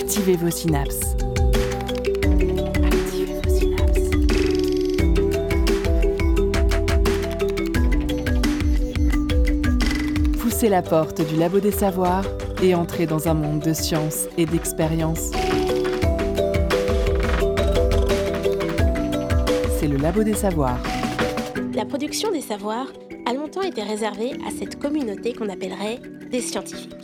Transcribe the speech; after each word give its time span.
Activez 0.00 0.36
vos 0.36 0.50
synapses. 0.50 1.16
Activez 2.84 3.34
vos 3.34 3.50
synapses. 3.50 4.10
Poussez 10.40 10.68
la 10.68 10.82
porte 10.82 11.20
du 11.28 11.36
labo 11.36 11.58
des 11.58 11.72
savoirs 11.72 12.24
et 12.62 12.74
entrez 12.74 13.06
dans 13.06 13.28
un 13.28 13.34
monde 13.34 13.60
de 13.60 13.72
science 13.72 14.28
et 14.38 14.46
d'expérience. 14.46 15.32
C'est 19.78 19.88
le 19.88 19.96
labo 19.96 20.22
des 20.22 20.34
savoirs. 20.34 20.78
La 21.74 21.84
production 21.84 22.30
des 22.30 22.40
savoirs 22.40 22.86
a 23.26 23.34
longtemps 23.34 23.62
été 23.62 23.82
réservée 23.82 24.32
à 24.46 24.50
cette 24.56 24.78
communauté 24.78 25.34
qu'on 25.34 25.48
appellerait 25.48 25.98
des 26.30 26.40
scientifiques. 26.40 26.97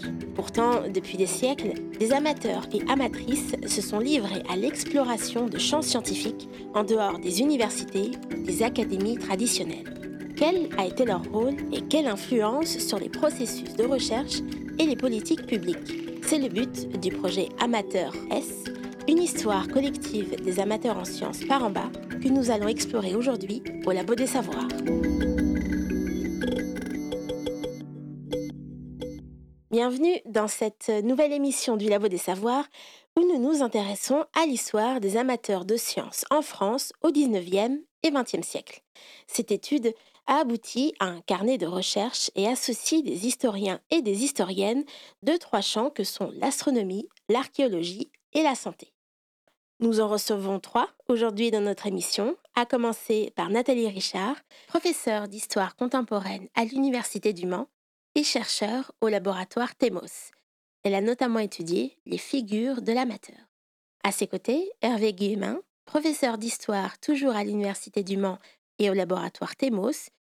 Depuis 0.55 1.17
des 1.17 1.27
siècles, 1.27 1.73
des 1.99 2.13
amateurs 2.13 2.69
et 2.73 2.81
amatrices 2.89 3.57
se 3.67 3.83
sont 3.83 3.99
livrés 3.99 4.43
à 4.49 4.57
l'exploration 4.57 5.49
de 5.49 5.59
champs 5.59 5.83
scientifiques 5.83 6.49
en 6.75 6.85
dehors 6.85 7.19
des 7.19 7.41
universités, 7.41 8.13
des 8.37 8.63
académies 8.63 9.19
traditionnelles. 9.19 9.93
Quel 10.37 10.69
a 10.79 10.87
été 10.87 11.05
leur 11.05 11.25
rôle 11.33 11.57
et 11.73 11.81
quelle 11.81 12.07
influence 12.07 12.79
sur 12.79 13.01
les 13.01 13.09
processus 13.09 13.75
de 13.75 13.85
recherche 13.85 14.43
et 14.79 14.87
les 14.87 14.97
politiques 14.97 15.47
publiques? 15.47 16.23
C'est 16.23 16.39
le 16.39 16.49
but 16.49 17.01
du 17.01 17.11
projet 17.11 17.49
Amateur 17.61 18.13
S, 18.31 18.65
une 19.09 19.19
histoire 19.19 19.67
collective 19.67 20.37
des 20.45 20.61
amateurs 20.61 20.99
en 20.99 21.05
sciences 21.05 21.45
par 21.45 21.65
en 21.65 21.71
bas 21.71 21.91
que 22.23 22.29
nous 22.29 22.53
allons 22.53 22.69
explorer 22.69 23.17
aujourd'hui 23.17 23.63
au 23.87 23.91
Labo 23.91 24.15
des 24.15 24.29
Savoirs. 24.29 24.69
Bienvenue 29.75 30.21
dans 30.25 30.47
cette 30.47 30.89
nouvelle 31.03 31.33
émission 31.33 31.77
du 31.77 31.89
Labo 31.89 32.07
des 32.07 32.17
Savoirs 32.17 32.65
où 33.19 33.23
nous 33.23 33.41
nous 33.41 33.61
intéressons 33.61 34.25
à 34.41 34.47
l'histoire 34.47 35.01
des 35.01 35.17
amateurs 35.17 35.65
de 35.65 35.77
sciences 35.77 36.25
en 36.31 36.43
France 36.43 36.93
au 37.03 37.11
19e 37.11 37.81
et 38.05 38.11
20e 38.13 38.45
siècle. 38.45 38.85
Cette 39.27 39.51
étude 39.51 39.93
a 40.29 40.37
abouti 40.37 40.95
à 41.01 41.07
un 41.07 41.21
carnet 41.23 41.59
de 41.59 41.67
recherche 41.67 42.31
et 42.37 42.47
associe 42.47 43.03
des 43.03 43.27
historiens 43.27 43.81
et 43.91 44.01
des 44.01 44.23
historiennes 44.23 44.85
de 45.25 45.37
trois 45.37 45.61
champs 45.61 45.91
que 45.91 46.05
sont 46.05 46.31
l'astronomie, 46.37 47.09
l'archéologie 47.29 48.13
et 48.33 48.45
la 48.45 48.55
santé. 48.55 48.93
Nous 49.81 49.99
en 49.99 50.07
recevons 50.07 50.61
trois 50.61 50.89
aujourd'hui 51.09 51.51
dans 51.51 51.63
notre 51.63 51.89
émission, 51.89 52.37
à 52.55 52.65
commencer 52.65 53.33
par 53.35 53.51
Nathalie 53.51 53.89
Richard, 53.89 54.37
professeure 54.69 55.27
d'histoire 55.27 55.75
contemporaine 55.75 56.47
à 56.55 56.65
l'Université 56.65 57.33
du 57.33 57.47
Mans 57.47 57.67
et 58.15 58.23
chercheur 58.23 58.93
au 59.01 59.09
laboratoire 59.09 59.75
TEMOS. 59.75 60.33
Elle 60.83 60.95
a 60.95 61.01
notamment 61.01 61.39
étudié 61.39 61.97
les 62.07 62.19
figures 62.19 62.83
de 62.83 62.93
l'amateur. 62.93 63.51
À 64.03 64.13
ses 64.13 64.27
côtés, 64.27 64.71
Hervé 64.83 65.15
Guillemin, 65.15 65.61
professeur 65.87 66.39
d'histoire 66.39 66.99
toujours 66.99 67.35
à 67.35 67.45
l'Université 67.45 68.03
du 68.03 68.17
Mans 68.17 68.39
et 68.79 68.91
au 68.91 68.95
laboratoire 68.95 69.57
TEMOS. 69.57 70.11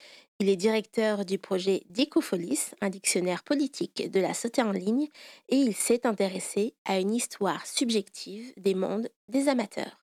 Il 0.40 0.48
est 0.48 0.56
directeur 0.56 1.24
du 1.24 1.38
projet 1.38 1.82
Dicofolis, 1.90 2.72
un 2.80 2.90
dictionnaire 2.90 3.42
politique 3.44 4.10
de 4.10 4.20
la 4.20 4.34
sauté 4.34 4.62
en 4.62 4.72
ligne, 4.72 5.08
et 5.48 5.56
il 5.56 5.74
s'est 5.74 6.06
intéressé 6.06 6.74
à 6.84 6.98
une 6.98 7.14
histoire 7.14 7.66
subjective 7.66 8.52
des 8.56 8.74
mondes 8.74 9.08
des 9.28 9.48
amateurs. 9.48 10.04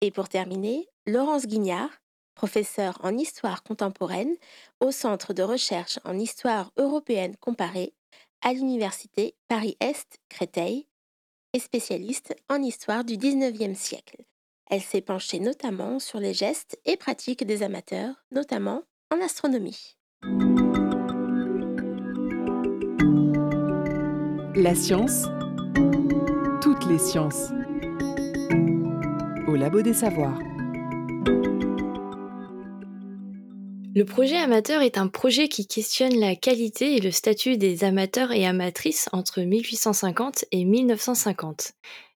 Et 0.00 0.10
pour 0.10 0.28
terminer, 0.28 0.88
Laurence 1.06 1.46
Guignard, 1.46 1.90
professeur 2.36 2.98
en 3.02 3.16
histoire 3.18 3.64
contemporaine 3.64 4.36
au 4.78 4.92
Centre 4.92 5.32
de 5.32 5.42
recherche 5.42 5.98
en 6.04 6.16
histoire 6.16 6.70
européenne 6.76 7.34
comparée 7.40 7.92
à 8.42 8.52
l'Université 8.52 9.34
Paris-Est 9.48 10.20
Créteil 10.28 10.86
et 11.52 11.58
spécialiste 11.58 12.36
en 12.48 12.62
histoire 12.62 13.02
du 13.02 13.16
19e 13.16 13.74
siècle. 13.74 14.24
Elle 14.70 14.82
s'est 14.82 15.00
penchée 15.00 15.40
notamment 15.40 15.98
sur 15.98 16.20
les 16.20 16.34
gestes 16.34 16.78
et 16.84 16.96
pratiques 16.96 17.44
des 17.44 17.62
amateurs, 17.62 18.14
notamment 18.30 18.82
en 19.12 19.24
astronomie. 19.24 19.96
La 24.54 24.74
science, 24.74 25.24
toutes 26.60 26.86
les 26.86 26.98
sciences. 26.98 27.50
Au 29.46 29.54
Labo 29.54 29.82
des 29.82 29.94
Savoirs. 29.94 30.55
Le 33.96 34.04
projet 34.04 34.36
amateur 34.36 34.82
est 34.82 34.98
un 34.98 35.08
projet 35.08 35.48
qui 35.48 35.66
questionne 35.66 36.20
la 36.20 36.36
qualité 36.36 36.96
et 36.96 37.00
le 37.00 37.10
statut 37.10 37.56
des 37.56 37.82
amateurs 37.82 38.30
et 38.30 38.44
amatrices 38.44 39.08
entre 39.14 39.40
1850 39.40 40.44
et 40.52 40.66
1950. 40.66 41.72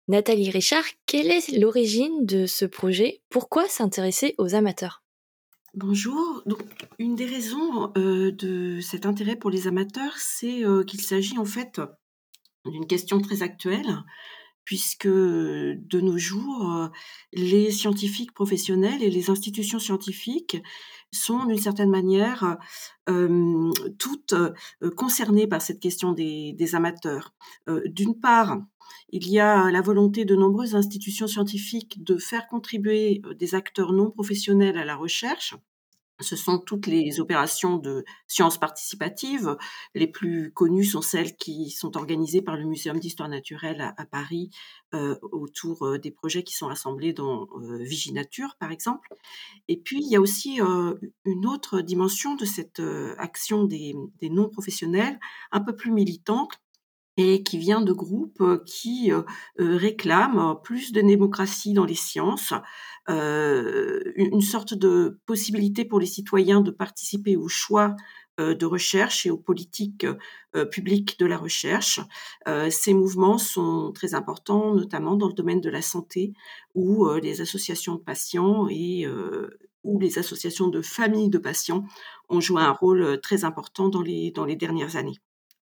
Nathalie 0.09 0.51
Richard, 0.51 0.83
quelle 1.07 1.31
est 1.31 1.57
l'origine 1.57 2.27
de 2.27 2.47
ce 2.47 2.65
projet? 2.65 3.23
Pourquoi 3.29 3.69
s'intéresser 3.69 4.35
aux 4.39 4.57
amateurs? 4.57 5.05
Bonjour. 5.73 6.43
Donc, 6.47 6.63
une 6.99 7.15
des 7.15 7.27
raisons 7.27 7.93
euh, 7.97 8.33
de 8.33 8.81
cet 8.81 9.07
intérêt 9.07 9.37
pour 9.37 9.51
les 9.51 9.69
amateurs, 9.69 10.17
c'est 10.17 10.65
euh, 10.65 10.83
qu'il 10.83 11.01
s'agit 11.01 11.39
en 11.39 11.45
fait 11.45 11.81
d'une 12.65 12.89
question 12.89 13.21
très 13.21 13.45
actuelle, 13.45 13.87
puisque 14.69 15.09
de 15.09 16.01
nos 16.01 16.19
jours, 16.19 16.71
euh, 16.77 16.89
les 17.33 17.71
scientifiques 17.71 18.35
professionnels 18.35 19.03
et 19.03 19.09
les 19.09 19.31
institutions 19.31 19.79
scientifiques 19.79 20.59
sont 21.11 21.47
d'une 21.47 21.57
certaine 21.57 21.89
manière 21.89 22.59
toutes 23.99 24.35
concernées 24.95 25.47
par 25.47 25.63
cette 25.63 25.81
question 25.81 26.13
des, 26.13 26.75
amateurs. 26.75 27.33
d'une 27.87 28.21
part, 28.21 28.59
il 29.11 29.27
y 29.29 29.41
a 29.41 29.71
la 29.71 29.81
volonté 29.81 30.27
de 30.27 30.37
nombreuses 30.37 30.75
institutions 30.75 31.27
scientifiques 31.27 32.05
de 32.05 32.19
faire 32.19 32.47
contribuer 32.49 33.23
euh, 33.25 33.35
des 33.35 33.55
acteurs 33.55 33.93
non 33.93 34.11
professionnels 34.11 34.77
à 34.77 34.85
la 34.85 34.97
recherche. 34.97 35.55
Ce 36.21 36.37
sont 36.37 36.59
toutes 36.59 36.87
les 36.87 37.21
opérations 37.21 37.77
de 37.77 38.05
sciences 38.27 38.59
participatives. 38.59 39.57
Les 39.95 40.07
plus 40.07 40.53
connues 40.53 40.85
sont 40.85 41.03
celles 41.03 41.37
qui 41.37 41.71
sont 41.71 41.97
organisées 41.97 42.43
par 42.43 42.57
le 42.57 42.65
Muséum 42.65 42.99
d'histoire 42.99 43.29
naturelle 43.29 43.95
à, 43.97 44.05
Paris 44.05 44.51
euh, 44.95 45.17
autour 45.23 45.87
euh, 45.87 45.99
des 45.99 46.11
projets 46.11 46.43
qui 46.43 46.55
sont 46.55 46.67
rassemblés 46.67 47.13
dans 47.13 47.47
Viginature, 47.81 48.57
par 48.59 48.73
exemple. 48.73 49.09
Et 49.69 49.77
puis, 49.77 50.01
il 50.01 50.11
y 50.11 50.17
a 50.17 50.21
aussi 50.21 50.61
une 50.61 51.47
autre 51.47 51.81
dimension 51.81 52.35
de 52.35 52.45
cette 52.45 52.83
action 53.19 53.65
des 53.65 53.95
non-professionnels, 54.23 55.19
un 55.53 55.61
peu 55.61 55.77
plus 55.77 55.93
militante, 55.93 56.61
et 57.19 57.43
qui 57.43 57.59
vient 57.59 57.83
de 57.83 57.93
groupes 57.93 58.41
euh, 58.41 58.63
qui 58.65 59.13
euh, 59.13 59.23
euh, 59.61 59.77
réclament 59.77 60.57
plus 60.63 60.93
de 60.93 61.01
démocratie 61.03 61.75
dans 61.75 61.85
les 61.85 61.95
sciences, 61.95 62.55
une 63.09 64.43
sorte 64.43 64.75
de 64.75 65.19
possibilité 65.25 65.87
pour 65.87 65.99
les 65.99 66.05
citoyens 66.05 66.61
de 66.61 66.71
participer 66.71 67.37
au 67.37 67.49
choix 67.49 67.97
de 68.37 68.67
recherche 68.67 69.25
et 69.25 69.31
aux 69.31 69.39
politiques 69.39 70.07
publiques 70.71 71.19
de 71.19 71.25
la 71.25 71.39
recherche. 71.39 72.01
Ces 72.69 72.93
mouvements 72.93 73.39
sont 73.39 73.93
très 73.95 74.13
importants, 74.13 74.75
notamment 74.75 75.17
dans 75.17 75.29
le 75.29 75.33
domaine 75.33 75.63
de 75.63 75.71
la 75.71 75.81
santé, 75.81 76.35
où 76.75 77.09
les 77.15 77.41
associations 77.41 77.95
de 77.95 78.01
patients 78.01 78.69
et 78.69 79.07
où 79.85 79.99
les 79.99 80.19
associations 80.19 80.69
de 80.69 80.83
familles 80.83 81.31
de 81.31 81.39
patients 81.39 81.87
ont 82.29 82.41
joué 82.41 82.61
un 82.61 82.73
rôle 82.73 83.19
très 83.23 83.45
important 83.45 83.89
dans 83.89 84.03
les, 84.03 84.33
dans 84.33 84.45
les 84.45 84.57
dernières 84.57 84.97
années. 84.97 85.19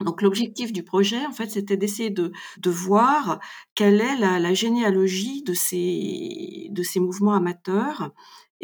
Donc 0.04 0.22
l'objectif 0.22 0.72
du 0.72 0.84
projet, 0.84 1.24
en 1.26 1.32
fait, 1.32 1.50
c'était 1.50 1.76
d'essayer 1.76 2.10
de, 2.10 2.32
voir 2.66 3.40
quelle 3.74 4.00
est 4.00 4.16
la, 4.16 4.54
généalogie 4.54 5.42
de 5.42 5.54
ces 5.54 7.00
mouvements 7.00 7.34
amateurs 7.34 8.12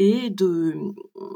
et 0.01 0.31
de, 0.31 0.75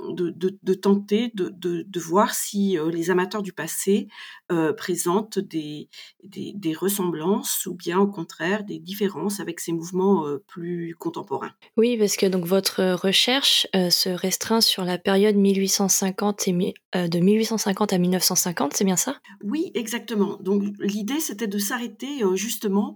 de, 0.09 0.59
de, 0.63 0.75
tenter 0.75 1.31
de, 1.35 1.53
de, 1.53 2.01
voir 2.01 2.35
si 2.35 2.79
euh, 2.79 2.91
les 2.91 3.11
amateurs 3.11 3.43
du 3.43 3.53
passé 3.53 4.09
euh, 4.51 4.73
présentent 4.73 5.39
des, 5.39 5.91
des, 6.23 6.73
ressemblances 6.73 7.67
ou 7.67 7.75
bien 7.75 7.99
au 7.99 8.07
contraire 8.07 8.65
des 8.65 8.79
différences 8.79 9.39
avec 9.39 9.61
ces 9.61 9.73
mouvements 9.73 10.27
euh, 10.27 10.43
plus 10.49 10.97
contemporains. 10.99 11.53
Oui, 11.77 11.99
parce 11.99 12.17
que 12.17 12.25
donc 12.25 12.47
votre 12.47 12.95
recherche 12.95 13.67
se 13.75 14.09
restreint 14.09 14.63
sur 14.63 14.85
la 14.85 14.97
période 14.97 15.37
1850 15.37 16.49
et 16.49 16.75
de 16.95 17.19
1850 17.19 17.93
à 17.93 17.99
1950, 17.99 18.73
c'est 18.73 18.85
bien 18.85 18.97
ça? 18.97 19.17
Oui, 19.43 19.73
exactement. 19.75 20.39
Donc 20.41 20.63
l'idée 20.79 21.21
c'était 21.21 21.49
de 21.49 21.59
s'arrêter 21.59 22.23
justement 22.35 22.95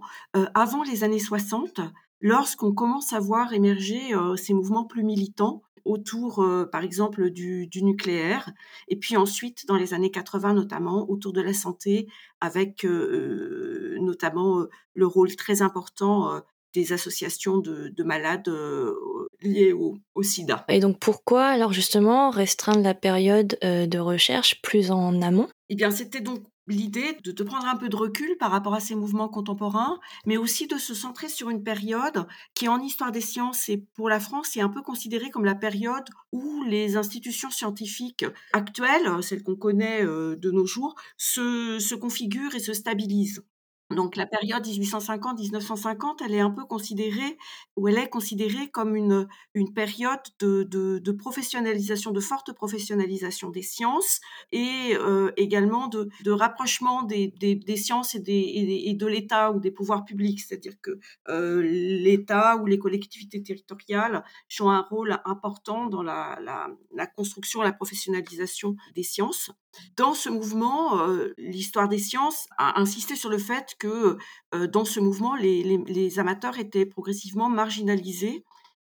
avant 0.55 0.81
les 0.81 1.03
années 1.03 1.19
60 1.19 1.79
lorsqu'on 2.21 2.73
commence 2.73 3.13
à 3.13 3.19
voir 3.19 3.53
émerger 3.53 4.13
euh, 4.13 4.35
ces 4.35 4.53
mouvements 4.53 4.85
plus 4.85 5.03
militants 5.03 5.61
autour, 5.85 6.43
euh, 6.43 6.65
par 6.65 6.83
exemple, 6.83 7.29
du, 7.29 7.69
nucléaire, 7.75 8.51
et 8.89 8.97
puis 8.97 9.17
ensuite, 9.17 9.65
dans 9.65 9.77
les 9.77 9.93
années 9.93 10.11
80 10.11 10.53
notamment, 10.53 11.09
autour 11.09 11.33
de 11.33 11.41
la 11.41 11.53
santé, 11.53 12.07
avec 12.41 12.85
euh, 12.85 13.97
notamment 14.01 14.65
le 14.93 15.07
rôle 15.07 15.35
très 15.35 15.61
important 15.61 16.41
des 16.73 16.93
associations 16.93 17.57
de, 17.57 18.03
malades 18.03 18.51
liés 19.41 19.73
au, 19.73 19.97
au, 20.13 20.21
sida. 20.21 20.65
Et 20.67 20.79
donc 20.79 20.99
pourquoi 20.99 21.45
alors 21.45 21.73
justement 21.73 22.29
restreindre 22.29 22.83
la 22.83 22.93
période 22.93 23.57
de 23.61 23.97
recherche 23.97 24.61
plus 24.61 24.91
en 24.91 25.21
amont? 25.21 25.47
Eh 25.69 25.75
bien 25.75 25.89
c'était 25.89 26.21
donc 26.21 26.43
l'idée 26.69 27.17
de, 27.23 27.31
de, 27.31 27.43
prendre 27.43 27.67
un 27.67 27.75
peu 27.75 27.89
de 27.89 27.95
recul 27.95 28.37
par 28.37 28.51
rapport 28.51 28.73
à 28.73 28.79
ces 28.79 28.95
mouvements 28.95 29.27
contemporains, 29.27 29.99
mais 30.25 30.37
aussi 30.37 30.67
de 30.67 30.77
se 30.77 30.93
centrer 30.93 31.27
sur 31.27 31.49
une 31.49 31.63
période 31.63 32.27
qui, 32.53 32.67
en 32.67 32.79
histoire 32.79 33.11
des 33.11 33.21
sciences 33.21 33.67
et 33.69 33.77
pour 33.95 34.09
la 34.09 34.19
France, 34.19 34.55
est 34.55 34.61
un 34.61 34.69
peu 34.69 34.81
considérée 34.81 35.29
comme 35.29 35.45
la 35.45 35.55
période 35.55 36.05
où 36.31 36.63
les 36.63 36.95
institutions 36.95 37.51
scientifiques 37.51 38.25
actuelles, 38.53 39.09
celles 39.21 39.43
qu'on 39.43 39.55
connaît 39.55 40.03
euh, 40.03 40.35
de 40.35 40.51
nos 40.51 40.65
jours, 40.65 40.95
se, 41.17 41.79
se 41.79 41.95
configurent 41.95 42.55
et 42.55 42.59
se 42.59 42.73
stabilisent. 42.73 43.43
Donc 43.95 44.15
la 44.15 44.27
période 44.27 44.63
1850-1950, 44.65 46.17
elle 46.23 46.35
est 46.35 46.39
un 46.39 46.51
peu 46.51 46.65
considérée, 46.65 47.37
ou 47.75 47.87
elle 47.87 47.97
est 47.97 48.09
considérée 48.09 48.69
comme 48.69 48.95
une, 48.95 49.27
une 49.55 49.73
période 49.73 50.19
de, 50.39 50.63
de, 50.63 51.11
professionnalisation, 51.11 52.11
de 52.11 52.19
forte 52.19 52.53
professionnalisation 52.53 53.49
des 53.49 53.63
sciences 53.63 54.21
et 54.51 54.95
euh, 54.95 55.31
également 55.37 55.87
de, 55.87 56.09
de 56.23 56.31
rapprochement 56.31 57.01
des, 57.03 57.29
des, 57.39 57.77
sciences 57.77 58.13
et, 58.13 58.19
des, 58.19 58.83
et 58.85 58.93
de 58.93 59.05
l'État 59.07 59.51
ou 59.51 59.59
des 59.59 59.71
pouvoirs 59.71 60.05
publics. 60.05 60.39
C'est-à-dire 60.41 60.73
que 60.81 60.99
euh, 61.27 61.61
l'État 61.63 62.57
ou 62.57 62.67
les 62.67 62.77
collectivités 62.77 63.41
territoriales 63.41 64.23
jouent 64.47 64.69
un 64.69 64.81
rôle 64.81 65.19
important 65.25 65.87
dans 65.87 66.03
la, 66.03 66.37
la, 66.43 66.67
la 66.93 67.07
construction 67.07 67.63
la 67.63 67.73
professionnalisation 67.73 68.75
des 68.93 69.03
sciences. 69.03 69.51
Dans 69.95 70.13
ce 70.13 70.29
mouvement, 70.29 71.01
euh, 71.01 71.33
l'histoire 71.37 71.89
des 71.89 71.99
sciences 71.99 72.47
a 72.57 72.79
insisté 72.79 73.15
sur 73.15 73.29
le 73.29 73.37
fait 73.37 73.75
que 73.79 74.17
euh, 74.53 74.67
dans 74.67 74.85
ce 74.85 74.99
mouvement, 74.99 75.35
les, 75.35 76.19
amateurs 76.19 76.57
étaient 76.57 76.85
progressivement 76.85 77.49
marginalisés, 77.49 78.43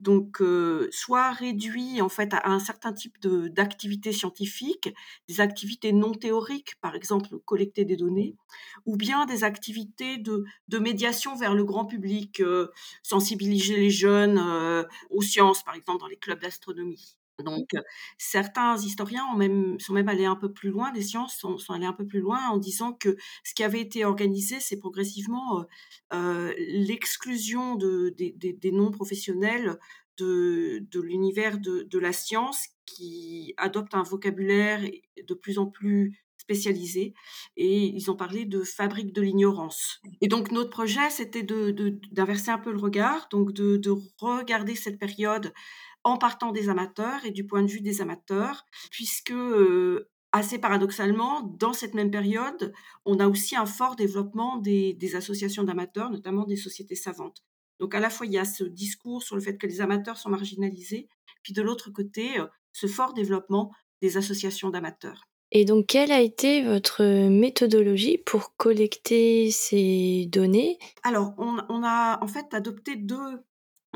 donc 0.00 0.42
euh, 0.42 0.88
soit 0.92 1.32
réduits 1.32 2.02
en 2.02 2.10
fait 2.10 2.34
à 2.34 2.50
un 2.50 2.58
certain 2.58 2.92
type 2.92 3.16
d'activités 3.26 4.12
scientifiques, 4.12 4.92
des 5.28 5.40
activités 5.40 5.92
non 5.92 6.12
théoriques, 6.12 6.74
par 6.82 6.94
exemple 6.94 7.38
collecter 7.46 7.84
des 7.86 7.96
données, 7.96 8.34
ou 8.84 8.96
bien 8.96 9.24
des 9.24 9.44
activités 9.44 10.18
de, 10.18 10.44
médiation 10.78 11.34
vers 11.36 11.54
le 11.54 11.64
grand 11.64 11.86
public, 11.86 12.42
sensibiliser 13.02 13.76
les 13.76 13.90
jeunes 13.90 14.38
aux 15.10 15.22
sciences, 15.22 15.62
par 15.62 15.74
exemple 15.74 16.00
dans 16.00 16.08
les 16.08 16.18
clubs 16.18 16.40
d'astronomie. 16.40 17.16
Donc, 17.44 17.68
certains 18.16 18.76
historiens 18.78 19.24
ont 19.32 19.36
même, 19.36 19.78
sont 19.78 19.92
même 19.92 20.08
allés 20.08 20.24
un 20.24 20.36
peu 20.36 20.52
plus 20.52 20.70
loin, 20.70 20.90
les 20.92 21.02
sciences 21.02 21.36
sont, 21.36 21.58
sont 21.58 21.74
allés 21.74 21.86
un 21.86 21.92
peu 21.92 22.06
plus 22.06 22.20
loin 22.20 22.48
en 22.48 22.56
disant 22.56 22.92
que 22.92 23.16
ce 23.44 23.54
qui 23.54 23.62
avait 23.62 23.80
été 23.80 24.04
organisé, 24.04 24.58
c'est 24.60 24.78
progressivement 24.78 25.66
euh, 26.12 26.54
l'exclusion 26.58 27.74
de, 27.76 28.14
des, 28.16 28.32
des, 28.32 28.52
des 28.54 28.72
non-professionnels 28.72 29.78
de, 30.18 30.82
de 30.90 31.00
l'univers 31.00 31.58
de, 31.58 31.82
de, 31.82 31.98
la 31.98 32.12
science 32.12 32.68
qui 32.86 33.52
adopte 33.58 33.94
un 33.94 34.02
vocabulaire 34.02 34.80
de 35.26 35.34
plus 35.34 35.58
en 35.58 35.66
plus 35.66 36.22
spécialisé 36.38 37.12
et 37.56 37.86
ils 37.86 38.10
ont 38.10 38.16
parlé 38.16 38.44
de 38.44 38.62
fabrique 38.62 39.12
de 39.12 39.20
l'ignorance. 39.20 40.00
Et 40.20 40.28
donc 40.28 40.52
notre 40.52 40.70
projet, 40.70 41.10
c'était 41.10 41.42
d'inverser 41.42 42.46
de, 42.46 42.52
un 42.52 42.58
peu 42.58 42.72
le 42.72 42.78
regard, 42.78 43.28
donc 43.30 43.52
de 43.52 43.80
regarder 44.18 44.74
cette 44.74 44.98
période 44.98 45.52
en 46.06 46.18
partant 46.18 46.52
des 46.52 46.68
amateurs 46.68 47.24
et 47.24 47.32
du 47.32 47.44
point 47.44 47.62
de 47.62 47.66
vue 47.66 47.80
des 47.80 48.00
amateurs, 48.00 48.64
puisque 48.92 49.32
euh, 49.32 50.08
assez 50.30 50.60
paradoxalement, 50.60 51.42
dans 51.58 51.72
cette 51.72 51.94
même 51.94 52.12
période, 52.12 52.72
on 53.04 53.18
a 53.18 53.26
aussi 53.26 53.56
un 53.56 53.66
fort 53.66 53.96
développement 53.96 54.56
des, 54.58 54.94
des 54.94 55.16
associations 55.16 55.64
d'amateurs, 55.64 56.10
notamment 56.10 56.44
des 56.44 56.54
sociétés 56.54 56.94
savantes. 56.94 57.42
Donc 57.80 57.92
à 57.92 57.98
la 57.98 58.08
fois, 58.08 58.24
il 58.24 58.32
y 58.32 58.38
a 58.38 58.44
ce 58.44 58.62
discours 58.62 59.24
sur 59.24 59.34
le 59.34 59.42
fait 59.42 59.58
que 59.58 59.66
les 59.66 59.80
amateurs 59.80 60.16
sont 60.16 60.30
marginalisés, 60.30 61.08
puis 61.42 61.52
de 61.52 61.60
l'autre 61.60 61.90
côté, 61.90 62.38
euh, 62.38 62.46
ce 62.72 62.86
fort 62.86 63.12
développement 63.12 63.72
des 64.00 64.16
associations 64.16 64.70
d'amateurs. 64.70 65.24
Et 65.50 65.64
donc, 65.64 65.86
quelle 65.86 66.12
a 66.12 66.20
été 66.20 66.62
votre 66.62 67.28
méthodologie 67.28 68.18
pour 68.18 68.54
collecter 68.56 69.50
ces 69.50 70.26
données? 70.30 70.78
Alors, 71.02 71.34
on, 71.38 71.56
on, 71.68 71.82
a 71.84 72.22
en 72.22 72.26
fait 72.28 72.52
adopté 72.52 72.94
deux 72.94 73.40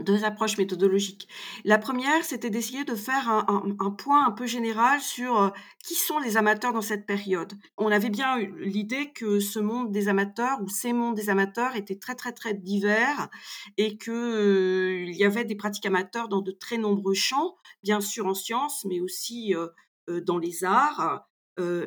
deux 0.02 0.24
approches 0.24 0.58
méthodologiques. 0.58 1.28
La 1.64 1.78
première, 1.78 2.24
c'était 2.24 2.50
d'essayer 2.50 2.84
de 2.84 2.94
faire 2.94 3.28
un, 3.28 3.90
point 3.90 4.26
un 4.26 4.30
peu 4.30 4.46
général 4.46 5.00
sur 5.00 5.40
euh, 5.40 5.50
qui 5.84 5.94
sont 5.94 6.18
les 6.18 6.36
amateurs 6.36 6.72
dans 6.72 6.80
cette 6.80 7.06
période. 7.06 7.52
On 7.76 7.90
avait 7.90 8.10
bien 8.10 8.38
l'idée 8.38 9.12
que 9.12 9.40
ce 9.40 9.58
monde 9.58 9.92
des 9.92 10.08
amateurs 10.08 10.60
ou 10.62 10.68
ces 10.68 10.92
mondes 10.92 11.16
des 11.16 11.30
amateurs 11.30 11.76
étaient 11.76 11.98
très 11.98 12.14
très 12.14 12.32
très 12.32 12.54
divers 12.54 13.28
et 13.76 13.98
que 13.98 14.10
euh, 14.10 15.04
il 15.06 15.16
y 15.16 15.24
avait 15.24 15.44
des 15.44 15.56
pratiques 15.56 15.86
amateurs 15.86 16.28
dans 16.28 16.40
de 16.40 16.52
très 16.52 16.78
nombreux 16.78 17.14
champs, 17.14 17.56
bien 17.82 18.00
sûr 18.00 18.26
en 18.26 18.34
sciences, 18.34 18.84
mais 18.84 19.00
aussi 19.00 19.54
euh, 19.54 19.68
euh 20.08 20.20
dans 20.20 20.38
les 20.38 20.64
arts 20.64 21.26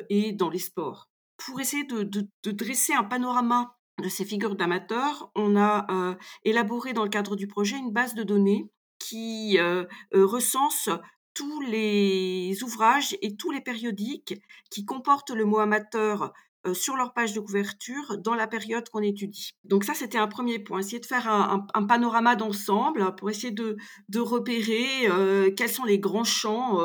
et 0.08 0.30
dans 0.30 0.50
les 0.50 0.60
sports. 0.60 1.10
Pour 1.36 1.60
essayer 1.60 1.82
de 1.82 2.28
dresser 2.52 2.92
un 2.92 3.02
panorama 3.02 3.76
de 4.02 4.08
ces 4.08 4.24
figures 4.24 4.56
d'amateurs, 4.56 5.30
on 5.34 5.56
a 5.56 5.86
euh, 5.90 6.14
élaboré 6.44 6.92
dans 6.92 7.04
le 7.04 7.10
cadre 7.10 7.36
du 7.36 7.46
projet 7.46 7.76
une 7.76 7.92
base 7.92 8.14
de 8.14 8.22
données 8.22 8.70
qui 8.98 9.58
euh, 9.58 9.84
euh, 10.14 10.26
recense 10.26 10.88
tous 11.34 11.60
les 11.60 12.56
ouvrages 12.62 13.16
et 13.22 13.36
tous 13.36 13.50
les 13.50 13.60
périodiques 13.60 14.40
qui 14.70 14.84
comportent 14.84 15.30
le 15.30 15.44
mot 15.44 15.58
amateur 15.58 16.32
sur 16.72 16.96
leur 16.96 17.12
page 17.12 17.34
de 17.34 17.40
couverture 17.40 18.16
dans 18.18 18.34
la 18.34 18.46
période 18.46 18.88
qu'on 18.88 19.02
étudie. 19.02 19.50
Donc 19.64 19.84
ça, 19.84 19.92
c'était 19.92 20.16
un 20.16 20.28
premier 20.28 20.58
point, 20.58 20.78
essayer 20.78 21.00
de 21.00 21.04
faire 21.04 21.28
un, 21.28 21.86
panorama 21.86 22.36
d'ensemble 22.36 23.14
pour 23.16 23.28
essayer 23.28 23.50
de, 23.52 23.76
repérer 24.18 25.08
quels 25.56 25.68
sont 25.68 25.84
les 25.84 25.98
grands 25.98 26.24
champs 26.24 26.78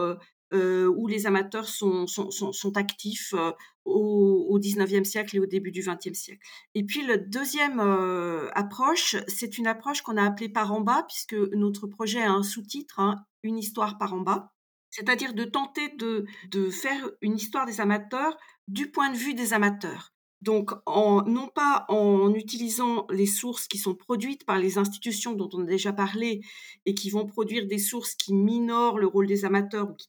où 0.54 1.08
les 1.08 1.28
amateurs 1.28 1.68
sont, 1.68 2.08
sont, 2.08 2.32
sont, 2.32 2.52
sont 2.52 2.78
actifs 2.78 3.34
euh, 3.34 3.52
au, 3.86 4.48
au 4.50 4.60
19e 4.60 5.04
siècle 5.04 5.36
et 5.36 5.40
au 5.40 5.46
début 5.46 5.72
du 5.72 5.82
20e 5.82 6.14
siècle. 6.14 6.42
Et 6.76 6.84
puis, 6.84 7.06
la 7.06 7.18
deuxième 7.18 7.80
euh, 7.80 8.50
approche, 8.54 9.16
c'est 9.28 9.58
une 9.58 9.68
approche 9.68 10.02
qu'on 10.02 10.18
a 10.18 10.24
appelée 10.24 10.50
par 10.50 10.74
en 10.74 10.82
bas, 10.82 11.06
puisque 11.08 11.36
notre 11.54 11.88
projet 11.88 12.22
a 12.22 12.32
un 12.32 12.44
sous-titre, 12.44 13.00
hein, 13.00 13.16
Une 13.44 13.58
histoire 13.58 13.98
par 13.98 14.14
en 14.14 14.22
bas, 14.22 14.52
c'est-à-dire 14.90 15.34
de 15.34 15.44
tenter 15.44 15.90
de, 15.98 16.26
de 16.50 16.70
faire 16.70 17.10
une 17.22 17.36
histoire 17.36 17.66
des 17.66 17.80
amateurs 17.80 18.38
du 18.68 18.92
point 18.92 19.12
de 19.12 19.18
vue 19.18 19.34
des 19.34 19.54
amateurs. 19.54 20.14
Donc, 20.42 20.72
non 20.88 21.50
pas 21.54 21.86
en 21.90 22.34
utilisant 22.34 23.06
les 23.10 23.26
sources 23.26 23.68
qui 23.68 23.78
sont 23.78 23.94
produites 23.94 24.46
par 24.46 24.58
les 24.58 24.78
institutions 24.78 25.34
dont 25.34 25.50
on 25.54 25.64
a 25.64 25.66
déjà 25.66 25.92
parlé 25.92 26.42
et 26.86 26.94
qui 26.94 27.10
vont 27.10 27.26
produire 27.26 27.68
des 27.68 27.78
sources 27.78 28.16
qui 28.16 28.34
minorent 28.34 29.00
le 29.00 29.08
rôle 29.08 29.28
des 29.28 29.44
amateurs 29.44 29.90
ou 29.90 29.94
qui 29.94 30.08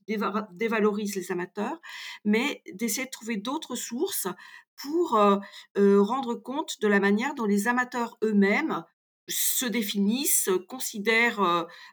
dévalorisent 0.53 1.17
les 1.17 1.33
amateurs, 1.33 1.81
mais 2.25 2.63
d'essayer 2.75 3.07
de 3.07 3.11
trouver 3.11 3.39
d'autres 3.39 3.75
sources 3.75 4.29
pour 4.81 5.17
euh, 5.17 5.39
euh, 5.79 6.03
rendre 6.03 6.35
compte 6.35 6.81
de 6.81 6.89
la 6.89 7.01
manière 7.01 7.35
dont 7.35 7.45
les 7.45 7.69
amateurs 7.69 8.17
eux-mêmes 8.23 8.85
se 9.29 9.67
définissent, 9.67 10.51
considèrent 10.69 11.41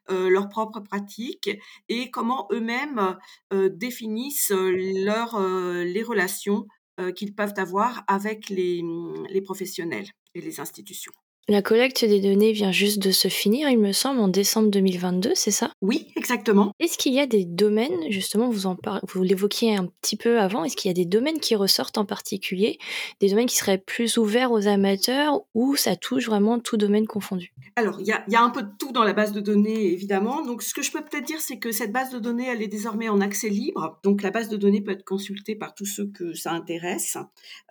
euh, 0.10 0.30
leurs 0.30 0.50
propres 0.50 0.80
pratiques 0.80 1.52
et 1.88 2.10
comment 2.10 2.48
eux-mêmes 2.52 3.18
définissent 3.52 4.52
leur, 4.52 5.40
les 5.40 6.02
relations 6.02 6.68
qu'ils 7.16 7.36
peuvent 7.36 7.54
avoir 7.58 8.04
avec 8.08 8.50
les, 8.50 8.82
les 9.30 9.42
professionnels 9.42 10.08
et 10.34 10.42
les 10.42 10.60
institutions. 10.60 11.14
La 11.50 11.62
collecte 11.62 12.04
des 12.04 12.20
données 12.20 12.52
vient 12.52 12.74
juste 12.74 13.00
de 13.00 13.12
se 13.12 13.30
finir, 13.30 13.70
il 13.70 13.80
me 13.80 13.94
semble, 13.94 14.20
en 14.20 14.28
décembre 14.28 14.70
2022, 14.70 15.32
c'est 15.34 15.52
ça? 15.52 15.72
Oui, 15.82 16.08
exactement. 16.18 16.74
Est-ce 16.82 16.98
qu'il 16.98 17.14
y 17.14 17.22
a 17.22 17.26
des 17.26 17.46
domaines, 17.46 18.12
justement, 18.12 18.50
vous, 18.50 18.66
en 18.66 18.76
par... 18.76 19.00
vous 19.08 19.24
l'évoquiez 19.24 19.74
un 19.74 19.86
petit 20.02 20.18
peu 20.18 20.42
avant, 20.42 20.66
est-ce 20.66 20.76
qu'il 20.76 20.90
y 20.90 20.92
a 20.92 20.94
des 20.94 21.06
domaines 21.06 21.40
qui 21.40 21.56
ressortent 21.56 21.98
en 21.98 22.04
particulier, 22.04 22.80
des 23.22 23.30
domaines 23.30 23.46
qui 23.46 23.56
seraient 23.56 23.78
plus 23.78 24.18
ouverts 24.18 24.52
aux 24.52 24.68
amateurs 24.68 25.40
ou 25.54 25.78
ça 25.78 25.96
touche 25.96 26.26
vraiment 26.26 26.60
tout 26.60 26.76
domaine 26.76 27.08
confondu? 27.08 27.54
Alors, 27.78 28.02
il 28.02 28.08
y 28.08 28.12
a, 28.12 28.26
y 28.28 28.36
a, 28.36 28.42
un 28.42 28.50
peu 28.50 28.64
de 28.64 28.72
tout 28.78 28.92
dans 28.92 29.06
la 29.06 29.14
base 29.14 29.32
de 29.32 29.40
données, 29.40 29.94
évidemment. 29.94 30.46
Donc, 30.46 30.62
ce 30.62 30.74
que 30.74 30.82
je 30.82 30.92
peux 30.92 31.02
peut-être 31.02 31.28
dire, 31.28 31.40
c'est 31.40 31.60
que 31.60 31.72
cette 31.72 31.94
base 31.94 32.12
de 32.12 32.20
données, 32.20 32.48
elle 32.48 32.62
est 32.62 32.68
désormais 32.68 33.08
en 33.08 33.22
accès 33.22 33.48
libre. 33.48 34.02
Donc, 34.04 34.22
la 34.22 34.32
base 34.32 34.50
de 34.50 34.58
données 34.58 34.82
peut 34.82 34.92
être 34.92 35.06
consultée 35.06 35.56
par 35.56 35.76
tous 35.76 35.86
ceux 35.86 36.08
que 36.08 36.34
ça 36.34 36.52
intéresse. 36.52 37.18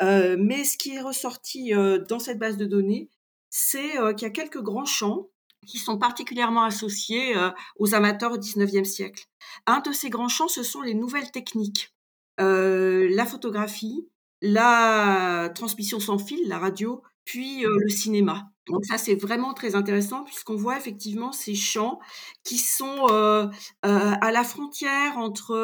Euh, 0.00 0.38
mais 0.40 0.64
ce 0.64 0.78
qui 0.78 0.94
est 0.94 1.02
ressorti 1.02 1.74
euh, 1.74 1.98
dans 2.08 2.20
cette 2.20 2.38
base 2.38 2.56
de 2.56 2.64
données, 2.64 3.10
c'est 3.50 3.92
qu'il 4.16 4.22
y 4.22 4.30
a 4.30 4.30
quelques 4.30 4.62
grands 4.62 4.84
champs 4.84 5.28
qui 5.66 5.78
sont 5.78 5.98
particulièrement 5.98 6.62
associés 6.62 7.34
aux 7.76 7.94
amateurs 7.94 8.32
au 8.32 8.38
XIXe 8.38 8.88
siècle. 8.88 9.24
Un 9.66 9.80
de 9.80 9.92
ces 9.92 10.10
grands 10.10 10.28
champs, 10.28 10.48
ce 10.48 10.62
sont 10.62 10.82
les 10.82 10.94
nouvelles 10.94 11.30
techniques. 11.30 11.92
La 12.38 13.26
photographie, 13.26 14.08
la 14.42 15.50
transmission 15.54 15.98
sans 15.98 16.18
fil, 16.18 16.46
la 16.46 16.58
radio, 16.58 17.02
puis 17.26 17.64
le 17.64 17.88
cinéma. 17.88 18.50
Donc 18.66 18.84
ça, 18.84 18.98
c'est 18.98 19.14
vraiment 19.14 19.54
très 19.54 19.74
intéressant 19.74 20.24
puisqu'on 20.24 20.56
voit 20.56 20.76
effectivement 20.76 21.32
ces 21.32 21.54
champs 21.54 22.00
qui 22.42 22.58
sont 22.58 23.06
euh, 23.10 23.46
euh, 23.84 24.14
à 24.20 24.32
la 24.32 24.42
frontière 24.42 25.18
entre 25.18 25.54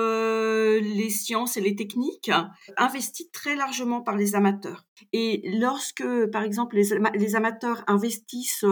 les 0.78 1.11
sciences 1.11 1.57
et 1.57 1.61
les 1.61 1.75
techniques, 1.75 2.31
investis 2.76 3.31
très 3.33 3.57
largement 3.57 4.02
par 4.02 4.16
les 4.16 4.35
amateurs. 4.35 4.85
Et 5.12 5.42
lorsque, 5.59 6.04
par 6.31 6.42
exemple, 6.42 6.76
les, 6.76 7.35
amateurs 7.35 7.83
investissent 7.88 8.64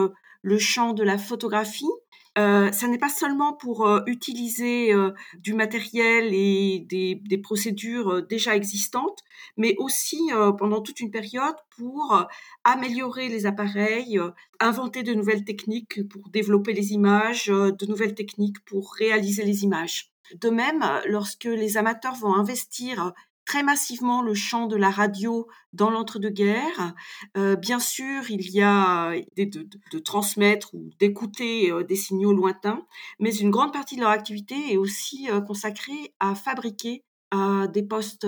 le 0.42 0.59
champ 0.59 0.92
de 0.92 1.02
la 1.02 1.18
photographie, 1.18 1.90
Euh, 2.38 2.70
ça 2.70 2.87
n'est 2.87 2.99
pas 2.99 3.08
seulement 3.08 3.54
pour 3.54 3.88
euh, 3.88 4.02
utiliser 4.06 4.92
euh, 4.94 5.10
du 5.38 5.52
matériel 5.52 6.32
et 6.32 6.87
des, 6.88 7.16
des 7.16 7.38
procédures 7.38 8.25
déjà 8.25 8.54
existantes, 8.54 9.18
mais 9.56 9.75
aussi 9.78 10.30
pendant 10.58 10.80
toute 10.80 11.00
une 11.00 11.10
période 11.10 11.56
pour 11.76 12.26
améliorer 12.64 13.28
les 13.28 13.46
appareils, 13.46 14.20
inventer 14.60 15.02
de 15.02 15.14
nouvelles 15.14 15.44
techniques 15.44 16.06
pour 16.08 16.28
développer 16.28 16.72
les 16.72 16.92
images, 16.92 17.46
de 17.46 17.87
nouvelles 17.87 18.14
techniques 18.14 18.62
pour 18.64 18.94
réaliser 18.94 19.44
les 19.44 19.64
images. 19.64 20.12
De 20.40 20.50
même, 20.50 20.84
lorsque 21.06 21.44
les 21.44 21.76
amateurs 21.76 22.14
vont 22.14 22.34
investir 22.34 23.12
très 23.50 23.64
massivement 23.64 24.23
le 24.23 24.33
champ 24.33 24.69
de 24.69 24.76
la 24.76 24.90
radio 24.90 25.49
dans 25.73 25.90
l'entre-deux-guerres. 25.90 26.95
Euh, 27.37 27.57
bien 27.57 27.80
sûr, 27.80 28.30
il 28.30 28.49
y 28.49 28.62
a 28.62 29.12
de, 29.37 29.42
de, 29.42 29.69
de 29.92 29.99
transmettre 29.99 30.73
ou 30.73 30.90
d'écouter 31.00 31.73
euh, 31.73 31.83
des 31.83 31.97
signaux 31.97 32.33
lointains, 32.33 32.87
mais 33.19 33.35
une 33.35 33.50
grande 33.50 33.73
partie 33.73 33.97
de 33.97 34.02
leur 34.02 34.11
activité 34.11 34.54
est 34.71 34.76
aussi 34.76 35.28
euh, 35.33 35.40
consacrée 35.40 36.14
à 36.21 36.37
fabriquer 36.37 37.02
des 37.73 37.83
postes 37.85 38.26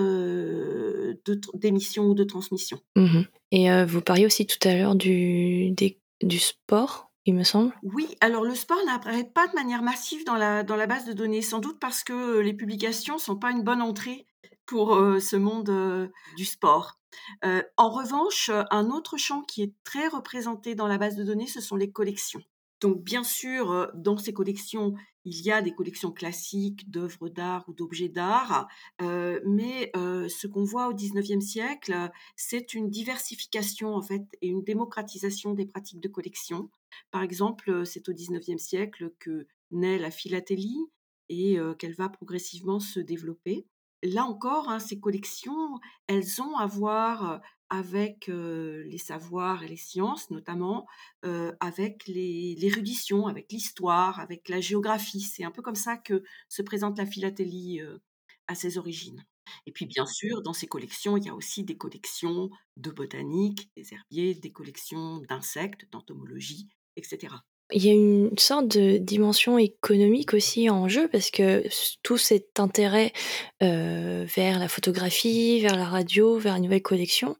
d'émission 1.55 2.05
ou 2.05 2.13
de 2.13 2.23
transmission. 2.23 2.79
Mmh 2.95 3.23
Et 3.51 3.83
vous 3.83 3.99
parliez 3.99 4.25
aussi 4.25 4.45
tout 4.45 4.65
à 4.65 4.75
l'heure 4.75 4.95
du, 4.95 5.73
du 6.21 6.39
sport 6.39 7.11
il 7.25 7.35
me 7.35 7.43
semble. 7.43 7.73
Oui, 7.83 8.07
alors 8.19 8.43
le 8.43 8.55
sport 8.55 8.79
n'apparaît 8.85 9.23
pas 9.23 9.47
de 9.47 9.55
manière 9.55 9.81
massive 9.81 10.25
dans 10.25 10.35
la, 10.35 10.63
dans 10.63 10.75
la 10.75 10.87
base 10.87 11.05
de 11.05 11.13
données, 11.13 11.41
sans 11.41 11.59
doute 11.59 11.79
parce 11.79 12.03
que 12.03 12.39
les 12.39 12.53
publications 12.53 13.17
sont 13.17 13.37
pas 13.37 13.51
une 13.51 13.63
bonne 13.63 13.81
entrée 13.81 14.25
pour 14.65 14.95
ce 15.19 15.35
monde 15.35 16.11
du 16.35 16.45
sport. 16.45 16.99
en 17.43 17.89
revanche, 17.89 18.49
un 18.71 18.89
autre 18.89 19.17
champ 19.17 19.41
qui 19.41 19.63
est 19.63 19.73
très 19.83 20.07
représenté 20.07 20.75
dans 20.75 20.87
la 20.87 20.97
base 20.97 21.15
de 21.15 21.23
données, 21.23 21.47
ce 21.47 21.61
sont 21.61 21.75
les 21.75 21.91
collections. 21.91 22.41
Donc 22.81 23.01
bien 23.01 23.23
sûr, 23.23 23.91
dans 23.95 24.17
ces 24.17 24.33
collections, 24.33 24.93
il 25.23 25.41
y 25.41 25.51
a 25.51 25.61
des 25.61 25.73
collections 25.73 26.11
classiques 26.11 26.91
d'œuvres 26.91 27.29
d'art 27.29 27.63
ou 27.69 27.73
d'objets 27.73 28.09
d'art, 28.09 28.67
mais 28.99 29.91
ce 29.95 30.47
qu'on 30.47 30.65
voit 30.65 30.89
au 30.89 30.93
XIXe 30.93 31.45
siècle, 31.45 32.09
c'est 32.35 32.73
une 32.73 32.89
diversification 32.89 33.95
en 33.95 34.01
fait 34.01 34.23
et 34.41 34.49
une 34.49 34.63
démocratisation 34.63 35.53
des 35.53 35.65
pratiques 35.65 36.01
de 36.01 36.09
collection. 36.09 36.69
Par 37.11 37.23
exemple, 37.23 37.85
c'est 37.85 38.09
au 38.09 38.13
XIXe 38.13 38.61
siècle 38.61 39.13
que 39.19 39.47
naît 39.71 39.97
la 39.97 40.11
philatélie 40.11 40.85
et 41.29 41.57
qu'elle 41.79 41.95
va 41.95 42.09
progressivement 42.09 42.81
se 42.81 42.99
développer 42.99 43.65
là 44.03 44.25
encore, 44.25 44.69
hein, 44.69 44.79
ces 44.79 44.99
collections, 44.99 45.79
elles 46.07 46.41
ont 46.41 46.57
à 46.57 46.67
voir 46.67 47.41
avec 47.69 48.27
les 48.27 48.97
savoirs 48.99 49.63
et 49.63 49.67
les 49.67 49.77
sciences, 49.77 50.29
notamment 50.29 50.85
avec 51.59 52.05
l'érudition, 52.07 53.25
avec 53.27 53.51
l'histoire, 53.51 54.19
avec 54.19 54.47
la 54.49 54.61
géographie. 54.61 55.21
C'est 55.21 55.43
un 55.43 55.51
peu 55.51 55.61
comme 55.61 55.75
ça 55.75 55.97
que 55.97 56.23
se 56.49 56.61
présente 56.61 56.97
la 56.97 57.05
philatélie 57.05 57.81
à 58.47 58.55
ses 58.55 58.77
origines. 58.77 59.25
Et 59.65 59.71
puis 59.71 59.85
bien 59.85 60.05
sûr, 60.05 60.41
dans 60.41 60.53
ces 60.53 60.67
collections, 60.67 61.17
il 61.17 61.25
y 61.25 61.29
a 61.29 61.35
aussi 61.35 61.63
des 61.63 61.77
collections 61.77 62.49
de 62.77 62.91
botanique, 62.91 63.71
des 63.75 63.93
herbiers, 63.93 64.35
des 64.35 64.51
collections 64.51 65.19
d'insectes, 65.29 65.87
d'entomologie, 65.91 66.69
etc. 66.95 67.35
Il 67.71 67.85
y 67.85 67.89
a 67.89 67.93
une 67.93 68.37
sorte 68.37 68.67
de 68.67 68.97
dimension 68.97 69.57
économique 69.57 70.33
aussi 70.33 70.69
en 70.69 70.87
jeu 70.87 71.07
parce 71.07 71.31
que 71.31 71.63
tout 72.03 72.17
cet 72.17 72.59
intérêt 72.59 73.13
euh, 73.63 74.25
vers 74.35 74.59
la 74.59 74.67
photographie, 74.67 75.61
vers 75.61 75.75
la 75.75 75.85
radio, 75.85 76.37
vers 76.37 76.53
la 76.53 76.59
nouvelle 76.59 76.81
collection, 76.81 77.35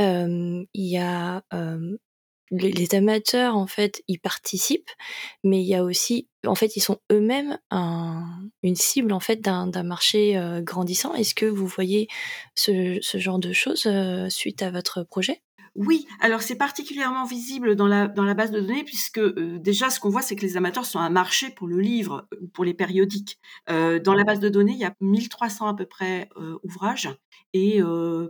euh, 0.00 0.62
il 0.74 0.86
y 0.86 0.98
a 0.98 1.42
euh, 1.54 1.96
les, 2.50 2.94
amateurs 2.94 3.56
en 3.56 3.66
fait 3.66 4.02
y 4.08 4.18
participent, 4.18 4.90
mais 5.42 5.60
il 5.62 5.66
y 5.66 5.74
a 5.74 5.82
aussi 5.82 6.28
en 6.46 6.54
fait 6.54 6.76
ils 6.76 6.80
sont 6.80 6.98
eux-mêmes 7.10 7.58
une 8.62 8.76
cible 8.76 9.12
en 9.12 9.20
fait 9.20 9.40
d'un 9.40 9.82
marché 9.82 10.38
grandissant. 10.62 11.14
Est-ce 11.14 11.34
que 11.34 11.46
vous 11.46 11.66
voyez 11.66 12.08
ce 12.54 13.00
genre 13.14 13.38
de 13.38 13.52
choses 13.52 13.88
suite 14.28 14.62
à 14.62 14.70
votre 14.70 15.02
projet? 15.02 15.42
Oui, 15.74 16.06
alors 16.20 16.42
c'est 16.42 16.56
particulièrement 16.56 17.24
visible 17.24 17.76
dans 17.76 17.86
la, 17.86 18.06
base 18.34 18.50
de 18.50 18.60
données 18.60 18.84
puisque 18.84 19.18
euh, 19.18 19.58
déjà 19.58 19.88
ce 19.88 20.00
qu'on 20.00 20.10
voit 20.10 20.20
c'est 20.20 20.36
que 20.36 20.42
les 20.42 20.58
amateurs 20.58 20.84
sont 20.84 20.98
un 20.98 21.08
marché 21.08 21.48
pour 21.48 21.66
le 21.66 21.80
livre 21.80 22.28
ou 22.42 22.48
pour 22.48 22.64
les 22.64 22.74
périodiques. 22.74 23.38
Euh, 23.70 23.98
dans 23.98 24.12
la 24.12 24.24
base 24.24 24.38
de 24.38 24.50
données, 24.50 24.72
il 24.72 24.78
y 24.78 24.84
a 24.84 24.94
1300 25.00 25.68
à 25.68 25.74
peu 25.74 25.86
près 25.86 26.28
euh, 26.36 26.58
ouvrages 26.62 27.08
et 27.54 27.80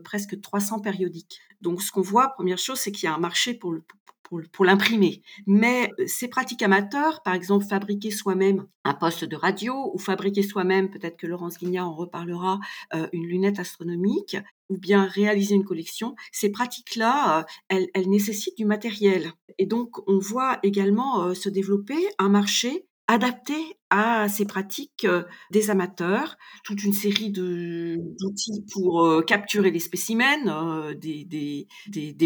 presque 0.05 0.41
300 0.41 0.81
périodiques. 0.81 1.41
Donc 1.61 1.81
ce 1.81 1.93
qu'on 1.93 2.01
voit, 2.01 2.31
première 2.31 2.59
chose, 2.59 2.79
c'est 2.79 2.91
qu'il 2.91 3.05
y 3.05 3.07
a 3.07 3.15
un 3.15 3.21
marché 3.21 3.55
pour 3.55 4.65
l'imprimer. 4.65 5.23
Mais 5.47 5.91
euh, 5.99 6.05
ces 6.07 6.29
pratiques 6.29 6.63
amateurs, 6.63 7.23
par 7.23 7.35
exemple 7.35 7.65
fabriquer 7.65 8.11
soi-même 8.11 8.67
un 8.85 8.95
poste 8.95 9.25
de 9.25 9.37
radio 9.37 9.93
ou 9.95 9.99
fabriquer 9.99 10.43
soi-même, 10.43 10.91
peut-être 10.91 11.17
que 11.17 11.27
Laurence 11.27 11.59
Guignard 11.59 11.89
en 11.89 11.95
reparlera, 11.95 12.59
euh, 12.95 13.07
une 13.13 13.27
lunette 13.27 13.59
astronomique 13.59 14.37
ou 14.73 14.79
bien 14.79 15.07
réaliser 15.07 15.55
une 15.55 15.65
collection, 15.65 16.15
ces 16.33 16.51
pratiques-là, 16.51 17.41
euh, 17.41 17.43
elles, 17.69 17.89
elles, 17.95 18.09
nécessitent 18.09 18.57
du 18.57 18.65
matériel. 18.65 19.33
Et 19.59 19.67
donc, 19.67 20.09
on 20.09 20.19
voit 20.19 20.59
également 20.63 21.35
se 21.35 21.49
développer 21.49 21.99
un 22.19 22.29
marché 22.29 22.87
adapté 23.09 23.55
à 23.91 24.29
ces 24.29 24.47
pratiques 24.47 25.07
des 25.51 25.69
amateurs, 25.69 26.39
toute 26.65 26.83
une 26.83 26.95
série 26.95 27.31
d'outils 27.31 28.65
pour 28.73 29.23
capturer 29.27 29.71
les 29.71 29.81
spécimens, 29.81 30.95
des, 30.95 31.67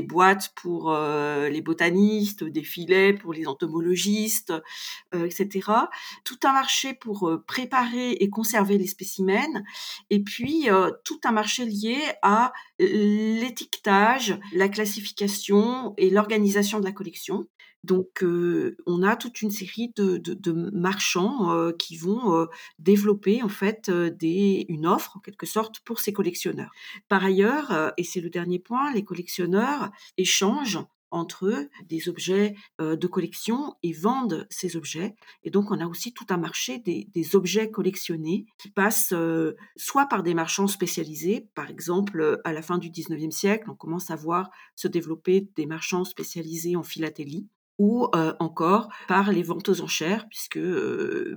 boîtes 0.03 0.53
pour 0.55 0.97
les 0.97 1.61
botanistes, 1.61 2.45
des 2.45 2.63
filets 2.63 3.15
pour 3.15 3.33
les 3.33 3.49
entomologistes, 3.49 4.53
etc. 5.13 5.73
Tout 6.25 6.39
un 6.45 6.53
marché 6.53 6.95
pour 6.95 7.33
préparer 7.49 8.13
et 8.13 8.31
conserver 8.31 8.79
les 8.79 8.87
spécimens, 8.87 9.65
et 10.11 10.23
puis 10.23 10.69
tout 11.05 11.21
un 11.25 11.33
marché 11.33 11.65
lié 11.65 11.99
à 12.23 12.53
l'étiquetage, 12.79 14.39
la 14.53 14.69
classification 14.69 15.95
et 15.97 16.11
l'organisation 16.11 16.79
de 16.79 16.85
la 16.85 16.93
collection. 16.93 17.49
Donc, 17.87 18.25
on 18.87 19.03
a 19.03 19.17
toute 19.17 19.43
une 19.43 19.51
série 19.51 19.93
de, 19.95 20.53
marchands 20.73 21.73
qui 21.79 21.97
vont 21.97 22.49
développer 22.79 23.43
en 23.43 23.49
fait 23.49 23.91
une 23.91 24.87
offre 24.87 25.17
en 25.17 25.21
quelque 25.21 25.47
sorte 25.47 25.81
pour 25.81 26.01
ces 26.01 26.13
collectionneurs. 26.13 26.73
Par 27.09 27.25
ailleurs, 27.25 27.93
et 27.97 28.05
c'est 28.05 28.21
le 28.21 28.31
dernier 28.31 28.59
point, 28.59 28.93
les 28.93 29.05
collectionneurs 29.05 29.91
échangent 30.17 30.85
entre 31.13 31.47
eux 31.47 31.71
des 31.89 32.09
objets 32.09 32.57
de 32.81 33.07
collection 33.07 33.77
et 33.85 33.93
vendent 33.93 34.47
ces 34.51 34.77
objets. 34.77 35.15
Et 35.45 35.51
donc, 35.51 35.71
on 35.71 35.81
a 35.81 35.87
aussi 35.87 36.13
tout 36.13 36.27
un 36.31 36.37
marché 36.37 36.79
des, 36.79 37.09
des 37.15 37.37
objets 37.37 37.71
collectionnés 37.71 38.47
qui 38.59 38.69
passent 38.69 39.15
soit 39.77 40.07
par 40.07 40.25
des 40.25 40.35
marchands 40.35 40.67
spécialisés, 40.67 41.49
par 41.55 41.71
exemple, 41.71 42.41
à 42.45 42.53
la 42.53 42.63
fin 42.63 42.79
du 42.79 42.91
19e 42.91 43.31
siècle, 43.31 43.71
on 43.71 43.77
commence 43.77 44.11
à 44.11 44.17
voir 44.17 44.51
se 44.75 44.89
développer 44.89 45.49
des 45.55 45.67
marchands 45.67 46.05
spécialisés 46.05 46.75
en 46.75 46.83
philatélie, 46.83 47.47
ou 47.79 48.09
encore 48.41 48.89
par 49.09 49.33
les 49.33 49.43
ventes 49.43 49.69
aux 49.69 49.81
enchères, 49.81 50.27
puisque 50.29 50.59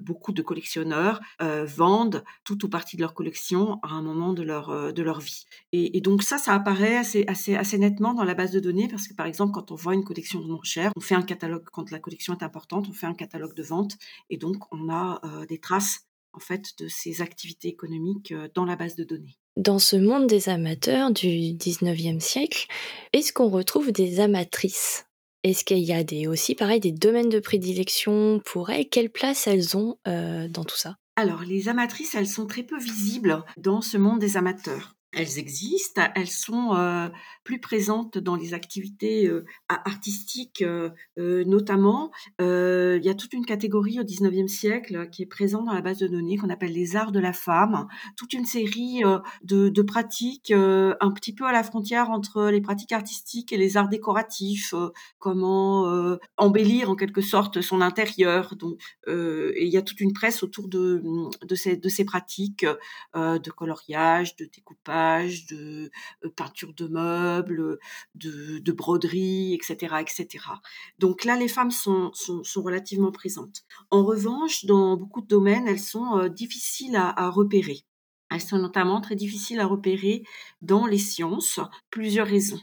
beaucoup 0.02 0.32
de 0.32 0.42
collectionneurs 0.42 1.20
vendent 1.40 2.24
tout 2.44 2.66
ou 2.66 2.70
partie 2.70 2.96
de 2.96 3.02
leur 3.02 3.14
collection 3.14 3.80
à 3.84 3.90
un 3.90 4.02
moment 4.02 4.34
de 4.34 4.44
leur, 4.44 4.94
de 4.94 5.02
leur 5.04 5.20
vie. 5.20 5.46
Et, 5.72 6.00
donc 6.02 6.24
ça, 6.24 6.38
ça 6.38 6.54
apparaît 6.54 6.98
assez, 6.98 7.26
assez, 7.28 7.56
assez 7.56 7.78
nettement 7.78 8.14
dans 8.14 8.24
la 8.24 8.36
base 8.36 8.52
de 8.52 8.60
données, 8.60 8.88
parce 8.88 9.08
que 9.08 9.14
par 9.14 9.26
exemple, 9.26 9.54
quand 9.54 9.72
on 9.72 9.76
vend 9.76 9.92
une 9.92 10.04
collection 10.04 10.40
aux 10.40 10.52
enchères, 10.54 10.92
on 10.96 11.02
fait 11.02 11.16
un 11.16 11.24
catalogue, 11.24 11.66
quand 11.72 11.92
la 11.92 12.00
collection 12.00 12.34
est 12.38 12.44
importante, 12.44 12.88
on 12.90 12.94
fait 12.94 13.08
un 13.08 13.14
catalogue 13.14 13.54
de 13.54 13.64
vente, 13.64 13.98
et 14.30 14.38
donc 14.38 14.64
on 14.72 14.90
a 14.90 15.22
des 15.48 15.60
traces 15.60 16.06
en 16.34 16.40
fait 16.40 16.78
de 16.80 16.88
ces 16.88 17.22
activités 17.22 17.68
économiques 17.68 18.34
dans 18.54 18.66
la 18.66 18.76
base 18.76 18.96
de 18.96 19.04
données. 19.04 19.36
Dans 19.58 19.80
ce 19.80 19.96
monde 19.96 20.28
des 20.28 20.48
amateurs 20.48 21.12
du 21.12 21.28
19e 21.28 22.20
siècle, 22.20 22.68
est-ce 23.12 23.34
qu'on 23.34 23.50
retrouve 23.50 23.92
des 23.92 24.20
amatrices? 24.20 25.06
Est-ce 25.44 25.64
qu'il 25.64 25.80
y 25.80 25.94
a 25.94 26.30
aussi, 26.30 26.56
pareil, 26.56 26.80
des 26.80 26.92
domaines 26.92 27.30
de 27.30 27.40
prédilection 27.40 28.42
pour 28.44 28.70
elles? 28.70 28.90
Quelle 28.90 29.10
place 29.10 29.48
elles 29.48 29.78
ont 29.78 29.98
euh, 30.08 30.48
dans 30.50 30.66
tout 30.66 30.78
ça? 30.78 30.98
Alors, 31.16 31.44
les 31.44 31.70
amatrices, 31.70 32.16
elles 32.16 32.28
sont 32.28 32.46
très 32.46 32.64
peu 32.64 32.78
visibles 32.78 33.44
dans 33.58 33.82
ce 33.82 33.98
monde 33.98 34.20
des 34.20 34.38
amateurs 34.38 34.96
elles 35.12 35.40
existent, 35.40 36.04
elles 36.16 36.30
sont 36.30 36.76
euh, 36.76 37.10
plus 37.44 37.60
présentes 37.60 38.20
dans 38.20 38.36
les 38.36 38.54
activités 38.54 39.28
euh, 39.28 39.44
artistiques 39.68 40.62
euh, 40.62 40.92
notamment. 41.18 42.12
il 42.40 43.02
y 43.04 43.10
a 43.10 43.16
toute 43.16 43.34
une 43.34 43.46
catégorie 43.46 44.00
au 44.00 44.04
19e 44.04 44.48
siècle 44.48 45.10
qui 45.10 45.24
est 45.24 45.28
présente 45.28 45.66
dans 45.66 45.74
la 45.74 45.82
base 45.82 45.98
de 45.98 46.08
données 46.08 46.38
qu'on 46.38 46.50
appelle 46.50 46.74
les 46.74 46.96
arts 46.96 47.12
de 47.12 47.20
la 47.20 47.34
femme, 47.34 47.88
toute 48.18 48.34
une 48.34 48.46
série 48.46 49.02
de, 49.44 49.82
pratiques 49.82 50.52
un 50.52 51.12
petit 51.12 51.34
peu 51.34 51.46
à 51.46 51.52
la 51.52 51.64
frontière 51.64 52.12
entre 52.12 52.50
les 52.50 52.62
pratiques 52.62 52.92
artistiques 52.92 53.52
et 53.52 53.58
les 53.58 53.78
arts 53.78 53.90
décoratifs, 53.90 54.74
comment 55.18 56.18
embellir 56.38 56.90
en 56.90 56.96
quelque 56.96 57.22
sorte 57.22 57.62
son 57.62 57.82
intérieur. 57.82 58.56
Donc, 58.56 58.80
il 59.08 59.68
y 59.68 59.78
a 59.78 59.82
toute 59.82 60.02
une 60.02 60.14
presse 60.14 60.44
autour 60.44 60.68
de, 60.68 61.02
ces, 61.56 61.78
de 61.78 61.90
ces 61.90 62.06
pratiques 62.06 62.66
de 63.16 63.52
coloriage, 63.52 64.36
de 64.36 64.46
découpage 64.46 64.99
de 65.50 65.92
peinture 66.36 66.74
de 66.74 66.88
meubles, 66.88 67.80
de, 68.16 68.60
de 68.60 68.72
broderie, 68.72 69.54
etc., 69.54 69.96
etc. 70.02 70.46
Donc 71.00 71.24
là, 71.26 71.36
les 71.36 71.48
femmes 71.48 71.72
sont, 71.72 72.12
sont, 72.14 72.44
sont, 72.44 72.62
relativement 72.62 73.12
présentes. 73.12 73.64
En 73.92 74.04
revanche, 74.04 74.66
dans 74.66 74.98
beaucoup 74.98 75.22
de 75.22 75.28
domaines, 75.28 75.68
elles 75.68 75.80
sont 75.80 76.28
difficiles 76.28 76.96
à 76.96 77.30
repérer. 77.30 77.86
Elles 78.30 78.42
sont 78.42 78.60
notamment 78.60 79.02
très 79.02 79.16
difficiles 79.16 79.60
à 79.60 79.66
repérer 79.66 80.24
dans 80.62 80.86
les 80.86 80.98
sciences, 80.98 81.60
plusieurs 81.90 82.28
raisons. 82.28 82.60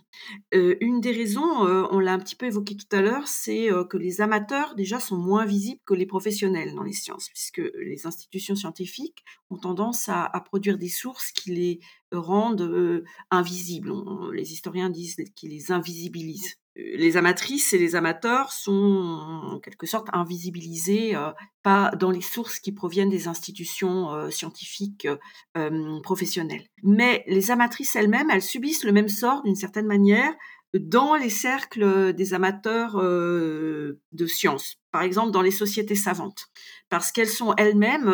Euh, 0.55 0.77
une 0.81 1.01
des 1.01 1.13
raisons, 1.13 1.67
euh, 1.67 1.87
on 1.91 1.99
l'a 1.99 2.13
un 2.13 2.19
petit 2.19 2.37
peu 2.37 2.47
évoqué 2.47 2.77
tout 2.77 2.97
à 2.97 3.01
l'heure, 3.01 3.27
c'est 3.27 3.71
euh, 3.73 3.85
que 3.85 3.97
les 3.97 4.21
amateurs 4.21 4.75
déjà 4.75 5.01
sont 5.01 5.17
moins 5.17 5.45
visibles 5.45 5.81
que 5.85 5.95
les 5.95 6.07
professionnels 6.07 6.75
dans 6.75 6.85
les 6.85 6.93
sciences, 6.93 7.29
puisque 7.29 7.63
les 7.75 8.07
institutions 8.07 8.55
scientifiques 8.55 9.25
ont 9.51 9.59
tendance 9.59 10.09
à, 10.09 10.25
à 10.25 10.41
produire 10.41 10.79
des 10.79 10.89
sources 10.89 11.33
qui 11.33 11.53
les 11.53 11.81
rendent 12.13 13.05
invisibles. 13.31 13.93
les 14.33 14.53
historiens 14.53 14.91
disent 14.91 15.17
qu'ils 15.35 15.51
les 15.51 15.73
invisibilisent 15.73 16.57
les 16.77 17.17
amatrices 17.17 17.73
et 17.73 17.79
les 17.79 17.97
amateurs 17.97 18.53
sont 18.53 18.73
en 18.73 19.59
quelque 19.61 19.87
sorte 19.87 20.09
invisibilisés 20.13 21.17
euh, 21.17 21.31
pas 21.63 21.91
dans 21.99 22.11
les 22.11 22.21
sources 22.21 22.59
qui 22.59 22.73
proviennent 22.73 23.09
des 23.09 23.29
institutions 23.29 24.13
euh, 24.13 24.31
scientifiques 24.31 25.09
euh, 25.57 26.01
professionnelles. 26.03 26.67
Mais 26.83 27.25
les 27.27 27.51
amatrices 27.51 27.97
elles-mêmes, 27.97 28.31
elles 28.31 28.43
subissent 28.43 28.85
le 28.85 28.93
même 28.93 29.09
sort 29.09 29.43
d'une 29.43 29.57
certaine 29.57 29.87
manière 29.87 30.35
dans 30.75 31.15
les 31.15 31.31
cercles 31.31 32.13
des 32.13 32.35
amateurs 32.35 32.97
de 33.01 34.27
sciences, 34.27 34.77
par 34.91 35.03
exemple 35.03 35.31
dans 35.31 35.41
les 35.41 35.53
sociétés 35.53 35.95
savantes, 35.95 36.49
parce 36.91 37.13
qu'elles 37.13 37.29
sont 37.29 37.55
elles-mêmes 37.57 38.13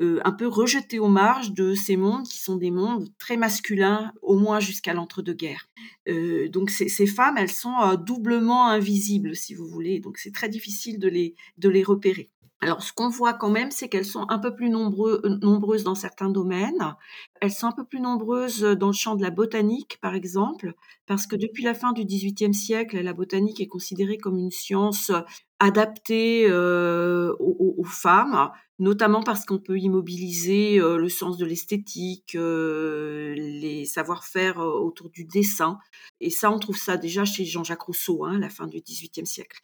euh, 0.00 0.20
un 0.24 0.30
peu 0.30 0.46
rejetées 0.46 1.00
aux 1.00 1.08
marges 1.08 1.52
de 1.52 1.74
ces 1.74 1.96
mondes 1.96 2.26
qui 2.28 2.38
sont 2.38 2.56
des 2.56 2.70
mondes 2.70 3.08
très 3.18 3.36
masculins, 3.36 4.12
au 4.22 4.38
moins 4.38 4.60
jusqu'à 4.60 4.94
l'entre-deux-guerres. 4.94 5.68
Euh, 6.08 6.48
donc 6.48 6.70
ces, 6.70 7.06
femmes, 7.06 7.36
elles 7.36 7.50
sont 7.50 7.74
euh, 7.82 7.96
doublement 7.96 8.68
invisibles, 8.68 9.34
si 9.34 9.54
vous 9.54 9.66
voulez. 9.66 9.98
Donc 9.98 10.18
c'est 10.18 10.32
très 10.32 10.48
difficile 10.48 11.00
de 11.00 11.08
les, 11.08 11.34
de 11.58 11.68
les 11.68 11.82
repérer. 11.82 12.30
Alors, 12.60 12.82
ce 12.82 12.92
qu'on 12.92 13.08
voit 13.08 13.34
quand 13.34 13.50
même, 13.50 13.70
c'est 13.70 13.88
qu'elles 13.88 14.04
sont 14.04 14.26
un 14.28 14.38
peu 14.38 14.54
plus 14.54 14.68
nombreuses 14.68 15.84
dans 15.84 15.94
certains 15.94 16.28
domaines. 16.28 16.96
Elles 17.40 17.52
sont 17.52 17.68
un 17.68 17.72
peu 17.72 17.84
plus 17.84 18.00
nombreuses 18.00 18.62
dans 18.62 18.88
le 18.88 18.92
champ 18.92 19.14
de 19.14 19.22
la 19.22 19.30
botanique, 19.30 19.98
par 20.00 20.16
exemple, 20.16 20.74
parce 21.06 21.28
que 21.28 21.36
depuis 21.36 21.62
la 21.62 21.74
fin 21.74 21.92
du 21.92 22.04
XVIIIe 22.04 22.54
siècle, 22.54 23.00
la 23.00 23.12
botanique 23.12 23.60
est 23.60 23.68
considérée 23.68 24.18
comme 24.18 24.38
une 24.38 24.50
science 24.50 25.12
adaptée 25.60 26.46
euh, 26.48 27.34
aux, 27.38 27.84
femmes 27.84 28.50
notamment 28.78 29.22
parce 29.22 29.44
qu'on 29.44 29.58
peut 29.58 29.78
immobiliser 29.78 30.80
euh, 30.80 30.98
le 30.98 31.08
sens 31.08 31.36
de 31.36 31.44
l'esthétique, 31.44 32.34
euh, 32.36 33.34
les 33.34 33.84
savoir-faire 33.84 34.60
euh, 34.60 34.70
autour 34.70 35.10
du 35.10 35.24
dessin. 35.24 35.78
Et 36.20 36.30
ça, 36.30 36.50
on 36.50 36.58
trouve 36.58 36.76
ça 36.76 36.96
déjà 36.96 37.24
chez 37.24 37.44
Jean-Jacques 37.44 37.82
Rousseau, 37.82 38.24
hein, 38.24 38.38
la 38.38 38.48
fin 38.48 38.66
du 38.66 38.80
XVIIIe 38.80 39.26
siècle. 39.26 39.60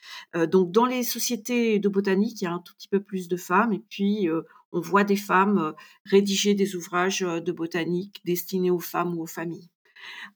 donc, 0.49 0.73
dans 0.73 0.87
les 0.87 1.03
sociétés 1.03 1.79
de 1.79 1.89
botanique, 1.89 2.41
il 2.43 2.45
y 2.45 2.49
a 2.49 2.53
un 2.53 2.61
tout 2.61 2.75
petit 2.75 2.89
peu 2.89 3.01
plus 3.01 3.29
de 3.29 3.37
femmes, 3.37 3.73
et 3.73 3.83
puis 3.89 4.29
on 4.73 4.81
voit 4.81 5.05
des 5.05 5.17
femmes 5.17 5.75
rédiger 6.05 6.55
des 6.55 6.77
ouvrages 6.77 7.21
de 7.21 7.53
botanique 7.53 8.21
destinés 8.25 8.71
aux 8.71 8.81
femmes 8.81 9.17
ou 9.17 9.23
aux 9.23 9.27
familles. 9.27 9.69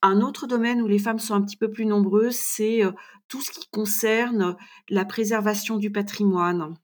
Un 0.03 0.21
autre 0.21 0.47
domaine 0.47 0.83
où 0.83 0.87
les 0.87 0.99
femmes 0.99 1.19
sont 1.19 1.35
un 1.35 1.43
petit 1.43 1.57
peu 1.57 1.71
plus 1.71 1.87
nombreuses, 1.87 2.37
c'est 2.37 2.83
tout 3.29 3.41
ce 3.41 3.51
qui 3.51 3.69
concerne 3.71 4.57
la 4.89 5.05
préservation 5.05 5.77
du 5.77 5.91
patrimoine. 5.91 6.75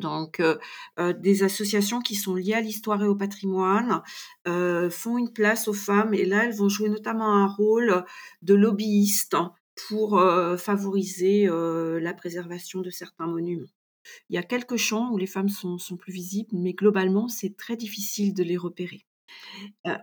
Donc, 0.00 0.40
euh, 0.40 0.56
euh, 0.98 1.12
des 1.12 1.42
associations 1.42 2.00
qui 2.00 2.14
sont 2.14 2.34
liées 2.34 2.54
à 2.54 2.60
l'histoire 2.60 3.02
et 3.02 3.08
au 3.08 3.14
patrimoine 3.14 4.02
euh, 4.46 4.90
font 4.90 5.18
une 5.18 5.32
place 5.32 5.68
aux 5.68 5.74
femmes 5.74 6.14
et 6.14 6.24
là, 6.24 6.44
elles 6.44 6.54
vont 6.54 6.68
jouer 6.68 6.88
notamment 6.88 7.34
un 7.34 7.46
rôle 7.46 8.04
de 8.42 8.54
lobbyiste 8.54 9.36
pour 9.88 10.18
favoriser 10.56 11.46
la 11.46 12.14
préservation 12.14 12.80
de 12.80 12.88
certains 12.88 13.26
monuments. 13.26 13.68
Il 14.30 14.36
y 14.36 14.38
a 14.38 14.42
quelques 14.42 14.76
champs 14.76 15.10
où 15.10 15.18
les 15.18 15.26
femmes 15.26 15.50
sont 15.50 15.78
plus 15.98 16.14
visibles, 16.14 16.48
mais 16.54 16.72
globalement, 16.72 17.28
c'est 17.28 17.58
très 17.58 17.76
difficile 17.76 18.32
de 18.32 18.42
les 18.42 18.56
repérer. 18.56 19.04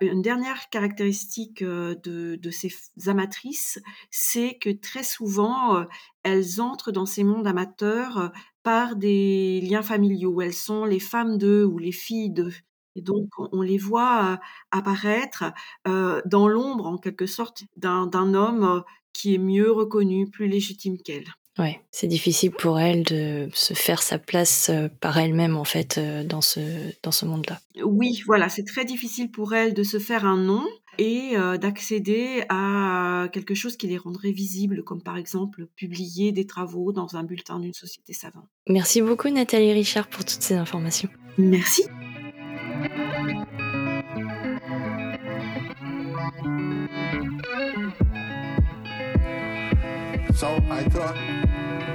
Une 0.02 0.22
dernière 0.22 0.70
caractéristique 0.70 1.64
de, 1.64 2.36
de 2.36 2.52
ces 2.52 2.74
amatrices, 3.08 3.80
c'est 4.12 4.58
que 4.60 4.70
très 4.70 5.04
souvent, 5.04 5.86
elles 6.24 6.62
entrent 6.62 6.92
dans 6.92 7.06
ces 7.06 7.24
mondes 7.24 7.48
amateurs 7.48 8.32
par 8.64 8.96
des 8.96 9.62
liens 9.62 9.84
familiaux. 9.84 10.42
Elles 10.42 10.54
sont 10.54 10.86
les 10.86 11.00
femmes 11.00 11.38
d'eux 11.38 11.66
ou 11.66 11.78
les 11.78 11.92
filles 11.92 12.32
d'eux. 12.32 12.54
Et 12.96 13.02
donc, 13.02 13.28
on 13.38 13.62
les 13.62 13.78
voit 13.78 14.40
apparaître 14.72 15.46
dans 15.86 16.48
l'ombre, 16.48 16.86
en 16.88 16.98
quelque 16.98 17.26
sorte, 17.26 17.64
d'un 17.76 18.34
homme 18.34 18.84
qui 19.14 19.36
est 19.36 19.40
mieux 19.40 19.72
reconnu, 19.72 20.30
plus 20.30 20.48
légitime 20.48 20.98
qu'elle. 20.98 21.26
Ouais, 21.60 21.80
c'est 21.92 22.08
difficile 22.08 22.50
pour 22.50 22.80
elle 22.80 23.04
de 23.04 23.48
se 23.54 23.76
faire 23.76 24.02
sa 24.02 24.18
place 24.18 24.72
par 25.00 25.20
elle-même 25.20 25.56
en 25.56 25.64
fait 25.64 26.00
dans 26.26 26.42
ce 26.42 26.60
dans 27.04 27.12
ce 27.12 27.26
monde-là. 27.26 27.60
Oui, 27.86 28.24
voilà, 28.26 28.50
c'est 28.50 28.64
très 28.64 28.86
difficile 28.86 29.30
pour 29.30 29.54
elle 29.54 29.76
de 29.76 29.84
se 29.84 30.00
faire 30.00 30.26
un 30.26 30.38
nom 30.38 30.66
et 30.98 31.36
d'accéder 31.62 32.44
à 32.50 33.28
quelque 33.32 33.54
chose 33.54 33.78
qui 33.78 33.86
les 33.86 33.98
rendrait 33.98 34.32
visibles, 34.32 34.84
comme 34.84 35.04
par 35.04 35.18
exemple 35.18 35.68
publier 35.76 36.32
des 36.32 36.48
travaux 36.48 36.92
dans 36.92 37.16
un 37.16 37.24
bulletin 37.24 37.60
d'une 37.60 37.74
société 37.74 38.14
savante. 38.14 38.50
Merci 38.68 39.04
beaucoup 39.04 39.30
Nathalie 39.30 39.74
Richard 39.74 40.08
pour 40.08 40.26
toutes 40.26 40.42
ces 40.42 40.56
informations. 40.56 41.10
Merci. 41.38 41.84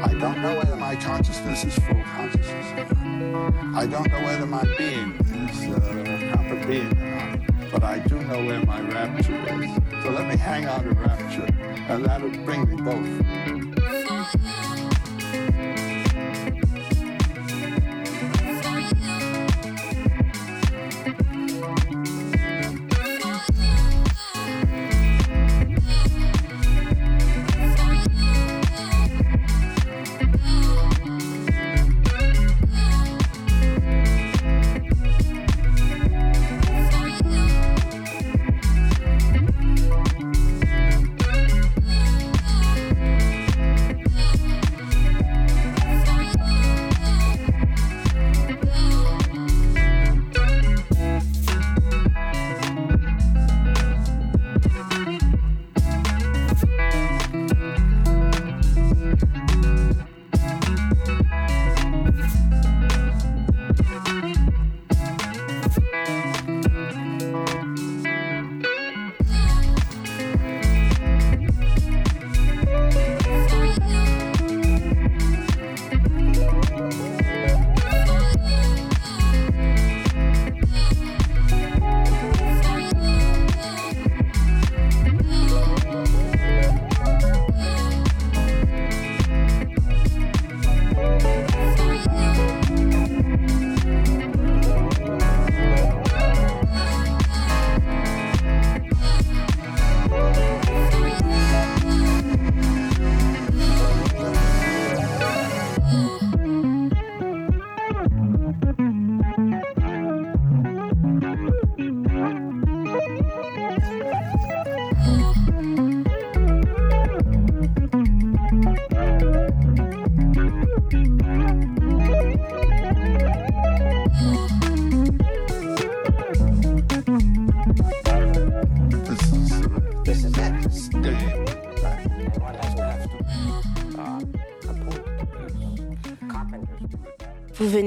I 0.01 0.15
don't 0.15 0.41
know 0.41 0.57
whether 0.57 0.77
my 0.77 0.95
consciousness 0.97 1.65
is 1.65 1.75
full 1.75 2.03
consciousness. 2.03 2.67
I 3.75 3.87
don't 3.87 4.09
know 4.11 4.23
whether 4.23 4.47
my 4.47 4.63
being 4.79 5.13
is 5.51 5.75
uh, 5.75 6.31
proper 6.33 6.67
being 6.67 6.93
or 6.99 7.11
not. 7.17 7.71
but 7.73 7.83
I 7.83 7.99
do 7.99 8.21
know 8.23 8.45
where 8.45 8.65
my 8.65 8.81
rapture 8.81 9.35
is. 9.63 10.05
So 10.05 10.11
let 10.11 10.29
me 10.29 10.37
hang 10.37 10.67
on 10.69 10.85
to 10.85 10.91
rapture, 10.91 11.47
and 11.89 12.05
that'll 12.05 12.31
bring 12.45 12.69
me 12.69 12.83
both. 12.83 13.78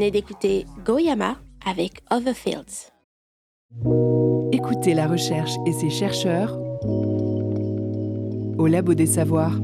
D'écouter 0.09 0.65
Goyama 0.83 1.35
avec 1.65 2.01
Other 2.09 2.33
Fields. 2.33 2.91
Écoutez 4.51 4.93
la 4.95 5.07
recherche 5.07 5.51
et 5.67 5.73
ses 5.73 5.89
chercheurs 5.89 6.57
au 8.57 8.67
Labo 8.67 8.93
des 8.93 9.05
Savoirs. 9.05 9.59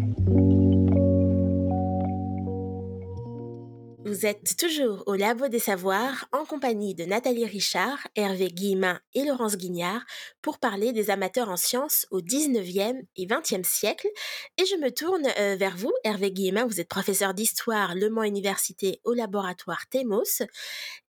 Vous 4.07 4.25
êtes 4.25 4.55
toujours 4.55 5.03
au 5.05 5.15
Labo 5.15 5.49
des 5.49 5.59
Savoirs 5.59 6.29
en 6.31 6.45
compagnie 6.45 6.95
de 6.95 7.03
Nathalie 7.03 7.45
Richard, 7.45 8.07
Hervé 8.15 8.47
Guillemin 8.47 9.01
et 9.13 9.25
Laurence 9.25 9.57
Guignard 9.57 10.01
pour 10.41 10.59
parler 10.59 10.93
des 10.93 11.09
amateurs 11.09 11.49
en 11.49 11.57
sciences 11.57 12.07
au 12.09 12.21
19e 12.21 13.01
et 13.17 13.25
20e 13.25 13.65
siècle. 13.65 14.07
Et 14.57 14.65
je 14.65 14.77
me 14.77 14.91
tourne 14.91 15.27
euh, 15.37 15.57
vers 15.59 15.75
vous, 15.75 15.91
Hervé 16.05 16.31
Guillemin, 16.31 16.65
vous 16.65 16.79
êtes 16.79 16.87
professeur 16.87 17.33
d'histoire 17.33 17.95
Le 17.95 18.09
Mans 18.09 18.23
Université 18.23 19.01
au 19.03 19.11
laboratoire 19.11 19.89
TEMOS. 19.89 20.45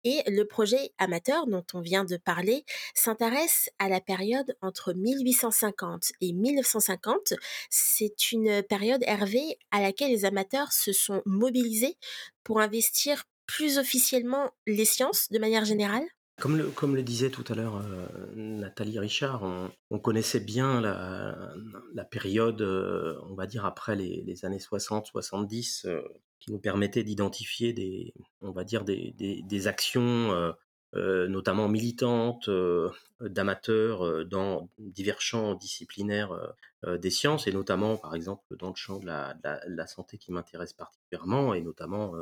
Et 0.04 0.22
le 0.28 0.44
projet 0.44 0.92
amateur 0.98 1.46
dont 1.46 1.64
on 1.74 1.80
vient 1.80 2.04
de 2.04 2.16
parler 2.16 2.64
s'intéresse 2.94 3.70
à 3.78 3.88
la 3.88 4.00
période 4.00 4.56
entre 4.62 4.92
1850 4.92 6.12
et 6.20 6.32
1950. 6.32 7.34
C'est 7.70 8.32
une 8.32 8.62
période, 8.62 9.02
Hervé, 9.06 9.58
à 9.70 9.80
laquelle 9.80 10.10
les 10.10 10.24
amateurs 10.24 10.72
se 10.72 10.92
sont 10.92 11.22
mobilisés 11.26 11.96
pour 12.44 12.60
investir 12.60 13.24
plus 13.46 13.78
officiellement 13.78 14.52
les 14.66 14.84
sciences 14.84 15.30
de 15.32 15.38
manière 15.38 15.64
générale? 15.64 16.04
Comme 16.40 16.56
le, 16.56 16.68
comme 16.68 16.94
le 16.94 17.02
disait 17.02 17.30
tout 17.30 17.44
à 17.48 17.54
l'heure 17.56 17.78
euh, 17.78 18.06
Nathalie 18.36 19.00
Richard, 19.00 19.42
on, 19.90 19.98
connaissait 19.98 20.38
bien 20.38 20.80
la, 20.80 22.04
période, 22.04 22.62
euh, 22.62 23.18
on 23.28 23.34
va 23.34 23.48
dire 23.48 23.64
après 23.64 23.96
les, 23.96 24.44
années 24.44 24.58
60-70, 24.58 25.88
euh, 25.88 26.00
qui 26.40 26.52
nous 26.52 26.58
permettait 26.60 27.04
d'identifier 27.04 27.72
des, 27.72 28.14
on 28.42 28.52
va 28.52 28.64
dire 28.64 28.84
des, 28.84 29.12
des, 29.16 29.42
des 29.42 29.66
actions 29.66 30.32
euh, 30.32 30.52
notamment 30.94 31.68
militantes, 31.68 32.48
euh, 32.48 32.90
d'amateurs 33.20 34.06
euh, 34.06 34.24
dans 34.24 34.68
divers 34.78 35.20
champs 35.20 35.54
disciplinaires 35.54 36.54
des 36.86 37.10
sciences, 37.10 37.48
et 37.48 37.52
notamment, 37.52 37.96
par 37.96 38.14
exemple, 38.14 38.44
dans 38.56 38.68
le 38.68 38.76
champ 38.76 39.00
de 39.00 39.06
la, 39.06 39.86
santé 39.88 40.16
qui 40.16 40.30
m'intéresse 40.30 40.72
particulièrement, 40.72 41.52
et 41.52 41.60
notamment 41.60 42.12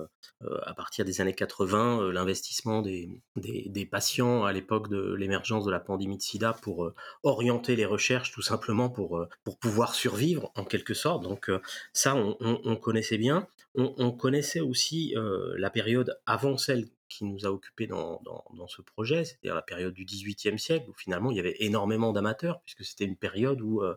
à 0.63 0.73
partir 0.73 1.05
des 1.05 1.21
années 1.21 1.35
80, 1.35 2.11
l'investissement 2.11 2.81
des, 2.81 3.21
patients 3.91 4.45
à 4.45 4.55
l'époque 4.55 4.89
de 4.89 5.13
l'émergence 5.13 5.67
de 5.67 5.71
la 5.71 5.79
pandémie 5.79 6.17
de 6.17 6.23
sida 6.23 6.55
pour 6.63 6.91
orienter 7.23 7.77
les 7.77 7.85
recherches, 7.85 8.33
tout 8.33 8.41
simplement 8.41 8.89
pour, 8.89 9.27
pour 9.45 9.59
pouvoir 9.59 9.95
survivre, 9.95 10.51
en 10.55 10.65
quelque 10.65 10.95
sorte. 10.95 11.23
Donc 11.23 11.51
ça, 11.93 12.17
on, 12.17 12.39
on, 12.41 12.59
on 12.65 12.77
connaissait 12.77 13.19
bien. 13.19 13.47
On 13.75 14.11
connaissait 14.11 14.61
aussi 14.61 15.15
la 15.59 15.69
période 15.69 16.19
avant 16.25 16.57
celle 16.57 16.87
qui 17.09 17.25
nous 17.25 17.47
a 17.47 17.51
occupés 17.51 17.87
dans, 17.87 18.21
dans, 18.25 18.69
ce 18.69 18.83
projet, 18.83 19.25
c'est-à-dire 19.25 19.55
la 19.55 19.63
période 19.63 19.95
du 19.95 20.05
XVIIIe 20.05 20.59
siècle, 20.59 20.91
où 20.91 20.95
finalement 20.95 21.31
il 21.31 21.37
y 21.37 21.41
avait 21.41 21.57
énormément 21.61 22.13
d'amateurs, 22.13 22.61
puisque 22.63 22.85
c'était 22.85 23.05
une 23.05 23.17
période 23.17 23.61
où 23.61 23.83
euh, 23.83 23.97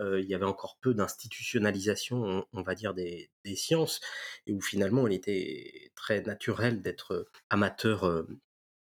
euh, 0.00 0.20
il 0.20 0.28
y 0.28 0.34
avait 0.34 0.44
encore 0.44 0.78
peu 0.80 0.94
d'institutionnalisation, 0.94 2.46
on, 2.52 2.62
va 2.62 2.74
dire, 2.74 2.94
des, 2.94 3.30
des, 3.44 3.56
sciences, 3.56 4.00
et 4.46 4.52
où 4.52 4.60
finalement 4.60 5.06
il 5.06 5.12
était 5.12 5.90
très 5.94 6.22
naturel 6.22 6.80
d'être 6.80 7.28
amateur 7.50 8.04
euh, 8.04 8.26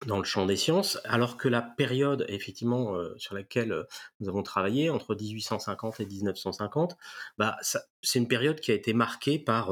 dans 0.05 0.19
le 0.19 0.25
champ 0.25 0.45
des 0.45 0.57
sciences, 0.57 0.99
alors 1.05 1.37
que 1.37 1.47
la 1.47 1.61
période 1.63 2.25
effectivement 2.27 2.95
sur 3.17 3.33
laquelle 3.33 3.87
nous 4.19 4.29
avons 4.29 4.43
travaillé 4.43 4.89
entre 4.91 5.15
1850 5.15 5.99
et 6.01 6.05
1950, 6.05 6.95
bah, 7.39 7.57
c'est 7.61 8.19
une 8.19 8.27
période 8.27 8.59
qui 8.59 8.71
a 8.71 8.75
été 8.75 8.93
marquée 8.93 9.39
par 9.39 9.71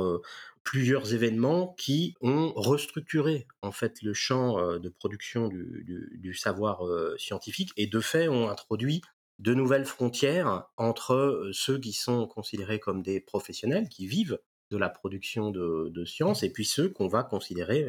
plusieurs 0.64 1.14
événements 1.14 1.76
qui 1.78 2.16
ont 2.22 2.54
restructuré 2.56 3.48
en 3.62 3.72
fait 3.72 4.02
le 4.02 4.14
champ 4.14 4.60
euh, 4.60 4.80
de 4.80 4.90
production 4.90 5.50
du, 5.50 6.34
savoir 6.34 6.86
euh, 6.86 7.16
scientifique 7.18 7.72
et 7.78 7.88
de 7.88 8.00
fait 8.00 8.28
ont 8.28 8.50
introduit 8.50 9.02
de 9.40 9.54
nouvelles 9.54 9.86
frontières 9.86 10.66
entre 10.78 11.14
euh, 11.14 11.52
ceux 11.54 11.80
qui 11.80 11.94
sont 11.94 12.28
considérés 12.28 12.80
comme 12.80 13.02
des 13.02 13.20
professionnels 13.20 13.90
qui 13.90 14.08
vivent 14.08 14.40
de 14.72 14.78
la 14.78 14.90
production 14.90 15.52
de, 15.52 16.06
sciences 16.06 16.44
et 16.44 16.52
puis 16.52 16.66
ceux 16.66 16.90
qu'on 16.90 17.08
va 17.08 17.24
considérer 17.24 17.86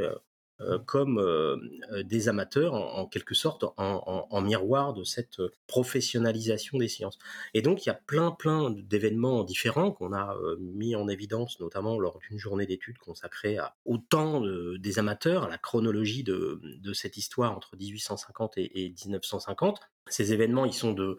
comme 0.86 1.18
euh, 1.18 1.56
euh, 1.92 2.02
des 2.02 2.28
amateurs, 2.28 2.74
en, 2.74 3.06
quelque 3.06 3.34
sorte, 3.34 3.64
en, 3.76 4.40
miroir 4.40 4.92
de 4.92 5.04
cette 5.04 5.40
professionnalisation 5.66 6.78
des 6.78 6.88
sciences. 6.88 7.18
Et 7.54 7.62
donc, 7.62 7.84
il 7.84 7.88
y 7.88 7.92
a 7.92 8.00
plein, 8.06 8.30
plein 8.30 8.70
d'événements 8.70 9.44
différents 9.44 9.92
qu'on 9.92 10.12
a 10.12 10.36
mis 10.58 10.94
en 10.96 11.08
évidence, 11.08 11.60
notamment 11.60 11.98
lors 11.98 12.18
d'une 12.18 12.38
journée 12.38 12.66
d'études 12.66 12.98
consacrée 12.98 13.56
à, 13.56 13.74
au 13.86 13.98
temps 13.98 14.42
des 14.42 14.98
amateurs, 14.98 15.44
à 15.44 15.48
la 15.48 15.58
chronologie 15.58 16.24
de, 16.24 16.60
cette 16.92 17.16
histoire 17.16 17.56
entre 17.56 17.76
1850 17.76 18.58
et, 18.58 18.94
1950. 19.04 19.80
Ces 20.08 20.32
événements, 20.32 20.66
ils 20.66 20.74
sont 20.74 20.92
de, 20.92 21.16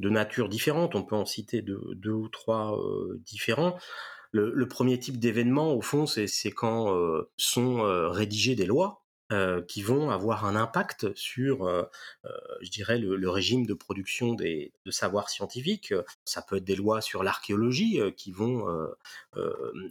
nature 0.00 0.48
différente. 0.48 0.94
On 0.94 1.02
peut 1.02 1.16
en 1.16 1.24
citer 1.24 1.62
deux 1.62 2.12
ou 2.12 2.28
trois 2.28 2.78
différents 3.24 3.78
le, 4.36 4.68
premier 4.68 4.98
type 4.98 5.18
d'événement, 5.18 5.74
au 5.74 5.80
fond, 5.80 6.06
c'est 6.06 6.50
quand 6.50 6.94
euh, 6.94 7.28
sont 7.36 7.84
euh, 7.84 8.08
rédigées 8.08 8.54
des 8.54 8.66
lois 8.66 9.02
euh, 9.32 9.60
qui 9.62 9.82
vont 9.82 10.10
avoir 10.10 10.44
un 10.44 10.54
impact 10.54 11.14
sur, 11.16 11.66
je 12.60 12.70
dirais, 12.70 12.98
le, 12.98 13.28
régime 13.30 13.66
de 13.66 13.74
production 13.74 14.34
des, 14.34 14.72
de 14.84 14.90
savoirs 14.90 15.30
scientifiques. 15.30 15.94
Ça 16.24 16.42
peut 16.42 16.56
être 16.56 16.64
des 16.64 16.76
lois 16.76 17.00
sur 17.00 17.22
l'archéologie 17.22 18.00
qui 18.16 18.30
vont 18.32 18.66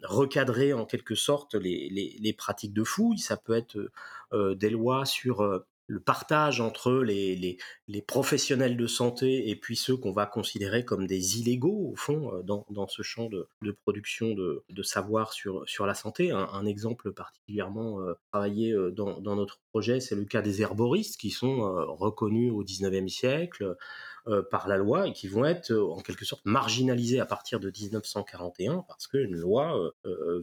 recadrer 0.04 0.74
en 0.74 0.86
quelque 0.86 1.16
sorte 1.16 1.56
les, 1.56 1.90
les, 2.20 2.34
pratiques 2.34 2.74
de 2.74 2.84
fouilles. 2.84 3.20
Ça 3.20 3.38
peut 3.38 3.56
être 3.56 3.78
des 4.34 4.70
lois 4.70 5.06
sur 5.06 5.64
le 5.88 6.00
partage 6.00 6.62
entre 6.62 6.94
les, 6.94 7.58
les, 7.88 8.02
professionnels 8.02 8.78
de 8.78 8.88
santé 8.88 9.50
et 9.50 9.56
puis 9.56 9.76
ceux 9.76 9.96
qu'on 9.96 10.12
va 10.12 10.26
considérer 10.26 10.84
comme 10.84 11.06
des 11.06 11.40
illégaux, 11.40 11.92
au 11.92 11.96
fond, 11.96 12.34
euh, 12.34 12.42
dans, 12.44 12.66
dans 12.70 12.88
ce 12.88 13.02
champ 13.02 13.30
de, 13.30 13.48
de 13.62 13.72
production 13.72 14.34
de, 14.34 14.64
de, 14.70 14.84
savoir 14.84 15.34
sur, 15.34 15.68
sur 15.68 15.86
la 15.86 15.94
santé. 15.94 16.32
Un, 16.32 16.66
exemple 16.66 17.12
particulièrement 17.12 18.02
euh, 18.02 18.14
travaillé 18.32 18.72
euh, 18.72 18.92
dans, 18.92 19.22
dans, 19.22 19.36
notre 19.36 19.60
projet, 19.70 20.00
c'est 20.00 20.16
le 20.16 20.26
cas 20.26 20.42
des 20.42 20.62
herboristes 20.62 21.20
qui 21.20 21.30
sont 21.30 21.62
reconnus 21.98 22.52
au 22.52 22.64
19e 22.64 23.08
siècle 23.10 23.76
par 24.50 24.68
la 24.68 24.78
loi 24.78 25.08
et 25.08 25.14
qui 25.14 25.28
vont 25.28 25.46
être 25.46 25.72
en 25.72 26.00
quelque 26.00 26.26
sorte 26.26 26.44
marginalisés 26.46 27.20
à 27.20 27.26
partir 27.26 27.60
de 27.60 27.70
1941 27.70 28.84
parce 28.88 29.06
qu'une 29.06 29.36
loi 29.36 29.92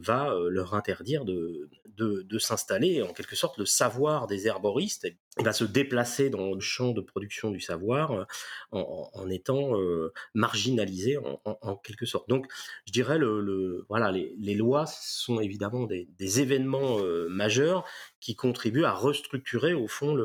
va 0.01 0.33
leur 0.49 0.75
interdire 0.75 1.25
de, 1.25 1.67
de 1.97 2.39
s'installer. 2.39 3.01
En 3.01 3.11
quelque 3.11 3.35
sorte, 3.35 3.57
le 3.57 3.65
savoir 3.65 4.27
des 4.27 4.47
herboristes 4.47 5.05
il 5.39 5.45
va 5.45 5.53
se 5.53 5.63
déplacer 5.63 6.29
dans 6.29 6.53
le 6.53 6.59
champ 6.59 6.91
de 6.91 7.01
production 7.01 7.49
du 7.49 7.59
savoir 7.59 8.11
euh, 8.11 8.25
en, 8.71 9.29
étant 9.29 9.79
euh, 9.79 10.13
marginalisé 10.35 11.17
en, 11.17 11.75
quelque 11.77 12.05
sorte. 12.05 12.29
Donc, 12.29 12.45
je 12.85 12.91
dirais 12.91 13.17
le, 13.17 13.85
voilà, 13.89 14.11
les, 14.11 14.55
lois 14.55 14.85
sont 14.85 15.39
évidemment 15.39 15.87
des, 15.87 16.07
événements 16.39 16.99
euh, 16.99 17.27
majeurs 17.29 17.85
qui 18.19 18.35
contribuent 18.35 18.85
à 18.85 18.93
restructurer 18.93 19.73
au 19.73 19.87
fond 19.87 20.17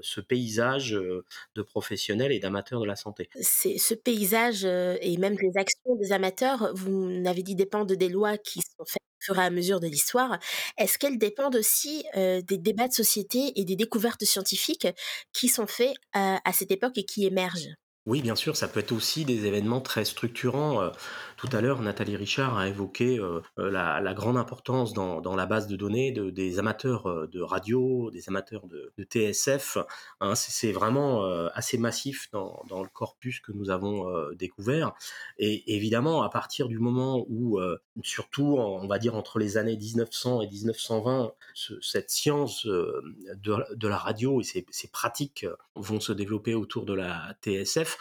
ce 0.00 0.20
paysage 0.20 0.90
de 0.90 1.62
professionnels 1.62 2.32
et 2.32 2.40
d'amateurs 2.40 2.80
de 2.80 2.86
la 2.86 2.96
santé. 2.96 3.28
C'est 3.40 3.78
ce 3.78 3.94
paysage 3.94 4.64
et 4.64 5.16
même 5.18 5.36
les 5.40 5.56
actions 5.56 5.94
des 5.96 6.12
amateurs, 6.12 6.72
vous 6.74 7.10
n'avez 7.10 7.42
dit 7.42 7.54
dépendent 7.54 7.92
des 7.92 8.08
lois 8.08 8.36
qui 8.38 8.60
sont 8.60 8.84
faites 8.86 9.02
fur 9.20 9.38
à 9.38 9.50
mesure 9.50 9.80
de 9.80 9.86
l'histoire, 9.86 10.38
est-ce 10.78 10.98
qu'elles 10.98 11.18
dépendent 11.18 11.56
aussi 11.56 12.04
des 12.16 12.58
débats 12.58 12.88
de 12.88 12.92
société 12.94 13.52
et 13.60 13.64
des 13.64 13.76
découvertes 13.76 14.24
scientifiques 14.24 14.88
qui 15.32 15.48
sont 15.48 15.66
faits 15.66 15.94
à 16.14 16.52
cette 16.52 16.70
époque 16.70 16.98
et 16.98 17.04
qui 17.04 17.26
émergent? 17.26 17.70
Oui, 18.06 18.22
bien 18.22 18.34
sûr, 18.34 18.56
ça 18.56 18.66
peut 18.66 18.80
être 18.80 18.92
aussi 18.92 19.26
des 19.26 19.44
événements 19.44 19.82
très 19.82 20.06
structurants. 20.06 20.82
Euh, 20.82 20.90
tout 21.36 21.50
à 21.52 21.60
l'heure, 21.60 21.82
Nathalie 21.82 22.16
Richard 22.16 22.56
a 22.56 22.66
évoqué 22.66 23.18
euh, 23.18 23.42
euh, 23.58 23.70
la, 23.70 24.14
grande 24.14 24.38
importance 24.38 24.94
dans, 24.94 25.36
la 25.36 25.44
base 25.46 25.66
de 25.66 25.76
données 25.76 26.10
de, 26.10 26.30
des 26.30 26.58
amateurs 26.58 27.28
de 27.28 27.40
radio, 27.42 28.10
des 28.10 28.28
amateurs 28.28 28.66
de, 28.66 28.90
TSF. 28.98 29.76
Hein. 30.20 30.34
c'est 30.34 30.72
vraiment 30.72 31.24
assez 31.54 31.78
massif 31.78 32.30
dans, 32.32 32.62
le 32.70 32.88
corpus 32.88 33.40
que 33.40 33.52
nous 33.52 33.70
avons 33.70 34.10
découvert. 34.32 34.92
Et 35.38 35.74
évidemment, 35.76 36.22
à 36.22 36.28
partir 36.28 36.68
du 36.68 36.78
moment 36.78 37.24
où, 37.28 37.58
surtout, 38.02 38.56
on 38.58 38.86
va 38.86 38.98
dire 38.98 39.14
entre 39.14 39.38
les 39.38 39.56
années 39.56 39.76
1900 39.76 40.42
et 40.42 40.48
1920, 40.48 41.32
cette 41.80 42.10
science 42.10 42.66
de, 42.66 43.88
la 43.88 43.96
radio 43.96 44.40
et 44.40 44.44
ces, 44.44 44.66
ces 44.70 44.88
pratiques 44.88 45.46
vont 45.74 46.00
se 46.00 46.12
développer 46.12 46.54
autour 46.54 46.84
de 46.84 46.94
la 46.94 47.34
TSF, 47.42 47.96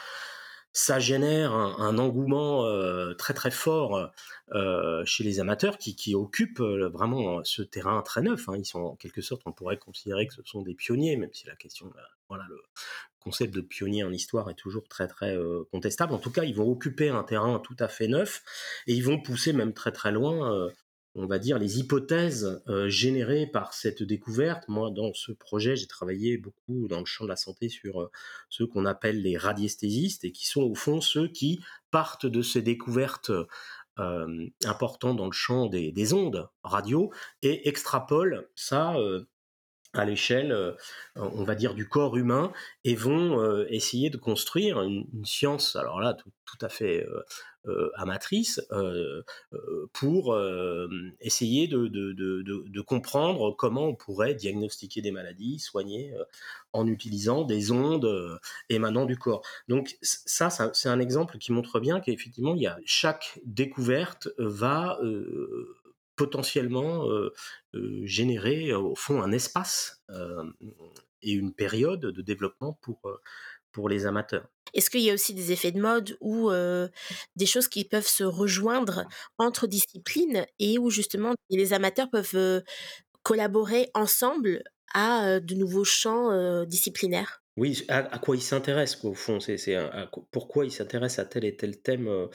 ça 0.72 1.00
génère 1.00 1.54
un, 1.54 1.98
engouement 1.98 2.66
euh, 2.66 3.14
très 3.16 3.34
très 3.34 3.52
fort 3.52 4.12
euh, 4.54 5.04
chez 5.06 5.24
les 5.24 5.40
amateurs 5.40 5.78
qui, 5.78 6.16
occupent 6.16 6.60
euh, 6.60 6.90
vraiment 6.90 7.44
ce 7.44 7.62
terrain 7.62 8.02
très 8.02 8.22
neuf. 8.22 8.48
Hein. 8.48 8.56
Ils 8.58 8.66
sont 8.66 8.80
en 8.80 8.96
quelque 8.96 9.22
sorte, 9.22 9.42
on 9.46 9.52
pourrait 9.52 9.78
considérer 9.78 10.28
que 10.28 10.34
ce 10.34 10.44
sont 10.44 10.62
des 10.62 10.76
pionniers, 10.76 11.18
même 11.18 11.34
si 11.34 11.48
la 11.48 11.56
question, 11.56 11.92
voilà, 12.28 12.46
le 12.50 12.62
concept 13.20 13.54
de 13.54 13.62
pionnier 13.62 14.04
en 14.04 14.12
histoire 14.12 14.50
est 14.50 14.56
toujours 14.56 14.88
très 14.88 15.08
très 15.08 15.36
contestable. 15.72 16.14
En 16.14 16.20
tout 16.20 16.32
cas, 16.32 16.44
ils 16.44 16.56
vont 16.56 16.70
occuper 16.72 17.10
un 17.10 17.24
terrain 17.24 17.60
tout 17.60 17.76
à 17.80 17.88
fait 17.88 18.08
neuf 18.08 18.44
et 18.88 18.94
ils 18.94 19.04
vont 19.04 19.20
pousser 19.20 19.54
même 19.54 19.74
très 19.74 19.92
très 19.92 20.12
loin 20.12 20.70
on 21.22 21.28
va 21.28 21.40
dire, 21.40 21.60
les 21.60 21.80
hypothèses 21.80 22.62
générées 22.88 23.48
par 23.48 23.74
cette 23.74 24.04
découverte. 24.04 24.68
Moi, 24.68 24.90
dans 24.92 25.14
ce 25.14 25.32
projet, 25.32 25.76
j'ai 25.76 25.88
travaillé 25.88 26.38
beaucoup 26.38 26.88
dans 26.88 27.00
le 27.00 27.06
champ 27.06 27.26
de 27.26 27.30
la 27.30 27.36
santé 27.36 27.70
sur 27.70 28.10
ceux 28.50 28.66
qu'on 28.66 28.86
appelle 28.86 29.22
les 29.22 29.38
radiesthésistes 29.38 30.24
et 30.24 30.32
qui 30.32 30.48
sont 30.48 30.62
au 30.62 30.76
fond 30.76 31.02
ceux 31.02 31.28
qui 31.28 31.60
partent 31.92 32.26
de 32.26 32.42
ces 32.42 32.62
découvertes 32.62 33.32
importantes 34.66 35.18
dans 35.18 35.26
le 35.26 35.34
champ 35.34 35.68
des, 35.68 36.14
ondes 36.14 36.48
radio 36.64 37.12
et 37.42 37.68
extrapolent 37.68 38.46
ça 38.56 38.96
à 39.94 40.06
l'échelle, 40.06 40.52
euh, 40.52 40.74
on 41.16 41.44
va 41.44 41.56
dire, 41.56 41.74
du 41.74 41.88
corps 41.88 42.16
humain 42.16 42.52
et 42.84 42.96
vont 42.96 43.42
euh, 43.42 43.66
essayer 43.70 44.10
de 44.10 44.18
construire 44.18 44.82
une, 44.82 45.08
science, 45.26 45.76
alors 45.76 46.00
là, 46.00 46.14
tout, 46.14 46.58
à 46.62 46.70
fait 46.70 47.06
euh, 47.06 47.24
amatrice, 47.96 48.62
pour 49.94 50.38
essayer 51.20 51.68
de, 51.68 52.82
comprendre 52.82 53.56
comment 53.58 53.88
on 53.88 53.96
pourrait 53.96 54.34
diagnostiquer 54.36 55.02
des 55.02 55.12
maladies, 55.12 55.60
soigner 55.60 56.14
en 56.74 56.88
utilisant 56.88 57.44
des 57.44 57.72
ondes 57.72 58.40
émanant 58.70 59.06
du 59.06 59.18
corps. 59.18 59.42
Donc 59.68 59.98
ça, 60.02 60.50
ça 60.50 60.72
c'est 60.74 60.90
un 60.90 61.00
exemple 61.00 61.38
qui 61.38 61.52
montre 61.52 61.80
bien 61.80 62.00
qu'effectivement, 62.00 62.56
il 62.56 62.62
y 62.62 62.68
a 62.68 62.78
chaque 62.86 63.40
découverte 63.46 64.30
va 64.38 65.00
potentiellement 66.20 67.10
euh, 67.10 67.34
euh, 67.76 68.02
générer 68.04 68.74
au 68.74 68.94
fond 68.94 69.22
un 69.22 69.32
espace 69.32 70.04
euh, 70.10 70.44
et 71.22 71.32
une 71.32 71.54
période 71.54 72.02
de 72.02 72.22
développement 72.22 72.78
pour, 72.82 73.00
pour 73.72 73.90
les 73.90 74.06
amateurs. 74.06 74.48
Est-ce 74.74 74.90
qu'il 74.90 75.02
y 75.02 75.10
a 75.10 75.14
aussi 75.14 75.34
des 75.34 75.52
effets 75.52 75.72
de 75.72 75.82
mode 75.82 76.18
ou 76.22 76.52
des 77.36 77.46
choses 77.46 77.68
qui 77.68 77.86
peuvent 77.86 78.08
se 78.08 78.24
rejoindre 78.24 79.06
entre 79.38 79.66
disciplines 79.66 80.46
et 80.60 80.78
où 80.78 80.90
justement 80.92 81.34
les 81.50 81.74
amateurs 81.74 82.10
peuvent 82.12 82.64
collaborer 83.24 83.90
ensemble 83.96 84.64
à 84.94 85.40
de 85.40 85.56
nouveaux 85.56 85.86
champs 85.86 86.66
disciplinaires? 86.66 87.42
Oui, 87.58 87.84
à, 87.90 88.20
quoi 88.20 88.36
il 88.36 88.42
s'intéresse, 88.42 89.04
au 89.04 89.14
fond. 89.16 89.40
C'est, 89.40 89.76
pourquoi 90.32 90.66
il 90.66 90.72
s'intéresse 90.72 91.18
à 91.20 91.26
tel 91.26 91.46
et 91.46 91.58
tel 91.58 91.82
thème 91.82 92.30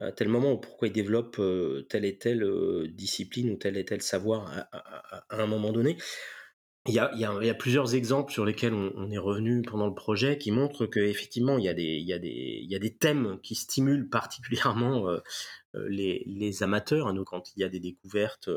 à 0.00 0.12
tel 0.12 0.28
moment, 0.28 0.52
ou 0.52 0.58
pourquoi 0.58 0.88
il 0.88 0.92
développe 0.92 1.38
euh, 1.38 1.86
telle 1.88 2.04
et 2.04 2.18
telle 2.18 2.44
discipline 2.92 3.50
ou 3.50 3.56
tel 3.56 3.76
et 3.78 3.84
tel 3.84 4.02
savoir 4.02 4.66
à, 4.72 5.24
un 5.30 5.46
moment 5.46 5.72
donné? 5.72 5.96
Il 6.88 6.94
y, 6.94 6.98
a, 7.50 7.54
plusieurs 7.54 7.94
exemples 7.94 8.32
sur 8.32 8.44
lesquels 8.44 8.74
on, 8.74 9.10
est 9.10 9.18
revenu 9.18 9.62
pendant 9.62 9.86
le 9.86 9.94
projet 9.94 10.38
qui 10.38 10.50
montrent 10.50 10.86
qu'effectivement, 10.86 11.58
il, 11.58 11.64
y 11.64 11.68
a 11.68 11.74
des, 11.74 12.96
thèmes 12.98 13.38
qui 13.42 13.54
stimulent 13.54 14.08
particulièrement 14.08 15.08
euh, 15.76 15.86
les, 15.88 16.62
amateurs. 16.62 17.08
Hein, 17.08 17.24
quand 17.24 17.52
il 17.56 17.60
y 17.60 17.64
a 17.64 17.68
des 17.68 17.80
découvertes, 17.80 18.48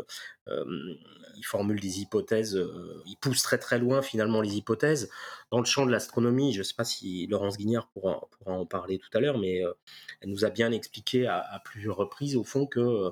euh, 0.48 0.96
ils 1.36 1.46
formulent 1.46 1.80
des 1.80 2.02
hypothèses, 2.02 2.56
euh, 2.56 3.02
ils 3.06 3.18
poussent 3.18 3.42
très 3.42 3.58
très 3.58 3.80
loin 3.80 4.02
finalement 4.02 4.42
les 4.42 4.56
hypothèses. 4.56 5.10
Dans 5.52 5.60
le 5.60 5.66
champ 5.66 5.86
de 5.86 5.92
l'astronomie, 5.92 6.54
je 6.54 6.60
ne 6.60 6.64
sais 6.64 6.76
pas 6.76 6.84
si 6.86 7.28
Laurence 7.28 7.58
Guignard 7.58 7.88
pourra, 7.90 8.22
en 8.46 8.66
parler 8.66 9.00
tout 9.00 9.10
à 9.18 9.20
l'heure, 9.20 9.38
mais 9.38 9.62
elle 10.22 10.30
nous 10.30 10.46
a 10.46 10.50
bien 10.50 10.72
expliqué 10.72 11.28
à, 11.28 11.62
plusieurs 11.66 11.98
reprises 11.98 12.36
au 12.36 12.44
fond 12.44 12.68
que 12.68 13.12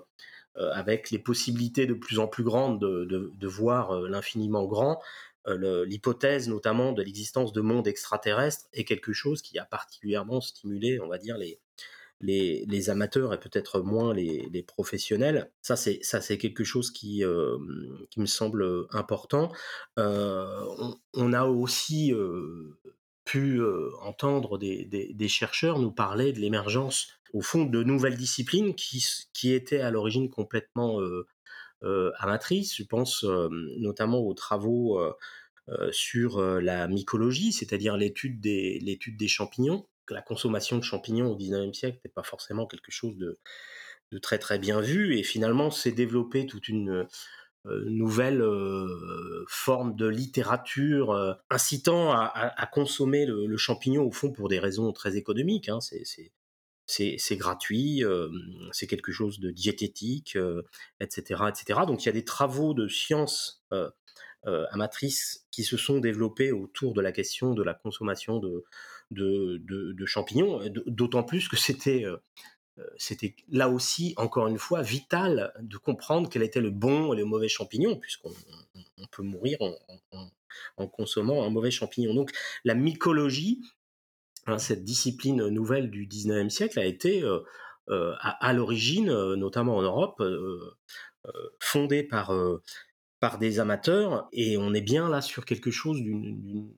avec 0.57 1.11
les 1.11 1.19
possibilités 1.19 1.85
de 1.85 1.93
plus 1.93 2.19
en 2.19 2.27
plus 2.27 2.43
grandes 2.43 2.79
de, 2.79 3.47
voir 3.47 4.01
l'infiniment 4.01 4.65
grand, 4.65 5.01
l'hypothèse 5.47 6.49
notamment 6.49 6.91
de 6.93 7.01
l'existence 7.03 7.53
de 7.53 7.61
mondes 7.61 7.87
extraterrestres 7.87 8.65
est 8.73 8.83
quelque 8.83 9.13
chose 9.13 9.41
qui 9.41 9.59
a 9.59 9.65
particulièrement 9.65 10.41
stimulé, 10.41 10.99
on 10.99 11.07
va 11.07 11.17
dire, 11.17 11.37
les, 11.37 11.59
les, 12.21 12.89
amateurs 12.89 13.33
et 13.33 13.39
peut-être 13.39 13.81
moins 13.81 14.13
les, 14.13 14.63
professionnels. 14.63 15.51
Ça, 15.61 15.75
c'est 15.75 15.99
ça, 16.01 16.21
c'est 16.21 16.37
quelque 16.37 16.63
chose 16.63 16.91
qui 16.91 17.23
euh, 17.23 17.57
qui 18.09 18.19
me 18.19 18.25
semble 18.25 18.87
important. 18.91 19.51
Euh, 19.99 20.63
on, 21.13 21.33
a 21.33 21.45
aussi 21.45 22.13
euh, 22.13 22.77
pu 23.23 23.61
entendre 24.01 24.57
des, 24.57 25.27
chercheurs 25.27 25.79
nous 25.79 25.91
parler 25.91 26.33
de 26.33 26.39
l'émergence, 26.39 27.16
au 27.33 27.41
fond, 27.41 27.65
de 27.65 27.83
nouvelles 27.83 28.17
disciplines 28.17 28.75
qui 28.75 29.05
qui 29.33 29.53
étaient 29.53 29.81
à 29.81 29.91
l'origine 29.91 30.29
complètement 30.29 30.99
amatrices. 32.19 32.75
Je 32.75 32.83
pense 32.83 33.23
notamment 33.23 34.19
aux 34.19 34.33
travaux 34.33 34.99
sur 35.91 36.41
la 36.41 36.87
mycologie, 36.87 37.51
c'est-à-dire 37.51 37.97
l'étude 37.97 38.39
des, 38.41 38.79
l'étude 38.79 39.17
des 39.17 39.27
champignons, 39.27 39.85
la 40.13 40.21
consommation 40.21 40.77
de 40.77 40.83
champignons 40.83 41.31
au 41.31 41.37
19e 41.37 41.73
siècle 41.73 41.97
n'était 41.97 42.13
pas 42.13 42.23
forcément 42.23 42.65
quelque 42.65 42.91
chose 42.91 43.17
de, 43.17 43.39
très 44.21 44.39
très 44.39 44.57
bien 44.57 44.79
vu 44.81 45.17
et 45.17 45.23
finalement 45.23 45.69
s'est 45.69 45.91
développé 45.91 46.45
toute 46.45 46.69
une 46.69 47.07
euh, 47.65 47.83
nouvelle 47.89 48.41
euh, 48.41 49.43
forme 49.49 49.95
de 49.95 50.07
littérature 50.07 51.11
euh, 51.11 51.33
incitant 51.49 52.11
à, 52.13 52.69
consommer 52.71 53.25
le, 53.25 53.57
champignon 53.57 54.03
au 54.03 54.11
fond 54.11 54.31
pour 54.31 54.47
des 54.47 54.59
raisons 54.59 54.91
très 54.93 55.17
économiques. 55.17 55.69
Hein. 55.69 55.81
c'est 55.81 56.31
gratuit, 57.32 58.04
c'est 58.71 58.88
quelque 58.88 59.12
chose 59.12 59.39
de 59.39 59.52
diététique, 59.52 60.38
etc., 61.00 61.43
etc. 61.50 61.82
Donc 61.86 62.04
il 62.04 62.06
y 62.08 62.10
a 62.10 62.13
des 62.13 62.26
travaux 62.26 62.73
de 62.73 62.88
sciences 62.88 63.63
amatrices 64.71 65.47
qui 65.52 65.63
se 65.63 65.76
sont 65.76 65.97
développés 66.00 66.52
autour 66.52 66.93
de 66.93 67.02
la 67.02 67.12
question 67.12 67.54
de 67.54 67.63
la 67.63 67.73
consommation 67.73 68.39
de, 68.39 70.06
champignons, 70.06 70.62
d'autant 70.86 71.23
plus 71.23 71.47
que 71.50 71.58
c'était 71.58 72.06
euh, 72.06 72.17
euh, 72.78 72.84
c'était 72.97 73.36
là 73.50 73.69
aussi, 73.69 74.13
encore 74.17 74.47
une 74.47 74.60
fois, 74.60 74.84
vital 74.84 75.52
de 75.60 75.78
comprendre 75.78 76.30
quel 76.30 76.43
était 76.43 76.62
le 76.62 76.69
bon 76.69 77.12
et 77.13 77.17
le 77.17 77.26
mauvais 77.26 77.47
champignon, 77.47 77.95
puisqu'on 77.95 78.32
peut 79.12 79.23
mourir 79.23 79.58
en, 80.78 80.88
consommant 80.88 81.43
un 81.43 81.50
mauvais 81.50 81.71
champignon. 81.71 82.13
Donc 82.13 82.32
la 82.63 82.76
mycologie, 82.76 83.62
hein, 84.47 84.57
cette 84.57 84.83
discipline 84.83 85.47
nouvelle 85.47 85.89
du 85.91 86.07
19e 86.07 86.49
siècle, 86.49 86.79
a 86.79 86.86
été 86.86 87.23
euh, 87.23 88.13
à, 88.19 88.53
l'origine, 88.53 89.07
notamment 89.36 89.77
en 89.77 89.81
Europe, 89.81 90.21
fondée 91.60 92.03
par, 92.03 92.33
par 93.19 93.38
des 93.38 93.60
amateurs, 93.60 94.27
et 94.33 94.57
on 94.57 94.73
est 94.73 94.81
bien 94.81 95.10
là 95.10 95.21
sur 95.21 95.45
quelque 95.45 95.71
chose 95.71 96.01
d'une 96.01 96.69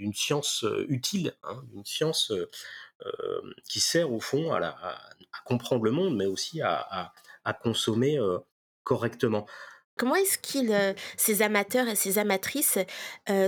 d'une 0.00 0.14
science 0.14 0.64
euh, 0.64 0.86
utile, 0.88 1.34
hein, 1.42 1.62
une 1.74 1.84
science 1.84 2.30
euh, 2.30 2.50
euh, 3.04 3.40
qui 3.68 3.80
sert 3.80 4.12
au 4.12 4.18
fond 4.18 4.52
à, 4.52 4.98
comprendre 5.44 5.84
le 5.84 5.90
monde, 5.90 6.16
mais 6.16 6.26
aussi 6.26 6.60
à, 6.62 7.12
consommer 7.62 8.18
correctement. 8.84 9.46
Comment 10.00 10.14
est-ce 10.14 10.38
qu'ils, 10.38 10.74
ces 11.18 11.42
amateurs 11.42 11.86
et 11.86 11.94
ces 11.94 12.18
amatrices, 12.18 12.78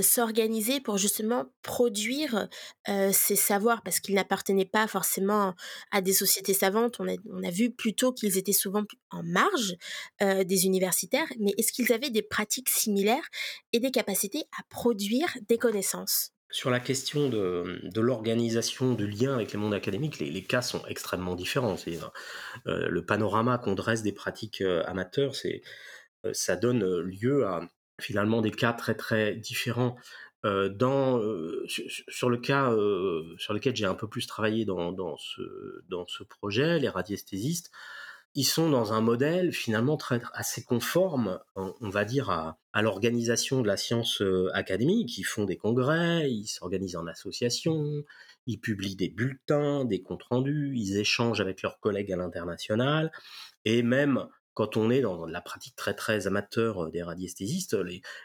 s'organisaient 0.02 0.80
pour 0.80 0.98
justement 0.98 1.46
produire 1.62 2.46
ces 2.86 3.36
savoirs? 3.36 3.82
Parce 3.82 4.00
qu'ils 4.00 4.14
n'appartenaient 4.14 4.66
pas 4.66 4.86
forcément 4.86 5.54
à 5.92 6.02
des 6.02 6.12
sociétés 6.12 6.52
savantes. 6.52 7.00
On 7.00 7.08
a, 7.08 7.50
vu 7.50 7.70
plutôt 7.70 8.12
qu'ils 8.12 8.36
étaient 8.36 8.52
souvent 8.52 8.82
en 9.10 9.22
marge 9.22 9.76
des 10.20 10.66
universitaires. 10.66 11.32
Mais 11.40 11.54
est-ce 11.56 11.72
qu'ils 11.72 11.90
avaient 11.90 12.10
des 12.10 12.20
pratiques 12.20 12.68
similaires 12.68 13.30
et 13.72 13.80
des 13.80 13.90
capacités 13.90 14.44
à 14.58 14.62
produire 14.68 15.28
des 15.48 15.56
connaissances? 15.56 16.32
Sur 16.52 16.68
la 16.68 16.80
question 16.80 17.30
de, 17.30 17.80
l'organisation 17.98 18.92
du 18.92 19.06
lien 19.06 19.32
avec 19.32 19.54
le 19.54 19.58
monde 19.58 19.72
académique, 19.72 20.18
les, 20.18 20.44
cas 20.44 20.60
sont 20.60 20.84
extrêmement 20.86 21.34
différents. 21.34 21.76
Euh, 22.66 22.88
le 22.90 23.06
panorama 23.06 23.56
qu'on 23.56 23.74
dresse 23.74 24.02
des 24.02 24.12
pratiques 24.12 24.60
euh, 24.60 24.82
amateurs, 24.84 25.34
c'est, 25.34 25.62
euh, 25.62 25.68
ça 26.32 26.56
donne 26.56 27.00
lieu 27.00 27.46
à 27.46 27.68
finalement 28.00 28.40
des 28.40 28.50
cas 28.50 28.72
très 28.72 28.94
très 28.94 29.35
différents. 29.35 29.96
dans, 30.44 31.20
sur, 32.08 32.30
le 32.30 32.38
cas 32.38 32.72
sur 33.38 33.54
lequel 33.54 33.76
j'ai 33.76 33.87
un 33.87 33.94
peu 33.94 34.08
plus 34.08 34.26
travaillé 34.26 34.64
dans, 34.64 34.92
dans, 34.92 35.16
ce, 35.16 35.42
dans 35.88 36.06
ce 36.06 36.24
projet, 36.24 36.78
les 36.78 36.88
radiesthésistes, 36.88 37.70
ils 38.35 38.44
sont 38.44 38.70
dans 38.70 38.94
un 38.94 39.02
modèle 39.02 39.52
finalement 39.52 39.96
très 39.96 40.20
assez 40.32 40.64
conforme, 40.64 41.38
on, 41.54 41.90
va 41.90 42.04
dire, 42.04 42.30
à, 42.30 42.56
l'organisation 42.80 43.61
de 43.61 43.66
la 43.66 43.76
science 43.76 44.22
académique. 44.54 45.18
Ils 45.18 45.24
font 45.24 45.44
des 45.44 45.56
congrès, 45.56 46.30
ils 46.30 46.46
s'organisent 46.46 46.96
en 46.96 47.06
association, 47.06 48.04
ils 48.46 48.58
publient 48.58 48.96
des 48.96 49.08
bulletins, 49.08 49.85
des 49.85 50.02
comptes 50.02 50.24
rendus, 50.24 50.72
ils 50.74 50.96
échangent 50.96 51.40
avec 51.40 51.62
leurs 51.62 51.78
collègues 51.78 52.12
à 52.12 52.16
l'international, 52.16 53.12
et 53.64 53.82
même 53.82 54.26
quand 54.54 54.76
on 54.76 54.90
est 54.90 55.00
dans 55.00 55.26
la 55.26 55.40
pratique 55.40 55.76
très 55.76 55.94
très 55.94 56.26
amateur 56.26 56.84
euh, 56.84 56.90
des 56.90 57.02
radiesthésistes, 57.02 57.76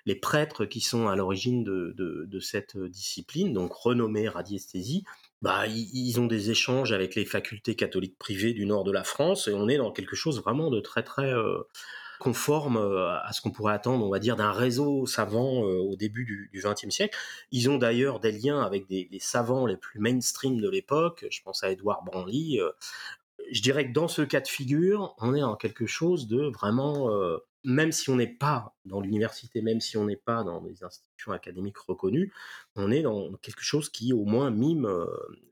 les, 0.06 0.16
prêtres 0.16 0.66
qui 0.66 0.82
sont 0.82 1.08
à 1.08 1.16
l'origine 1.16 1.64
de, 1.64 2.40
cette 2.40 2.78
discipline, 2.78 3.54
donc 3.54 3.74
renommée 3.74 4.28
radiesthésie, 4.28 5.04
bah, 5.42 5.68
ils 5.68 6.20
ont 6.20 6.26
des 6.26 6.50
échanges 6.50 6.92
avec 6.92 7.16
les 7.16 7.26
facultés 7.26 7.76
catholiques 7.76 8.18
privées 8.18 8.54
du 8.54 8.66
nord 8.66 8.84
de 8.84 8.92
la 8.92 9.04
France 9.04 9.48
et 9.48 9.54
on 9.54 9.68
est 9.68 9.78
dans 9.78 9.92
quelque 9.92 10.16
chose 10.16 10.42
vraiment 10.42 10.72
de 10.72 10.80
très 10.80 11.04
très 11.04 11.32
euh, 11.32 11.60
conforme 12.20 12.78
euh, 12.78 13.20
à 13.22 13.32
ce 13.34 13.42
qu'on 13.42 13.52
pourrait 13.52 13.74
attendre, 13.74 14.06
on 14.06 14.10
va 14.10 14.20
dire, 14.20 14.36
d'un 14.36 14.52
réseau 14.52 15.06
savant 15.06 15.64
euh, 15.64 15.78
au 15.78 15.96
début 15.96 16.26
du 16.26 16.62
XXe 16.62 16.90
siècle. 16.90 17.18
Ils 17.52 17.70
ont 17.70 17.78
d'ailleurs 17.78 18.20
des 18.20 18.32
liens 18.32 18.62
avec 18.62 18.88
des, 18.88 19.08
savants 19.20 19.66
les 19.66 19.78
plus 19.78 20.00
mainstream 20.00 20.60
de 20.60 20.70
l'époque. 20.70 21.26
Je 21.30 21.42
pense 21.44 21.64
à 21.64 21.72
Édouard 21.72 22.04
Branly. 22.04 22.60
Je 23.52 23.62
dirais 23.62 23.88
que 23.88 23.94
dans 23.94 24.08
ce 24.08 24.22
cas 24.22 24.42
de 24.42 24.48
figure, 24.48 25.16
on 25.20 25.34
est 25.34 25.42
dans 25.42 25.56
quelque 25.56 25.86
chose 25.86 26.28
de 26.28 26.44
vraiment 26.44 27.10
même 27.64 27.92
si 27.92 28.10
on 28.10 28.16
n'est 28.16 28.28
pas 28.28 28.76
dans 28.86 29.02
l'université, 29.02 29.62
même 29.62 29.82
si 29.82 29.98
on 29.98 30.06
n'est 30.06 30.16
pas 30.16 30.44
dans 30.44 30.62
des 30.62 30.84
institutions 30.84 31.34
académiques 31.34 31.78
reconnues, 31.78 32.32
on 32.76 32.92
est 32.92 33.02
dans 33.02 33.34
quelque 33.42 33.62
chose 33.62 33.90
qui 33.90 34.14
au 34.14 34.24
moins 34.24 34.52
mime 34.52 34.88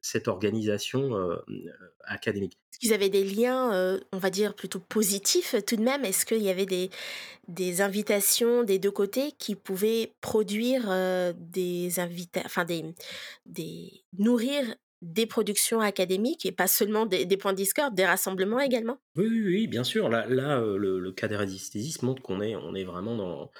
cette 0.01 0.29
organisation 0.29 1.11
académique. 2.05 2.57
Est-ce 2.71 2.79
qu'ils 2.79 2.93
avaient 2.93 3.09
des 3.09 3.25
liens, 3.25 3.99
on 4.13 4.17
va 4.17 4.29
dire, 4.29 4.55
plutôt 4.55 4.79
positifs 4.79 5.55
tout 5.67 5.75
de 5.75 5.81
même? 5.81 6.05
Est-ce 6.05 6.25
qu'il 6.25 6.41
y 6.41 6.49
avait 6.49 6.65
des, 6.65 6.89
des 7.49 7.81
invitations 7.81 8.63
des 8.63 8.79
deux 8.79 8.91
côtés 8.91 9.33
qui 9.37 9.55
pouvaient 9.55 10.13
produire 10.21 10.83
des 11.35 11.99
invitations, 11.99 12.45
enfin 12.45 12.63
des, 12.63 12.85
des 13.45 14.05
nourrir 14.17 14.63
des 15.05 15.25
productions 15.25 15.79
académiques 15.79 16.45
et 16.45 16.51
pas 16.51 16.67
seulement 16.67 17.05
des, 17.05 17.25
points 17.37 17.53
de 17.53 17.57
discorde, 17.57 17.95
des 17.95 18.05
rassemblements 18.05 18.59
également? 18.59 18.97
Oui, 19.15 19.27
oui, 19.27 19.67
bien 19.67 19.83
sûr. 19.83 20.09
Là, 20.09 20.25
là 20.27 20.59
le, 20.59 21.11
cas 21.11 21.27
des 21.27 21.35
radiesthésistes 21.35 22.03
montre 22.03 22.21
qu'on 22.21 22.41
est, 22.41 22.55
on 22.55 22.73
est 22.75 22.83
vraiment 22.83 23.15
dans, 23.15 23.51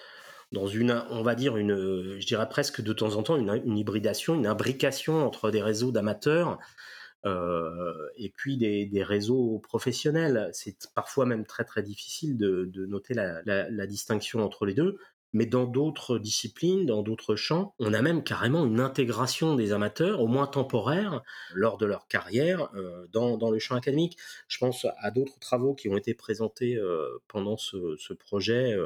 dans 0.51 0.67
une, 0.67 1.03
on 1.10 1.21
va 1.21 1.36
dire, 1.36 1.58
une, 1.58 2.19
je 2.19 2.25
dirais 2.25 2.49
presque 2.49 2.81
de 2.81 2.93
temps 2.93 3.15
en 3.15 3.23
temps, 3.23 3.38
une, 3.38 3.77
hybridation, 3.77 4.36
une 4.36 4.47
imbrication 4.47 5.25
entre 5.25 5.51
des 5.51 5.62
réseaux 5.62 5.91
d'amateurs 5.91 6.60
et 8.17 8.31
puis 8.36 8.58
des, 8.58 9.03
réseaux 9.03 9.60
professionnels. 9.60 10.49
C'est 10.53 10.89
parfois 10.93 11.25
même 11.25 11.45
très 11.45 11.63
très 11.63 11.84
difficile 11.84 12.38
de, 12.38 12.86
noter 12.88 13.13
la, 13.13 13.88
distinction 13.88 14.43
entre 14.43 14.65
les 14.65 14.73
deux 14.73 14.97
mais 15.36 15.45
dans 15.45 15.65
d'autres 15.65 16.17
disciplines, 16.17 16.86
dans 16.86 17.04
d'autres 17.04 17.36
champs, 17.36 17.76
on 17.78 17.93
a 17.93 18.02
même 18.02 18.24
carrément 18.24 18.65
une 18.65 18.80
intégration 18.80 19.54
des 19.54 19.74
amateurs, 19.74 20.21
au 20.21 20.28
moins 20.28 20.48
temporaire, 20.48 21.24
lors 21.54 21.78
de 21.78 21.86
leur 21.86 22.08
carrière 22.08 22.69
euh, 22.74 23.06
dans, 23.12 23.36
dans, 23.36 23.52
le 23.52 23.60
champ 23.60 23.76
académique. 23.76 24.17
Je 24.48 24.58
pense 24.60 24.88
à 24.98 25.12
d'autres 25.12 25.38
travaux 25.39 25.76
qui 25.76 25.89
ont 25.89 25.98
été 25.98 26.13
présentés 26.13 26.78
euh, 26.78 27.21
pendant 27.28 27.58
ce, 27.58 28.13
projet 28.13 28.78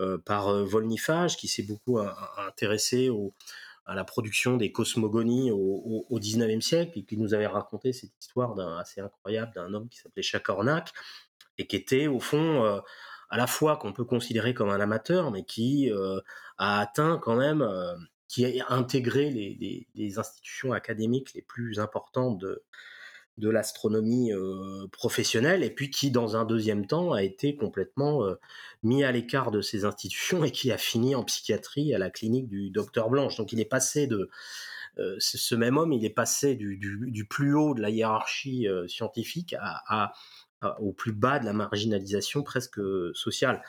euh, 0.00 0.16
par 0.16 0.64
Volnifage, 0.64 1.36
qui 1.36 1.46
s'est 1.46 1.62
beaucoup 1.62 1.98
intéressé 2.38 3.10
à 3.84 3.94
la 3.94 4.04
production 4.04 4.56
des 4.56 4.72
cosmogonies 4.72 5.50
au, 5.50 6.06
au, 6.08 6.18
19e 6.18 6.62
siècle 6.62 6.98
et 7.00 7.02
qui 7.04 7.18
nous 7.18 7.34
avait 7.34 7.46
raconté 7.46 7.92
cette 7.92 8.12
histoire 8.18 8.58
assez 8.78 9.02
incroyable 9.02 9.52
d'un 9.54 9.74
homme 9.74 9.90
qui 9.90 9.98
s'appelait 9.98 10.22
Chacornac 10.22 10.90
et 11.58 11.66
qui 11.66 11.76
était 11.76 12.06
au 12.06 12.18
fond 12.18 12.80
à 13.32 13.38
la 13.38 13.46
fois 13.46 13.78
qu'on 13.78 13.94
peut 13.94 14.04
considérer 14.04 14.52
comme 14.52 14.68
un 14.68 14.78
amateur, 14.78 15.30
mais 15.30 15.42
qui 15.42 15.90
euh, 15.90 16.20
a 16.58 16.80
atteint 16.80 17.16
quand 17.16 17.34
même, 17.34 17.62
euh, 17.62 17.94
qui 18.28 18.60
a 18.60 18.66
intégré 18.68 19.30
les, 19.30 20.18
institutions 20.18 20.74
académiques 20.74 21.32
les 21.32 21.40
plus 21.40 21.80
importantes 21.80 22.36
de, 22.36 22.62
de 23.38 23.48
l'astronomie 23.48 24.34
euh, 24.34 24.86
professionnelle, 24.92 25.64
et 25.64 25.70
puis 25.70 25.88
qui, 25.88 26.10
dans 26.10 26.36
un 26.36 26.44
deuxième 26.44 26.86
temps, 26.86 27.12
a 27.12 27.22
été 27.22 27.56
complètement 27.56 28.20
mis 28.82 29.02
à 29.02 29.10
l'écart 29.12 29.50
de 29.50 29.62
ces 29.62 29.86
institutions 29.86 30.44
et 30.44 30.50
qui 30.50 30.70
a 30.70 30.76
fini 30.76 31.14
en 31.14 31.24
psychiatrie 31.24 31.94
à 31.94 31.98
la 31.98 32.10
clinique 32.10 32.48
du 32.48 32.68
docteur 32.68 33.08
Blanche. 33.08 33.38
Donc 33.38 33.54
il 33.54 33.60
est 33.60 33.64
passé 33.64 34.06
de... 34.06 34.28
ce 35.18 35.54
même 35.54 35.78
homme, 35.78 35.94
il 35.94 36.04
est 36.04 36.10
passé 36.10 36.54
du, 36.54 36.76
du, 36.76 37.24
plus 37.24 37.54
haut 37.54 37.72
de 37.72 37.80
la 37.80 37.88
hiérarchie 37.88 38.68
scientifique 38.88 39.56
à 39.58 40.12
au 40.80 40.92
plus 40.92 41.12
bas 41.12 41.38
de 41.38 41.44
la 41.44 41.52
marginalisation 41.52 42.42
presque 42.42 42.80
sociale. 43.14 43.62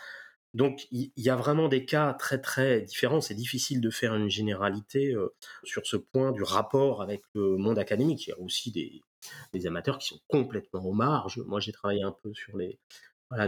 Donc 0.53 0.87
il 0.91 1.11
y, 1.17 1.29
a 1.29 1.35
vraiment 1.35 1.67
des 1.67 1.83
cas 1.83 2.13
très 2.13 2.39
très 2.39 2.81
différents. 2.81 3.21
C'est 3.21 3.33
difficile 3.33 3.81
de 3.81 3.89
faire 3.89 4.13
une 4.13 4.29
généralité 4.29 5.15
sur 5.63 5.85
ce 5.87 5.97
point 5.97 6.31
du 6.31 6.43
rapport 6.43 7.01
avec 7.01 7.23
le 7.33 7.57
monde 7.57 7.79
académique. 7.79 8.27
Il 8.27 8.29
y 8.31 8.33
a 8.33 8.39
aussi 8.39 8.71
des, 8.71 9.67
amateurs 9.67 9.97
qui 9.97 10.09
sont 10.09 10.19
complètement 10.27 10.85
aux 10.85 10.93
marges. 10.93 11.41
Moi 11.47 11.59
j'ai 11.59 11.71
travaillé 11.71 12.03
un 12.03 12.11
peu 12.11 12.33
sur 12.35 12.55
les, 12.57 12.79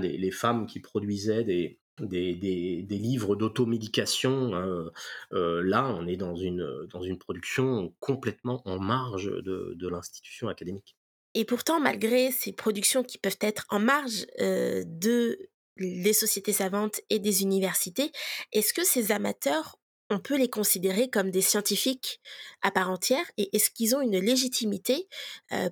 les, 0.02 0.32
femmes 0.32 0.66
qui 0.66 0.80
produisaient 0.80 1.44
des, 1.44 1.80
des, 2.00 2.34
des, 2.34 2.98
livres 2.98 3.36
d'automédication. 3.36 4.56
Hein. 4.56 4.92
là, 5.32 5.88
on 5.88 6.08
est 6.08 6.18
dans 6.18 6.36
une, 6.36 6.88
dans 6.92 7.04
une 7.04 7.20
production 7.20 7.94
complètement 8.00 8.64
en 8.66 8.80
marge 8.80 9.32
de 9.32 9.88
l'institution 9.88 10.48
académique. 10.50 10.96
Et 11.36 11.44
pourtant, 11.44 11.80
malgré 11.80 12.32
ces 12.32 12.54
productions 12.54 13.04
qui 13.04 13.18
peuvent 13.18 13.38
être 13.42 13.66
en 13.70 13.80
marge 13.80 14.26
de 14.40 15.38
des 15.78 16.14
sociétés 16.14 16.54
savantes 16.54 17.02
et 17.10 17.20
des 17.20 17.42
universités, 17.42 18.14
est-ce 18.54 18.74
que 18.74 18.86
ces 18.86 19.12
amateurs, 19.12 19.78
on 20.10 20.20
peut 20.20 20.38
les 20.38 20.50
considérer 20.50 21.10
comme 21.10 21.32
des 21.32 21.42
scientifiques 21.42 22.22
à 22.62 22.72
part 22.72 22.90
entière? 22.90 23.26
Et 23.38 23.54
est-ce 23.54 23.70
qu'ils 23.72 23.94
ont 23.94 24.00
une 24.00 24.18
légitimité 24.18 25.10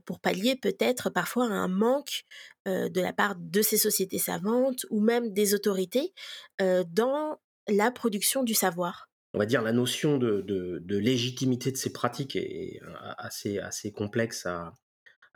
pour 0.04 0.20
pallier 0.20 0.58
peut-être 0.58 1.10
parfois 1.10 1.46
un 1.46 1.70
manque 1.70 2.26
de 2.66 3.00
la 3.02 3.14
part 3.14 3.36
de 3.38 3.62
ces 3.62 3.78
sociétés 3.78 4.20
savantes 4.20 4.86
ou 4.90 5.00
même 5.00 5.32
des 5.32 5.54
autorités 5.54 6.14
dans 6.60 7.40
la 7.70 7.90
production 7.90 8.44
du 8.44 8.56
savoir? 8.56 9.10
On 9.34 9.40
va 9.40 9.46
dire 9.46 9.62
la 9.62 9.72
notion 9.72 10.18
de, 10.18 10.84
légitimité 10.90 11.72
de 11.72 11.78
ces 11.78 11.94
pratiques 11.94 12.36
est 12.36 12.82
assez, 13.18 13.58
assez 13.60 13.94
complexe 13.94 14.46
à, 14.46 14.74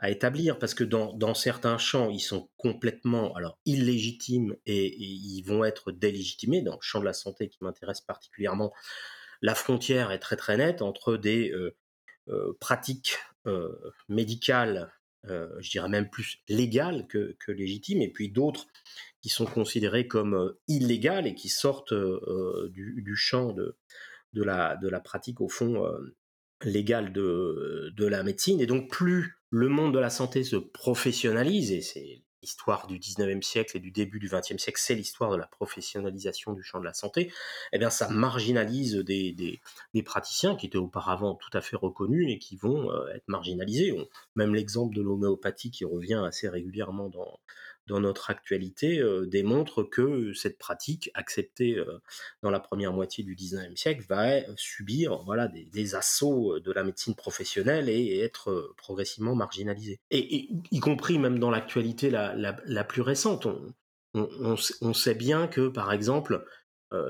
à 0.00 0.10
établir 0.10 0.58
parce 0.58 0.74
que 0.74 0.84
dans, 0.84 1.34
certains 1.34 1.78
champs, 1.78 2.10
ils 2.10 2.20
sont 2.20 2.48
complètement 2.56 3.34
alors 3.34 3.58
illégitimes 3.64 4.56
et, 4.64 4.96
ils 4.96 5.42
vont 5.42 5.64
être 5.64 5.90
délégitimés. 5.90 6.62
Dans 6.62 6.74
le 6.74 6.82
champ 6.82 7.00
de 7.00 7.04
la 7.04 7.12
santé 7.12 7.48
qui 7.48 7.58
m'intéresse 7.62 8.00
particulièrement, 8.00 8.72
la 9.42 9.54
frontière 9.54 10.12
est 10.12 10.20
très 10.20 10.36
très 10.36 10.56
nette 10.56 10.82
entre 10.82 11.16
des 11.16 11.50
euh, 11.50 11.76
euh, 12.28 12.56
pratiques 12.60 13.18
euh, 13.46 13.72
médicales, 14.08 14.92
je 15.24 15.70
dirais 15.70 15.90
même 15.90 16.08
plus 16.08 16.38
légales 16.48 17.06
que, 17.06 17.36
légitimes, 17.48 18.00
et 18.00 18.10
puis 18.10 18.30
d'autres 18.30 18.66
qui 19.20 19.28
sont 19.28 19.44
considérées 19.44 20.06
comme 20.06 20.54
illégales 20.68 21.26
et 21.26 21.34
qui 21.34 21.50
sortent 21.50 21.92
du, 22.70 23.14
champ 23.14 23.52
de, 23.52 23.76
de, 24.32 24.42
la, 24.42 24.76
de 24.76 24.88
la 24.88 25.00
pratique 25.00 25.42
au 25.42 25.48
fond 25.48 25.86
légale 26.62 27.12
de, 27.12 27.92
de 27.94 28.06
la 28.06 28.22
médecine. 28.22 28.60
Et 28.60 28.66
donc 28.66 28.90
plus 28.90 29.37
le 29.50 29.68
monde 29.68 29.94
de 29.94 29.98
la 29.98 30.10
santé 30.10 30.44
se 30.44 30.56
professionnalise, 30.56 31.72
et 31.72 31.80
c'est 31.80 32.22
l'histoire 32.42 32.86
du 32.86 32.98
19e 32.98 33.42
siècle 33.42 33.76
et 33.76 33.80
du 33.80 33.90
début 33.90 34.20
du 34.20 34.28
20e 34.28 34.58
siècle, 34.58 34.80
c'est 34.80 34.94
l'histoire 34.94 35.30
de 35.30 35.36
la 35.36 35.46
professionnalisation 35.46 36.52
du 36.52 36.62
champ 36.62 36.78
de 36.78 36.84
la 36.84 36.94
santé, 36.94 37.32
eh 37.72 37.78
bien 37.78 37.90
ça 37.90 38.08
marginalise 38.08 38.96
des, 38.96 39.32
des, 39.32 40.02
praticiens 40.02 40.54
qui 40.54 40.66
étaient 40.66 40.78
auparavant 40.78 41.34
tout 41.34 41.50
à 41.52 41.60
fait 41.60 41.76
reconnus 41.76 42.26
et 42.30 42.38
qui 42.38 42.56
vont 42.56 42.92
euh, 42.92 43.08
être 43.08 43.26
marginalisés. 43.26 43.92
même 44.36 44.54
l'exemple 44.54 44.94
de 44.94 45.02
l'homéopathie 45.02 45.70
qui 45.70 45.84
revient 45.84 46.22
assez 46.24 46.48
régulièrement 46.48 47.08
dans, 47.08 47.40
dans 47.88 48.00
notre 48.00 48.30
actualité 48.30 49.00
euh, 49.00 49.26
démontre 49.26 49.82
que 49.82 50.32
cette 50.34 50.58
pratique 50.58 51.10
acceptée 51.14 51.76
euh, 51.76 51.98
dans 52.42 52.50
la 52.50 52.60
première 52.60 52.92
moitié 52.92 53.24
du 53.24 53.34
19e 53.34 53.76
siècle 53.76 54.04
va 54.08 54.34
euh, 54.34 54.42
subir 54.56 55.22
voilà, 55.24 55.48
des, 55.48 55.94
assauts 55.94 56.60
de 56.60 56.70
la 56.70 56.84
médecine 56.84 57.14
professionnelle 57.14 57.88
et, 57.88 58.18
être 58.18 58.74
progressivement 58.76 59.34
marginalisée. 59.34 59.98
Et, 60.10 60.50
y 60.70 60.80
compris 60.80 61.18
même 61.18 61.38
dans 61.38 61.50
l'actualité 61.50 62.10
la, 62.10 62.84
plus 62.84 63.00
récente, 63.00 63.46
on, 64.14 64.92
sait 64.92 65.14
bien 65.14 65.46
que 65.46 65.68
par 65.68 65.92
exemple 65.92 66.44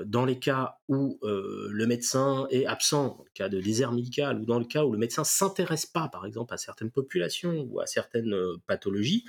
dans 0.07 0.25
les 0.25 0.39
cas 0.39 0.79
où 0.89 1.19
le 1.23 1.87
médecin 1.87 2.47
est 2.51 2.67
absent, 2.67 3.17
dans 3.17 3.25
le 3.25 3.31
cas 3.35 3.49
de 3.49 3.61
désert 3.61 3.93
médical, 3.93 4.41
ou 4.41 4.45
dans 4.45 4.59
le 4.59 4.65
cas 4.65 4.85
où 4.85 4.93
le 4.93 4.99
médecin 4.99 5.25
s'intéresse 5.25 5.87
pas, 5.87 6.09
par 6.09 6.27
exemple, 6.27 6.53
à 6.55 6.57
certaines 6.57 6.91
populations 6.91 7.67
ou 7.71 7.81
à 7.81 7.87
certaines 7.87 8.35
pathologies, 8.67 9.25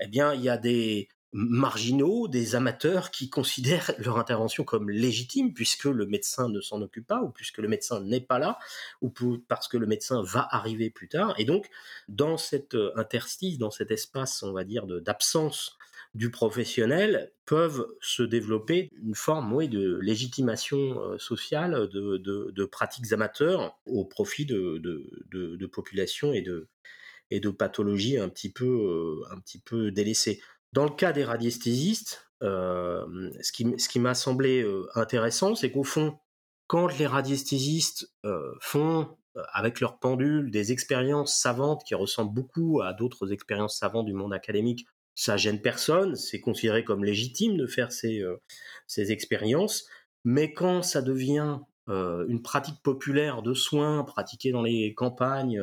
eh 0.00 0.08
bien, 0.08 0.34
il 0.34 0.42
y 0.42 0.48
a 0.48 0.56
des 0.56 1.08
marginaux, 1.32 2.28
des 2.28 2.54
amateurs 2.54 3.10
qui 3.10 3.30
considèrent 3.30 3.92
leur 3.98 4.18
intervention 4.18 4.64
comme 4.64 4.90
légitime 4.90 5.54
puisque 5.54 5.84
le 5.84 6.06
médecin 6.06 6.48
ne 6.48 6.60
s'en 6.60 6.82
occupe 6.82 7.06
pas 7.06 7.22
ou 7.22 7.30
puisque 7.30 7.58
le 7.58 7.68
médecin 7.68 8.00
n'est 8.00 8.20
pas 8.20 8.38
là 8.38 8.58
ou 9.00 9.12
parce 9.48 9.68
que 9.68 9.78
le 9.78 9.86
médecin 9.86 10.22
va 10.22 10.46
arriver 10.50 10.90
plus 10.90 11.08
tard. 11.08 11.34
Et 11.38 11.44
donc, 11.44 11.68
dans 12.08 12.36
cet 12.36 12.76
interstice, 12.96 13.58
dans 13.58 13.70
cet 13.70 13.90
espace, 13.90 14.42
on 14.42 14.52
va 14.52 14.64
dire, 14.64 14.86
d'absence 14.86 15.78
du 16.14 16.30
professionnel 16.30 17.32
peuvent 17.46 17.86
se 18.00 18.22
développer 18.22 18.90
une 19.02 19.14
forme 19.14 19.52
oui, 19.52 19.68
de 19.68 19.98
légitimation 20.00 21.00
euh, 21.00 21.18
sociale 21.18 21.88
de, 21.88 22.18
de, 22.18 22.64
pratiques 22.64 23.12
amateurs 23.12 23.78
au 23.86 24.04
profit 24.04 24.44
de, 24.44 24.78
de, 24.78 25.66
populations 25.66 26.32
et 26.32 26.42
de, 26.42 26.68
et 27.30 27.40
de 27.40 27.48
pathologies 27.50 28.18
un 28.18 28.28
petit 28.28 28.52
peu, 28.52 28.66
euh, 28.66 29.34
un 29.34 29.40
petit 29.40 29.58
peu 29.58 29.90
délaissées. 29.90 30.42
Dans 30.72 30.84
le 30.84 30.90
cas 30.90 31.12
des 31.12 31.24
radiesthésistes, 31.24 32.30
euh, 32.42 33.30
ce 33.40 33.52
qui, 33.52 33.66
ce 33.78 33.88
qui 33.88 34.00
m'a 34.00 34.14
semblé 34.14 34.66
intéressant, 34.94 35.54
c'est 35.54 35.70
qu'au 35.70 35.84
fond, 35.84 36.18
quand 36.66 36.88
les 36.98 37.06
radiesthésistes 37.06 38.14
font 38.60 39.16
avec 39.52 39.80
leur 39.80 39.98
pendule 39.98 40.50
des 40.50 40.72
expériences 40.72 41.38
savantes 41.38 41.84
qui 41.84 41.94
ressemblent 41.94 42.34
beaucoup 42.34 42.80
à 42.82 42.92
d'autres 42.92 43.32
expériences 43.32 43.78
savantes 43.78 44.06
du 44.06 44.12
monde 44.12 44.32
académique, 44.32 44.86
ça 45.14 45.36
gêne 45.36 45.60
personne, 45.60 46.14
c'est 46.16 46.40
considéré 46.40 46.84
comme 46.84 47.04
légitime 47.04 47.56
de 47.56 47.66
faire 47.66 47.92
ces, 47.92 48.20
euh, 48.20 48.36
ces 48.86 49.12
expériences, 49.12 49.86
mais 50.24 50.52
quand 50.52 50.82
ça 50.82 51.02
devient 51.02 51.58
euh, 51.88 52.24
une 52.28 52.42
pratique 52.42 52.82
populaire 52.82 53.42
de 53.42 53.54
soins 53.54 54.04
pratiquée 54.04 54.52
dans 54.52 54.62
les 54.62 54.94
campagnes 54.94 55.62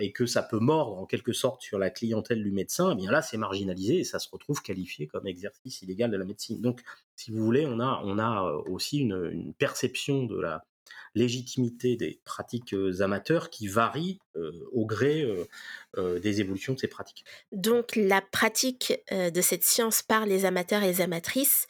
et 0.00 0.12
que 0.12 0.24
ça 0.24 0.42
peut 0.42 0.58
mordre 0.58 0.96
en 0.96 1.04
quelque 1.04 1.34
sorte 1.34 1.60
sur 1.60 1.78
la 1.78 1.90
clientèle 1.90 2.42
du 2.42 2.50
médecin, 2.50 2.92
eh 2.92 2.94
bien 2.94 3.10
là 3.10 3.20
c'est 3.20 3.36
marginalisé 3.36 3.98
et 3.98 4.04
ça 4.04 4.18
se 4.18 4.30
retrouve 4.30 4.62
qualifié 4.62 5.06
comme 5.06 5.26
exercice 5.26 5.82
illégal 5.82 6.10
de 6.10 6.16
la 6.16 6.24
médecine. 6.24 6.62
Donc 6.62 6.80
si 7.14 7.30
vous 7.30 7.44
voulez, 7.44 7.66
on 7.66 7.78
a, 7.78 8.00
on 8.04 8.18
a 8.18 8.40
aussi 8.70 9.00
une 9.00 9.52
perception 9.58 10.24
de 10.24 10.40
la 10.40 10.64
légitimité 11.14 11.96
des 11.96 12.20
pratiques 12.24 12.74
amateurs 13.00 13.50
qui 13.50 13.66
varie 13.68 14.20
au 14.72 14.86
gré 14.86 15.26
des 15.96 16.40
évolutions 16.40 16.74
de 16.74 16.78
ces 16.78 16.88
pratiques. 16.88 17.24
Donc 17.52 17.96
la 17.96 18.20
pratique 18.20 18.94
de 19.10 19.40
cette 19.40 19.64
science 19.64 20.02
par 20.02 20.24
les 20.24 20.44
amateurs 20.44 20.82
et 20.82 20.86
les 20.86 21.00
amatrices 21.00 21.66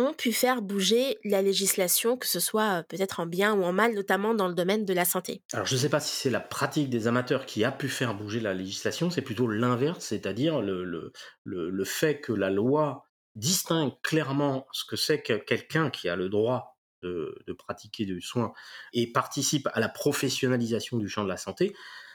ont 0.00 0.12
pu 0.12 0.32
faire 0.32 0.62
bouger 0.62 1.18
la 1.24 1.42
législation, 1.42 2.16
que 2.16 2.26
ce 2.26 2.40
soit 2.40 2.84
peut-être 2.88 3.20
en 3.20 3.26
bien 3.26 3.54
ou 3.54 3.62
en 3.64 3.72
mal, 3.72 3.94
notamment 3.94 4.34
dans 4.34 4.48
le 4.48 4.54
domaine 4.54 4.84
de 4.84 4.94
la 4.94 5.04
santé. 5.04 5.42
Alors 5.52 5.66
je 5.66 5.74
ne 5.74 5.80
sais 5.80 5.88
pas 5.88 6.00
si 6.00 6.16
c'est 6.16 6.30
la 6.30 6.40
pratique 6.40 6.90
des 6.90 7.06
amateurs 7.06 7.46
qui 7.46 7.64
a 7.64 7.72
pu 7.72 7.88
faire 7.88 8.14
bouger 8.14 8.40
la 8.40 8.54
législation, 8.54 9.10
c'est 9.10 9.22
plutôt 9.22 9.46
l'inverse, 9.46 10.04
c'est-à-dire 10.04 10.60
le, 10.60 10.84
le, 10.84 11.12
le, 11.44 11.84
fait 11.84 12.20
que 12.20 12.32
la 12.32 12.50
loi 12.50 13.04
distingue 13.34 13.92
clairement 14.02 14.66
ce 14.72 14.84
que 14.84 14.96
c'est 14.96 15.22
que 15.22 15.34
quelqu'un 15.34 15.90
qui 15.90 16.08
a 16.08 16.16
le 16.16 16.28
droit 16.28 16.79
de, 17.02 17.52
pratiquer 17.58 18.04
du 18.04 18.20
soin 18.20 18.52
et 18.92 19.10
participe 19.10 19.68
à 19.72 19.80
la 19.80 19.88
professionnalisation 19.88 20.98
du 20.98 21.08
champ 21.08 21.24
de 21.24 21.28
la 21.28 21.36
santé, 21.36 21.74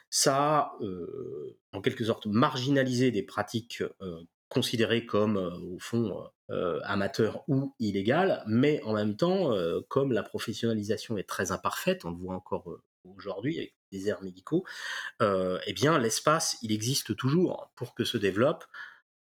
ça 0.09 0.37
a 0.37 0.77
euh, 0.81 1.57
en 1.73 1.81
quelque 1.81 2.05
sorte 2.05 2.25
marginalisé 2.25 3.11
des 3.11 3.23
pratiques 3.23 3.83
euh, 4.01 4.21
considérées 4.49 5.05
comme 5.05 5.37
euh, 5.37 5.57
au 5.73 5.79
fond 5.79 6.29
amateurs 6.83 7.43
ou 7.47 7.73
illégales, 7.79 8.43
mais 8.45 8.79
en 8.83 8.93
même 8.93 9.17
temps, 9.17 9.51
comme 9.87 10.11
la 10.11 10.21
professionnalisation 10.21 11.17
est 11.17 11.27
très 11.27 11.51
imparfaite, 11.51 12.05
on 12.05 12.11
le 12.11 12.17
voit 12.17 12.35
encore 12.35 12.69
aujourd'hui 13.03 13.57
avec 13.57 13.75
des 13.91 14.09
airs 14.09 14.21
médicaux, 14.21 14.63
eh 15.21 15.73
bien 15.73 15.97
l'espace 15.97 16.59
il 16.61 16.71
existe 16.71 17.15
toujours 17.15 17.71
pour 17.75 17.95
que 17.95 18.03
se 18.03 18.19
développent 18.19 18.65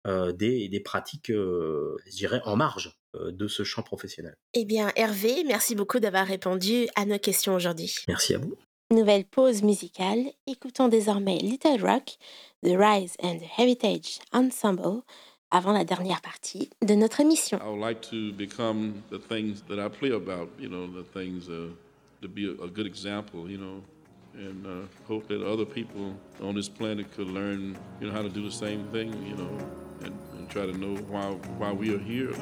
des, 0.06 0.68
des, 0.70 0.80
pratiques, 0.80 1.28
je 1.30 2.12
dirais, 2.12 2.42
en 2.46 2.56
marge 2.56 2.94
euh, 3.16 3.32
de 3.32 3.48
ce 3.48 3.64
champ 3.64 3.84
professionnel. 3.84 4.36
Eh 4.56 4.66
bien, 4.66 4.92
Hervé, 4.96 5.44
merci 5.46 5.76
beaucoup 5.76 6.00
d'avoir 6.00 6.26
répondu 6.26 6.88
à 6.96 7.06
nos 7.06 7.20
questions 7.20 7.54
aujourd'hui. 7.54 7.94
Merci 8.08 8.34
à 8.34 8.40
vous. 8.40 8.56
Nouvelle 8.90 9.26
pause 9.26 9.62
musicale. 9.62 10.32
Écoutons 10.48 10.88
désormais 10.88 11.38
Little 11.38 11.80
Rock, 11.80 12.18
The 12.64 12.76
Rise 12.76 13.16
and 13.22 13.38
the 13.38 13.60
Heritage 13.60 14.18
Ensemble, 14.32 15.04
avant 15.52 15.74
la 15.74 15.84
dernière 15.84 16.22
partie 16.22 16.72
de 16.82 16.96
notre 16.96 17.20
émission. 17.20 17.60
I 17.60 17.70
would 17.70 17.82
like 17.82 18.02
to 18.10 18.34
become 18.36 19.04
the 19.12 19.20
things 19.20 19.62
that 19.70 19.78
I 19.78 19.90
play 19.90 20.12
about, 20.12 20.50
you 20.60 20.68
know, 20.68 20.88
the 20.88 21.06
things 21.14 21.48
uh, 21.50 21.70
to 22.24 22.28
be 22.28 22.46
a, 22.46 22.64
a 22.64 22.68
good 22.68 22.88
example, 22.88 23.48
you 23.48 23.60
know, 23.60 23.84
and 24.36 24.66
uh, 24.66 24.88
hope 25.08 25.28
that 25.28 25.42
other 25.44 25.66
people 25.66 26.16
on 26.42 26.56
this 26.56 26.70
planet 26.70 27.12
could 27.12 27.28
learn, 27.28 27.78
you 28.00 28.08
know, 28.08 28.14
how 28.14 28.22
to 28.22 28.30
do 28.30 28.44
the 28.44 28.52
same 28.52 28.86
thing, 28.88 29.12
you 29.26 29.36
know, 29.36 29.58
and, 30.04 30.18
and 30.34 30.50
try 30.50 30.66
to 30.66 30.74
know 30.74 30.96
why 31.04 31.26
why 31.58 31.72
we 31.72 31.94
are 31.94 32.00
here. 32.00 32.34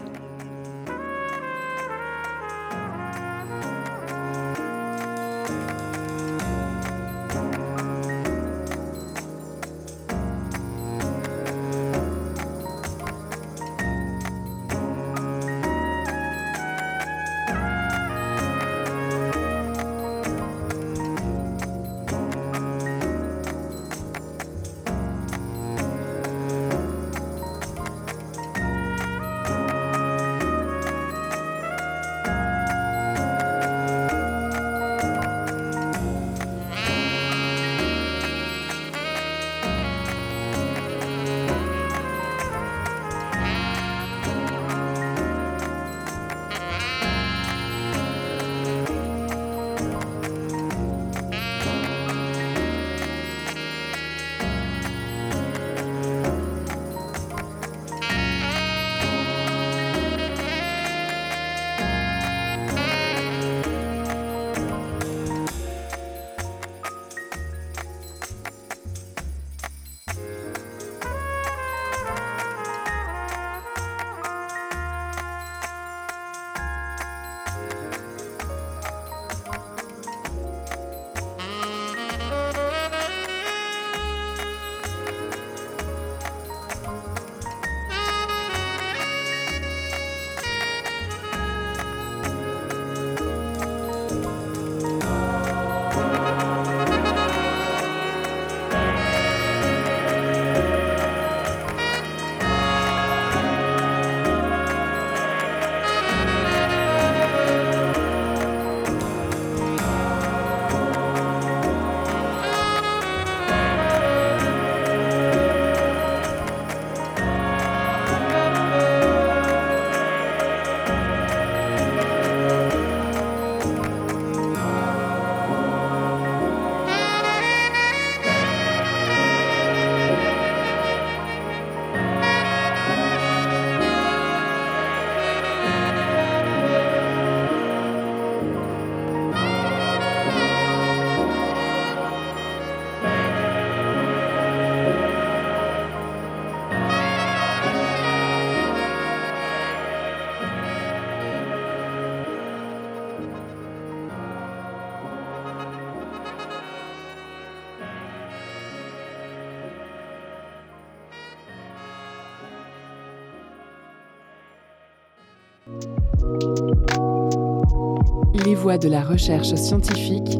Voies 168.61 168.77
de 168.77 168.89
la 168.89 169.01
recherche 169.01 169.55
scientifique 169.55 170.37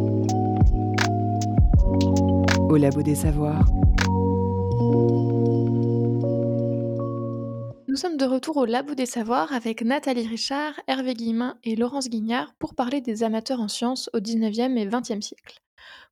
au 2.70 2.78
Labo 2.78 3.02
des 3.02 3.16
Savoirs. 3.16 3.66
Nous 7.88 7.96
sommes 7.96 8.18
de 8.18 8.26
retour 8.26 8.58
au 8.58 8.66
Labo 8.66 8.94
des 8.94 9.08
Savoirs 9.08 9.52
avec 9.54 9.82
Nathalie 9.82 10.28
Richard, 10.28 10.80
Hervé 10.88 11.16
Guillemin 11.16 11.58
et 11.64 11.76
Laurence 11.76 12.10
Guignard 12.10 12.54
pour 12.60 12.76
parler 12.76 13.02
des 13.02 13.24
amateurs 13.24 13.60
en 13.60 13.68
sciences 13.68 14.08
au 14.14 14.20
19e 14.20 14.78
et 14.78 14.86
20e 14.86 15.22
siècle. 15.22 15.60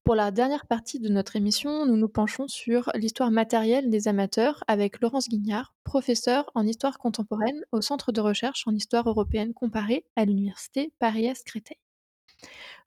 Pour 0.03 0.15
la 0.15 0.31
dernière 0.31 0.65
partie 0.65 0.99
de 0.99 1.09
notre 1.09 1.35
émission, 1.35 1.85
nous 1.85 1.95
nous 1.95 2.09
penchons 2.09 2.47
sur 2.47 2.89
l'histoire 2.95 3.29
matérielle 3.29 3.91
des 3.91 4.07
amateurs 4.07 4.63
avec 4.67 4.99
Laurence 4.99 5.29
Guignard, 5.29 5.75
professeure 5.83 6.49
en 6.55 6.65
histoire 6.65 6.97
contemporaine 6.97 7.61
au 7.71 7.81
Centre 7.81 8.11
de 8.11 8.19
recherche 8.19 8.63
en 8.65 8.73
histoire 8.73 9.07
européenne 9.07 9.53
comparée 9.53 10.05
à 10.15 10.25
l'Université 10.25 10.91
Paris-Est 10.97 11.45
Créteil. 11.45 11.77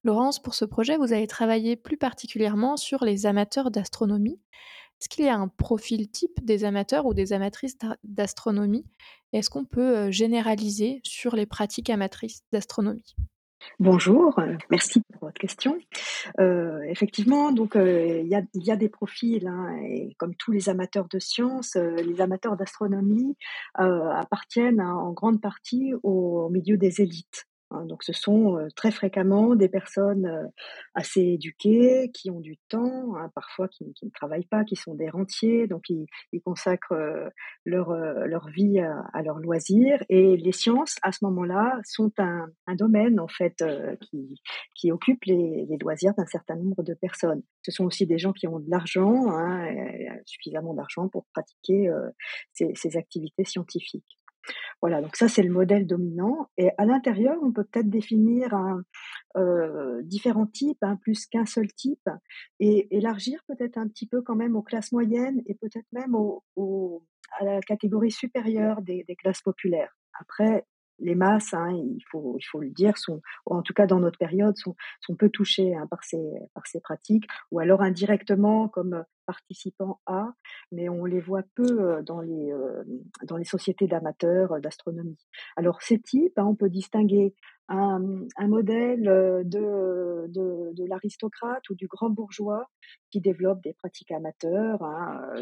Laurence, 0.05 0.41
pour 0.41 0.55
ce 0.55 0.65
projet, 0.65 0.97
vous 0.97 1.13
avez 1.13 1.27
travaillé 1.27 1.77
plus 1.77 1.97
particulièrement 1.97 2.77
sur 2.77 3.05
les 3.05 3.27
amateurs 3.27 3.71
d'astronomie. 3.71 4.41
Est-ce 5.01 5.09
qu'il 5.09 5.25
y 5.25 5.29
a 5.29 5.37
un 5.37 5.49
profil 5.49 6.11
type 6.11 6.45
des 6.45 6.65
amateurs 6.65 7.07
ou 7.07 7.15
des 7.15 7.33
amatrices 7.33 7.77
d'astronomie? 8.05 8.87
Est-ce 9.33 9.51
qu'on 9.51 9.65
peut 9.65 10.11
généraliser 10.11 11.01
sur 11.05 11.35
les 11.35 11.47
pratiques 11.47 11.91
amatrices 11.91 12.43
d'astronomie? 12.53 13.15
Bonjour, 13.79 14.39
euh, 14.39 14.57
merci 14.71 15.01
pour 15.13 15.27
votre 15.27 15.41
question. 15.41 15.79
Euh, 16.41 16.81
effectivement, 16.83 17.53
euh, 17.77 18.21
il 18.23 18.29
y, 18.29 18.71
a, 18.71 18.77
des 18.77 18.89
profils, 18.89 19.47
hein, 19.47 19.77
et 19.83 20.15
comme 20.19 20.35
tous 20.35 20.53
les 20.53 20.69
amateurs 20.69 21.09
de 21.09 21.19
sciences, 21.19 21.77
les 21.77 22.21
amateurs 22.21 22.57
d'astronomie 22.57 23.37
appartiennent 23.75 24.81
hein, 24.81 24.95
en 24.95 25.13
grande 25.13 25.41
partie 25.41 25.93
au 26.03 26.49
milieu 26.51 26.77
des 26.77 27.01
élites. 27.01 27.47
Hein, 27.73 27.87
donc 27.87 28.03
ce 28.03 28.13
sont 28.13 28.69
très 28.77 28.91
fréquemment 28.91 29.55
des 29.55 29.69
personnes 29.69 30.51
assez 30.95 31.21
éduquées, 31.21 32.11
qui 32.13 32.31
ont 32.31 32.41
du 32.41 32.57
temps, 32.69 33.17
hein, 33.17 33.31
parfois 33.35 33.69
qui, 33.69 33.85
ne 33.85 34.11
travaillent 34.11 34.47
pas, 34.47 34.65
qui 34.65 34.77
sont 34.77 34.95
des 34.95 35.09
rentiers, 35.09 35.67
donc 35.67 35.89
ils, 35.89 36.07
consacrent 36.45 36.95
leur, 37.65 37.93
leur 37.95 38.49
vie 38.49 38.79
à, 38.81 39.23
leurs 39.23 39.39
loisirs. 39.39 40.03
Et 40.09 40.37
les 40.37 40.53
sciences, 40.53 40.97
à 41.03 41.13
ce 41.13 41.25
moment-là, 41.25 41.81
sont 41.85 42.13
un, 42.19 42.49
domaine 42.75 43.21
en 43.21 43.29
fait 43.29 43.63
qui, 44.01 44.41
qui 44.75 44.93
occupe 44.93 45.25
les, 45.25 45.67
loisirs 45.81 46.15
d'un 46.17 46.27
certain 46.27 46.57
nombre 46.57 46.83
de 46.83 46.95
personnes. 46.95 47.43
Ce 47.63 47.71
sont 47.71 47.85
aussi 47.85 48.07
des 48.07 48.19
gens 48.19 48.33
qui 48.33 48.47
ont 48.47 48.59
de 48.59 48.71
l'argent, 48.71 49.31
hein, 49.31 49.69
suffisamment 50.27 50.75
d'argent 50.75 51.09
pour 51.09 51.27
pratiquer 51.33 51.91
ces 52.53 52.97
activités 52.97 53.45
scientifiques. 53.45 54.19
Voilà, 54.81 55.01
donc 55.01 55.17
ça 55.17 55.29
c'est 55.29 55.43
le 55.43 55.53
modèle 55.53 55.87
dominant. 55.87 56.49
Et 56.57 56.71
à 56.79 56.85
l'intérieur, 56.85 57.37
on 57.43 57.53
peut 57.53 57.65
peut-être 57.65 57.91
définir 57.91 58.55
euh, 59.37 60.03
différents 60.03 60.47
types, 60.47 60.83
hein, 60.83 60.97
plus 61.03 61.27
qu'un 61.27 61.47
seul 61.47 61.73
type, 61.73 62.09
et 62.61 62.95
élargir 62.97 63.41
peut-être 63.47 63.79
un 63.79 63.89
petit 63.89 64.07
peu 64.07 64.23
quand 64.23 64.37
même 64.37 64.57
aux 64.57 64.63
classes 64.63 64.93
moyennes 64.93 65.41
et 65.47 65.55
peut-être 65.55 65.87
même 65.93 66.15
à 67.39 67.45
la 67.45 67.61
catégorie 67.61 68.11
supérieure 68.11 68.83
des, 68.83 69.05
des 69.07 69.17
classes 69.17 69.43
populaires. 69.43 69.97
Après, 70.21 70.65
les 71.03 71.15
masses, 71.15 71.53
hein, 71.53 71.71
il, 71.73 72.03
faut, 72.11 72.39
le 72.61 72.71
dire, 72.71 72.95
en 73.47 73.63
tout 73.63 73.75
cas 73.75 73.87
dans 73.87 74.01
notre 74.01 74.19
période, 74.19 74.57
sont, 74.57 74.75
peu 75.19 75.29
touchées 75.29 75.75
hein, 75.75 75.87
par, 75.89 76.05
ces, 76.05 76.81
pratiques, 76.81 77.27
ou 77.51 77.59
alors 77.59 77.83
indirectement 77.83 78.69
comme 78.69 79.05
participants 79.27 80.01
à, 80.07 80.33
mais 80.73 80.89
on 80.89 81.05
les 81.05 81.21
voit 81.21 81.43
peu 81.55 81.81
euh, 81.81 82.03
dans 82.03 82.21
les, 82.21 82.53
euh, 82.53 82.83
dans 83.25 83.37
les 83.37 83.45
sociétés 83.45 83.87
d'amateurs 83.87 84.61
d'astronomie. 84.61 85.19
Alors 85.57 85.83
ces 85.83 86.01
types, 86.01 86.39
hein, 86.39 86.47
on 86.47 86.55
peut 86.55 86.71
distinguer 86.71 87.35
un, 87.69 88.01
modèle 88.41 89.09
euh, 89.09 89.43
de, 89.45 90.89
l'aristocrate 90.89 91.69
ou 91.71 91.75
du 91.75 91.87
grand 91.87 92.11
bourgeois 92.11 92.69
qui 93.11 93.21
développe 93.21 93.63
des 93.63 93.73
pratiques 93.75 94.11
amateurs 94.11 94.81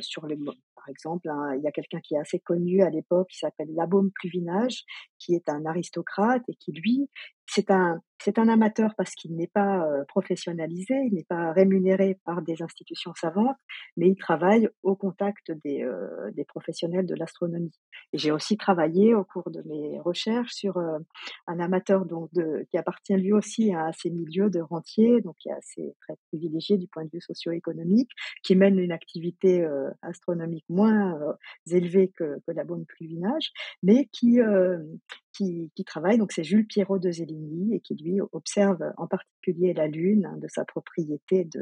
sur 0.01 0.27
les 0.27 0.37
par 0.81 0.89
exemple, 0.89 1.29
hein, 1.29 1.55
il 1.57 1.63
y 1.63 1.69
a 1.69 1.73
quelqu'un 1.73 2.01
qui 2.01 2.15
est 2.15 2.19
assez 2.19 2.39
connu 2.39 2.83
à 2.83 2.89
l'époque 2.89 3.29
qui 3.29 3.39
s'appelle 3.39 3.69
Labaume 3.75 4.11
Pluvinage, 4.15 4.85
qui 5.19 5.35
est 5.35 5.49
un 5.49 5.67
aristocrate 5.67 6.43
et 6.49 6.55
qui, 6.55 6.73
lui, 6.73 7.09
c'est 7.53 7.71
un, 7.71 8.49
amateur 8.49 8.95
parce 8.97 9.15
qu'il 9.15 9.37
n'est 9.37 9.51
pas 9.53 9.85
professionnalisé, 10.09 10.95
il 11.07 11.15
n'est 11.15 11.27
pas 11.29 11.53
rémunéré 11.53 12.19
par 12.25 12.43
des 12.43 12.63
institutions 12.63 13.13
savantes, 13.15 13.57
mais 13.97 14.09
il 14.09 14.17
travaille 14.17 14.69
au 14.83 14.95
contact 14.95 15.51
des, 15.65 15.85
des 16.33 16.45
professionnels 16.45 17.07
de 17.07 17.15
l'astronomie. 17.15 17.75
Et 18.13 18.19
j'ai 18.19 18.31
aussi 18.31 18.57
travaillé 18.57 19.15
au 19.15 19.25
cours 19.25 19.51
de 19.51 19.63
mes 19.67 19.99
recherches 20.01 20.53
sur 20.53 20.79
un 20.79 21.61
amateur 21.61 22.05
donc 22.07 22.31
qui 22.71 22.79
appartient 22.79 23.17
lui 23.17 23.33
aussi 23.33 23.75
à 23.75 23.91
ces 23.93 24.11
milieux 24.11 24.51
de 24.51 24.61
rentiers, 24.61 25.21
donc 25.21 25.37
qui 25.39 25.49
est 25.49 25.53
assez 25.53 25.95
très 26.03 26.15
privilégié 26.29 26.79
du 26.79 26.87
point 26.87 27.05
de 27.05 27.11
vue 27.13 27.21
socio-économique, 27.21 28.11
qui 28.43 28.55
mène 28.55 28.79
une 28.79 28.93
activité 28.93 29.67
astronomique 30.03 30.65
moins 30.69 31.19
élevée 31.71 32.13
que, 32.17 32.39
que 32.47 32.53
la 32.53 32.65
bonne 32.65 32.87
pluvinage, 32.87 33.51
mais 33.83 34.07
qui, 34.13 34.41
qui, 35.33 35.71
travaille. 35.87 36.19
Donc 36.19 36.33
c'est 36.33 36.45
Jules 36.45 36.67
Pierrot 36.67 36.99
de 36.99 37.11
Zéligny 37.11 37.75
et 37.75 37.81
qui 37.81 37.95
lui 37.95 38.21
observe 38.33 38.83
en 38.97 39.07
particulier 39.07 39.73
la 39.73 39.87
Lune 39.87 40.27
hein, 40.27 40.37
de 40.37 40.47
sa 40.49 40.65
propriété 40.65 41.45
de, 41.45 41.61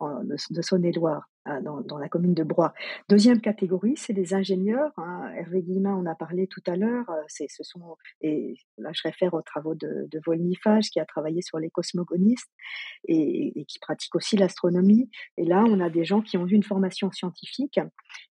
de, 0.00 0.36
de 0.50 0.62
Saône-et-Loire. 0.62 1.28
Hein, 1.46 1.62
dans, 1.62 1.96
la 1.96 2.10
commune 2.10 2.34
de 2.34 2.44
Broye. 2.44 2.74
Deuxième 3.08 3.40
catégorie, 3.40 3.94
c'est 3.96 4.12
les 4.12 4.34
ingénieurs. 4.34 4.92
Hein. 4.98 5.32
Hervé 5.34 5.62
Guillemin 5.62 5.94
en 5.94 6.04
a 6.04 6.14
parlé 6.14 6.46
tout 6.46 6.60
à 6.66 6.76
l'heure. 6.76 7.08
Euh, 7.08 7.22
ce 7.28 7.62
sont, 7.62 7.96
et 8.20 8.56
là 8.76 8.90
je 8.92 9.00
réfère 9.04 9.32
aux 9.32 9.40
travaux 9.40 9.74
de, 9.74 10.06
de 10.10 10.20
Volnifage 10.26 10.90
qui 10.90 11.00
a 11.00 11.06
travaillé 11.06 11.40
sur 11.40 11.58
les 11.58 11.70
cosmogonistes 11.70 12.52
et, 13.08 13.64
qui 13.66 13.78
pratique 13.78 14.14
aussi 14.14 14.36
l'astronomie. 14.36 15.08
Et 15.38 15.46
là, 15.46 15.64
on 15.66 15.80
a 15.80 15.88
des 15.88 16.04
gens 16.04 16.20
qui 16.20 16.36
ont 16.36 16.46
eu 16.46 16.52
une 16.52 16.62
formation 16.62 17.10
scientifique 17.10 17.80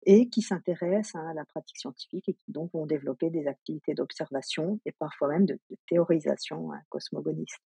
et 0.06 0.30
qui 0.30 0.44
s'intéressent 0.44 1.16
à 1.16 1.34
la 1.34 1.46
pratique 1.46 1.80
scientifique 1.80 2.30
et 2.30 2.34
qui 2.34 2.52
donc 2.52 2.72
vont 2.74 2.86
développer 2.86 3.32
des 3.32 3.48
activités 3.48 3.96
d'observation 3.96 4.80
et 4.86 4.92
parfois 4.92 5.30
même 5.30 5.48
de, 5.48 5.60
de 5.72 5.78
théorisation 5.88 6.72
hein, 6.74 6.82
cosmogoniste. 6.90 7.60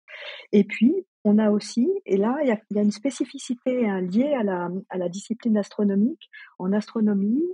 Et 0.52 0.62
puis, 0.62 1.04
on 1.24 1.38
a 1.38 1.50
aussi, 1.50 1.88
et 2.04 2.16
là, 2.16 2.36
il 2.42 2.48
y 2.48 2.78
a, 2.78 2.82
une 2.82 2.90
spécificité 2.90 3.88
hein, 3.88 4.00
liée 4.00 4.34
à 4.34 4.42
la, 4.42 4.70
à 4.90 4.98
la, 4.98 5.08
discipline 5.08 5.56
astronomique. 5.56 6.30
En 6.58 6.72
astronomie, 6.72 7.46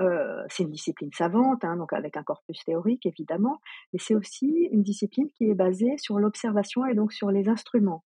euh, 0.00 0.44
c'est 0.48 0.64
une 0.64 0.70
discipline 0.70 1.10
savante, 1.12 1.64
hein, 1.64 1.76
donc 1.76 1.92
avec 1.92 2.16
un 2.16 2.22
corpus 2.22 2.62
théorique 2.64 3.06
évidemment, 3.06 3.60
mais 3.92 3.98
c'est 3.98 4.14
aussi 4.14 4.68
une 4.70 4.82
discipline 4.82 5.28
qui 5.30 5.48
est 5.48 5.54
basée 5.54 5.96
sur 5.96 6.18
l'observation 6.18 6.84
et 6.86 6.94
donc 6.94 7.12
sur 7.12 7.30
les 7.30 7.48
instruments. 7.48 8.04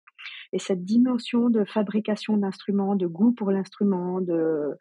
Et 0.53 0.59
cette 0.59 0.85
dimension 0.85 1.49
de 1.49 1.65
fabrication 1.65 2.37
d'instruments, 2.37 2.97
de 2.97 3.07
goût 3.07 3.33
pour 3.33 3.51
l'instrument, 3.51 4.21
de, 4.21 4.77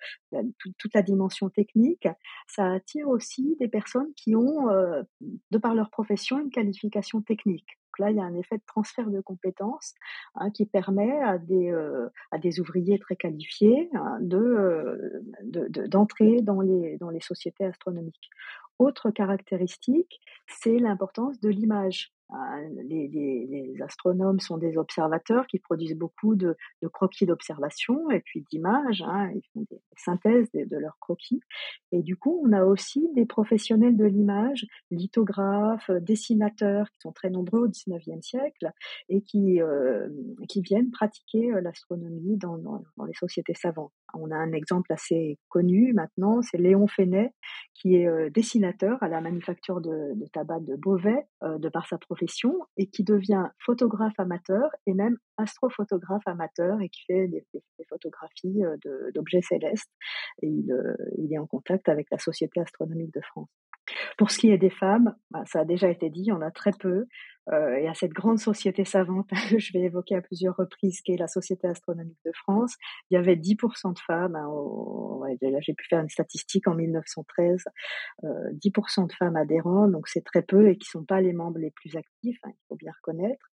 toute 0.77 0.93
la 0.93 1.01
dimension 1.01 1.49
technique, 1.49 2.07
ça 2.47 2.71
attire 2.71 3.07
aussi 3.07 3.55
des 3.59 3.67
personnes 3.67 4.11
qui 4.15 4.35
ont, 4.35 4.69
euh, 4.69 5.03
de 5.51 5.57
par 5.57 5.75
leur 5.75 5.89
profession, 5.89 6.39
une 6.39 6.49
qualification 6.49 7.21
technique 7.21 7.77
là, 7.99 8.11
il 8.11 8.17
y 8.17 8.19
a 8.19 8.23
un 8.23 8.35
effet 8.35 8.57
de 8.57 8.63
transfert 8.65 9.09
de 9.09 9.21
compétences 9.21 9.93
hein, 10.35 10.49
qui 10.51 10.65
permet 10.65 11.19
à 11.21 11.37
des, 11.37 11.71
euh, 11.71 12.09
à 12.31 12.37
des 12.37 12.59
ouvriers 12.59 12.99
très 12.99 13.15
qualifiés 13.15 13.89
hein, 13.93 14.19
euh, 14.33 15.21
de, 15.43 15.87
d'entrer 15.87 16.41
dans 16.41 16.61
les 16.61 17.19
sociétés 17.21 17.65
astronomiques. 17.65 18.29
Autre 18.79 19.11
caractéristique, 19.11 20.19
c'est 20.47 20.77
l'importance 20.77 21.39
de 21.39 21.49
l'image. 21.49 22.11
Hein, 22.29 22.59
les, 22.89 23.75
astronomes 23.81 24.41
sont 24.41 24.57
des 24.57 24.77
observateurs 24.77 25.47
qui 25.47 25.59
produisent 25.59 25.95
beaucoup 25.95 26.35
de, 26.35 26.57
croquis 26.91 27.25
d'observation 27.25 28.11
et 28.11 28.19
puis 28.19 28.43
d'images. 28.51 29.01
Hein, 29.01 29.31
ils 29.33 29.43
font 29.53 29.65
des 29.71 29.81
synthèses 29.95 30.49
de, 30.51 30.77
leurs 30.77 30.97
croquis. 30.99 31.39
Et 31.91 32.01
du 32.01 32.17
coup, 32.17 32.41
on 32.43 32.51
a 32.51 32.65
aussi 32.65 33.07
des 33.15 33.25
professionnels 33.25 33.95
de 33.95 34.03
l'image, 34.03 34.65
lithographes, 34.91 35.89
dessinateurs, 36.01 36.87
qui 36.91 36.97
sont 37.01 37.13
très 37.13 37.29
nombreux 37.29 37.61
au 37.61 37.69
XIXe 37.69 38.25
siècle 38.25 38.71
et 39.09 39.21
qui, 39.21 39.61
euh, 39.61 40.09
viennent 40.57 40.91
pratiquer 40.91 41.53
euh, 41.53 41.61
l'astronomie 41.61 42.35
dans, 42.35 42.57
les 43.05 43.13
sociétés 43.13 43.53
savantes. 43.53 43.93
On 44.13 44.31
a 44.31 44.35
un 44.35 44.51
exemple 44.51 44.91
assez 44.91 45.37
connu 45.49 45.93
maintenant, 45.93 46.41
c'est 46.41 46.57
Léon 46.57 46.87
Fenet, 46.87 47.31
qui 47.75 47.95
est 47.95 48.07
euh, 48.07 48.29
dessinateur 48.31 48.66
à 49.01 49.07
la 49.07 49.21
manufacture 49.21 49.81
de, 49.81 50.13
tabac 50.33 50.59
de 50.61 50.75
Beauvais, 50.75 51.27
euh, 51.43 51.57
de 51.57 51.69
par 51.69 51.87
sa 51.87 51.97
profession 51.97 52.53
et 52.77 52.87
qui 52.87 53.03
devient 53.03 53.45
photographe 53.59 54.19
amateur 54.19 54.69
et 54.85 54.93
même 54.93 55.17
astrophotographe 55.37 56.23
amateur 56.25 56.81
et 56.81 56.89
qui 56.89 57.03
fait 57.05 57.27
des, 57.27 57.45
photographies 57.89 58.63
euh, 58.63 59.11
d'objets 59.13 59.41
célestes. 59.41 59.91
Euh, 60.43 60.95
il, 61.17 61.33
est 61.33 61.37
en 61.37 61.47
contact 61.47 61.89
avec 61.89 62.07
la 62.11 62.17
Société 62.17 62.59
astronomique 62.59 63.13
de 63.13 63.21
France. 63.21 63.49
Pour 64.17 64.31
ce 64.31 64.39
qui 64.39 64.51
est 64.51 64.57
des 64.57 64.69
femmes, 64.69 65.15
bah, 65.31 65.43
ça 65.45 65.61
a 65.61 65.65
déjà 65.65 65.89
été 65.89 66.09
dit, 66.09 66.31
en 66.31 66.41
a 66.41 66.51
très 66.51 66.71
peu. 66.79 67.05
Euh, 67.53 67.75
et 67.77 67.87
à 67.87 67.93
cette 67.93 68.11
grande 68.11 68.39
société 68.39 68.83
savante 68.83 69.29
je 69.57 69.71
vais 69.71 69.85
évoquer 69.85 70.15
à 70.15 70.21
plusieurs 70.21 70.55
reprises, 70.55 71.01
qui 71.01 71.13
est 71.13 71.17
la 71.17 71.27
Société 71.27 71.67
astronomique 71.67 72.19
de 72.25 72.31
France, 72.33 72.75
il 73.09 73.15
y 73.15 73.17
avait 73.17 73.35
10% 73.35 73.93
de 73.93 73.99
femmes. 73.99 74.35
Hein, 74.35 74.49
là, 75.41 75.59
j'ai 75.61 75.73
pu 75.73 75.85
faire 75.87 76.01
une 76.01 76.09
statistique 76.09 76.67
en 76.67 76.75
1913, 76.75 77.63
euh, 78.23 78.27
10% 78.53 79.07
de 79.07 79.13
femmes 79.13 79.37
adhérentes, 79.37 79.91
donc 79.91 80.07
c'est 80.07 80.23
très 80.23 80.41
peu 80.41 80.69
et 80.69 80.77
qui 80.77 80.89
sont 80.89 81.05
pas 81.05 81.21
les 81.21 81.33
membres 81.33 81.59
les 81.59 81.71
plus 81.71 81.95
actifs, 81.95 82.39
hein, 82.43 82.49
il 82.51 82.65
faut 82.67 82.75
bien 82.75 82.91
reconnaître. 83.01 83.45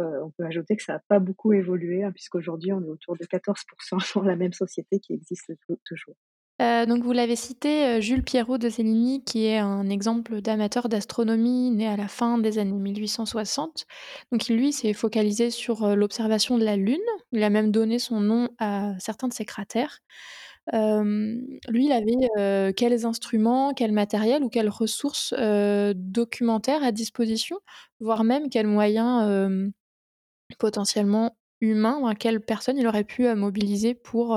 Euh, 0.00 0.24
on 0.24 0.30
peut 0.30 0.44
ajouter 0.44 0.76
que 0.76 0.82
ça 0.82 0.94
n'a 0.94 1.02
pas 1.08 1.20
beaucoup 1.20 1.52
évolué, 1.52 2.02
hein, 2.02 2.12
puisqu'aujourd'hui 2.12 2.72
on 2.72 2.82
est 2.82 2.88
autour 2.88 3.16
de 3.16 3.24
14% 3.24 4.14
dans 4.16 4.22
la 4.22 4.36
même 4.36 4.52
société 4.52 4.98
qui 4.98 5.12
existe 5.12 5.52
toujours. 5.84 6.16
Euh, 6.62 6.86
donc 6.86 7.02
vous 7.04 7.12
l'avez 7.12 7.36
cité, 7.36 7.84
euh, 7.84 8.00
Jules 8.00 8.22
Pierrot 8.22 8.56
de 8.56 8.70
Céligny, 8.70 9.22
qui 9.24 9.44
est 9.44 9.58
un 9.58 9.90
exemple 9.90 10.40
d'amateur 10.40 10.88
d'astronomie 10.88 11.70
né 11.70 11.86
à 11.86 11.96
la 11.96 12.08
fin 12.08 12.38
des 12.38 12.58
années 12.58 12.72
1860. 12.72 13.84
Donc 14.32 14.48
lui 14.48 14.72
s'est 14.72 14.94
focalisé 14.94 15.50
sur 15.50 15.84
euh, 15.84 15.94
l'observation 15.94 16.56
de 16.56 16.64
la 16.64 16.76
Lune. 16.76 16.96
Il 17.32 17.42
a 17.42 17.50
même 17.50 17.70
donné 17.72 17.98
son 17.98 18.20
nom 18.20 18.48
à 18.58 18.94
certains 18.98 19.28
de 19.28 19.34
ses 19.34 19.44
cratères. 19.44 20.00
lui, 20.72 21.86
il 21.86 21.92
avait 21.92 22.72
quels 22.74 23.04
instruments, 23.06 23.72
quel 23.74 23.92
matériel 23.92 24.42
ou 24.42 24.48
quelles 24.48 24.68
ressources 24.70 25.34
documentaires 25.94 26.82
à 26.82 26.92
disposition, 26.92 27.58
voire 28.00 28.24
même 28.24 28.48
quels 28.48 28.66
moyens 28.66 29.62
potentiellement 30.58 31.36
humain, 31.60 32.14
quelle 32.18 32.40
personne 32.40 32.78
il 32.78 32.86
aurait 32.86 33.04
pu 33.04 33.32
mobiliser 33.34 33.94
pour 33.94 34.36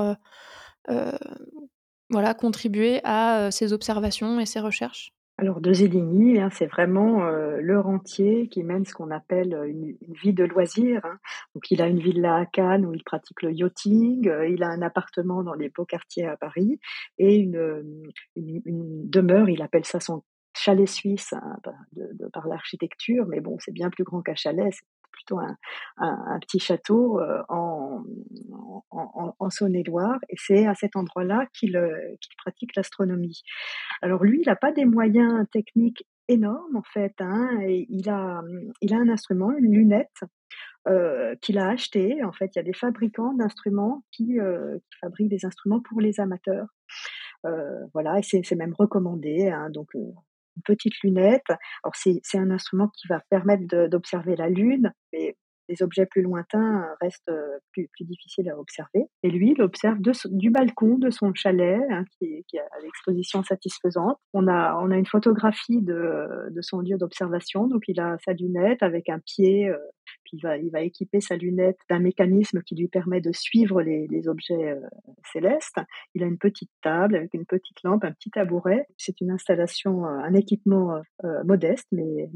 voilà, 2.10 2.34
contribuer 2.34 3.00
à 3.04 3.50
ces 3.50 3.72
observations 3.72 4.40
et 4.40 4.46
ces 4.46 4.60
recherches 4.60 5.12
alors 5.38 5.62
de 5.62 5.72
Zéligny, 5.72 6.38
hein, 6.38 6.50
c'est 6.52 6.66
vraiment 6.66 7.22
le 7.30 7.80
rentier 7.80 8.46
qui 8.48 8.62
mène 8.62 8.84
ce 8.84 8.92
qu'on 8.92 9.10
appelle 9.10 9.58
une, 9.66 9.96
vie 10.22 10.34
de 10.34 10.44
loisirs. 10.44 11.00
Hein. 11.06 11.18
Donc 11.54 11.70
il 11.70 11.80
a 11.80 11.86
une 11.86 11.98
villa 11.98 12.36
à 12.36 12.44
Cannes 12.44 12.84
où 12.84 12.92
il 12.92 13.02
pratique 13.02 13.40
le 13.40 13.50
yachting, 13.50 14.30
il 14.50 14.62
a 14.62 14.68
un 14.68 14.82
appartement 14.82 15.42
dans 15.42 15.54
les 15.54 15.70
beaux 15.70 15.86
quartiers 15.86 16.26
à 16.26 16.36
Paris 16.36 16.78
et 17.16 17.36
une, 17.36 18.02
demeure, 18.36 19.48
il 19.48 19.62
appelle 19.62 19.86
ça 19.86 19.98
son 19.98 20.24
chalet 20.54 20.86
suisse 20.86 21.32
hein, 21.32 21.56
par 22.34 22.46
l'architecture, 22.46 23.26
mais 23.26 23.40
bon, 23.40 23.56
c'est 23.60 23.72
bien 23.72 23.88
plus 23.88 24.04
grand 24.04 24.20
qu'un 24.20 24.34
chalet, 24.34 24.74
plutôt 25.20 25.40
un, 25.98 26.38
petit 26.40 26.58
château 26.58 27.20
euh, 27.20 27.42
en, 27.48 28.02
en, 28.90 29.50
Saône-et-Loire. 29.50 30.18
Et 30.28 30.36
c'est 30.36 30.66
à 30.66 30.74
cet 30.74 30.96
endroit-là 30.96 31.46
qu'il 31.52 31.76
euh, 31.76 32.16
pratique 32.38 32.74
l'astronomie. 32.76 33.42
Alors 34.02 34.24
lui, 34.24 34.40
il 34.40 34.46
n'a 34.46 34.56
pas 34.56 34.72
des 34.72 34.84
moyens 34.84 35.46
techniques 35.52 36.06
énormes 36.28 36.76
en 36.76 36.82
fait. 36.82 37.14
Hein, 37.20 37.60
il, 37.66 38.08
a, 38.08 38.42
il 38.80 38.94
a 38.94 38.98
un 38.98 39.08
instrument, 39.08 39.52
une 39.52 39.74
lunette. 39.74 40.20
Euh, 40.88 41.34
qu'il 41.42 41.58
a 41.58 41.68
acheté. 41.68 42.24
En 42.24 42.32
fait, 42.32 42.52
il 42.54 42.58
y 42.58 42.58
a 42.58 42.62
des 42.62 42.72
fabricants 42.72 43.34
d'instruments 43.34 44.02
qui, 44.10 44.38
fabriquent 45.02 45.28
des 45.28 45.44
instruments 45.44 45.80
pour 45.80 46.00
les 46.00 46.20
amateurs. 46.20 46.68
Voilà, 47.92 48.18
et 48.18 48.22
c'est 48.22 48.56
même 48.56 48.72
recommandé. 48.72 49.50
Hein, 49.50 49.68
donc, 49.68 49.90
petite 50.64 50.94
lunette. 51.02 51.50
Alors 51.82 51.94
c'est 51.94 52.20
un 52.38 52.50
instrument 52.50 52.88
qui 52.88 53.08
va 53.08 53.20
permettre 53.30 53.86
d'observer 53.88 54.36
la 54.36 54.48
Lune, 54.48 54.92
mais 55.12 55.36
les 55.70 55.82
objets 55.82 56.06
plus 56.06 56.22
lointains 56.22 56.86
restent 57.00 57.28
euh, 57.28 57.58
plus, 57.72 57.88
difficiles 58.00 58.50
à 58.50 58.58
observer. 58.58 59.06
Et 59.22 59.30
lui, 59.30 59.52
il 59.56 59.62
observe 59.62 59.98
du 60.26 60.50
balcon 60.50 60.98
de 60.98 61.10
son 61.10 61.32
chalet, 61.34 61.80
hein, 61.90 62.04
qui, 62.18 62.44
qui, 62.48 62.58
a 62.58 62.64
l'exposition 62.82 63.42
satisfaisante. 63.42 64.18
On 64.32 64.48
a, 64.48 64.76
une 64.90 65.06
photographie 65.06 65.80
de, 65.80 66.50
son 66.60 66.80
lieu 66.80 66.98
d'observation, 66.98 67.66
donc 67.66 67.84
il 67.88 68.00
a 68.00 68.16
sa 68.24 68.32
lunette 68.32 68.82
avec 68.82 69.08
un 69.08 69.18
pied 69.18 69.68
euh, 69.68 69.76
puis 70.24 70.38
il 70.62 70.70
va, 70.70 70.80
équiper 70.82 71.20
sa 71.20 71.36
lunette 71.36 71.78
d'un 71.88 71.98
mécanisme 71.98 72.62
qui 72.62 72.74
lui 72.74 72.88
permet 72.88 73.20
de 73.20 73.32
suivre 73.32 73.82
les, 73.82 74.28
objets 74.28 74.72
euh, 74.72 74.80
célestes. 75.32 75.80
Il 76.14 76.22
a 76.22 76.26
une 76.26 76.38
petite 76.38 76.70
table 76.82 77.16
avec 77.16 77.34
une 77.34 77.46
petite 77.46 77.82
lampe, 77.82 78.04
un 78.04 78.12
petit 78.12 78.30
tabouret. 78.30 78.86
C'est 78.96 79.20
une 79.20 79.30
installation, 79.30 80.04
euh, 80.04 80.08
un 80.08 80.34
équipement 80.34 81.00
euh, 81.24 81.44
modeste 81.44 81.88
mais 81.92 82.28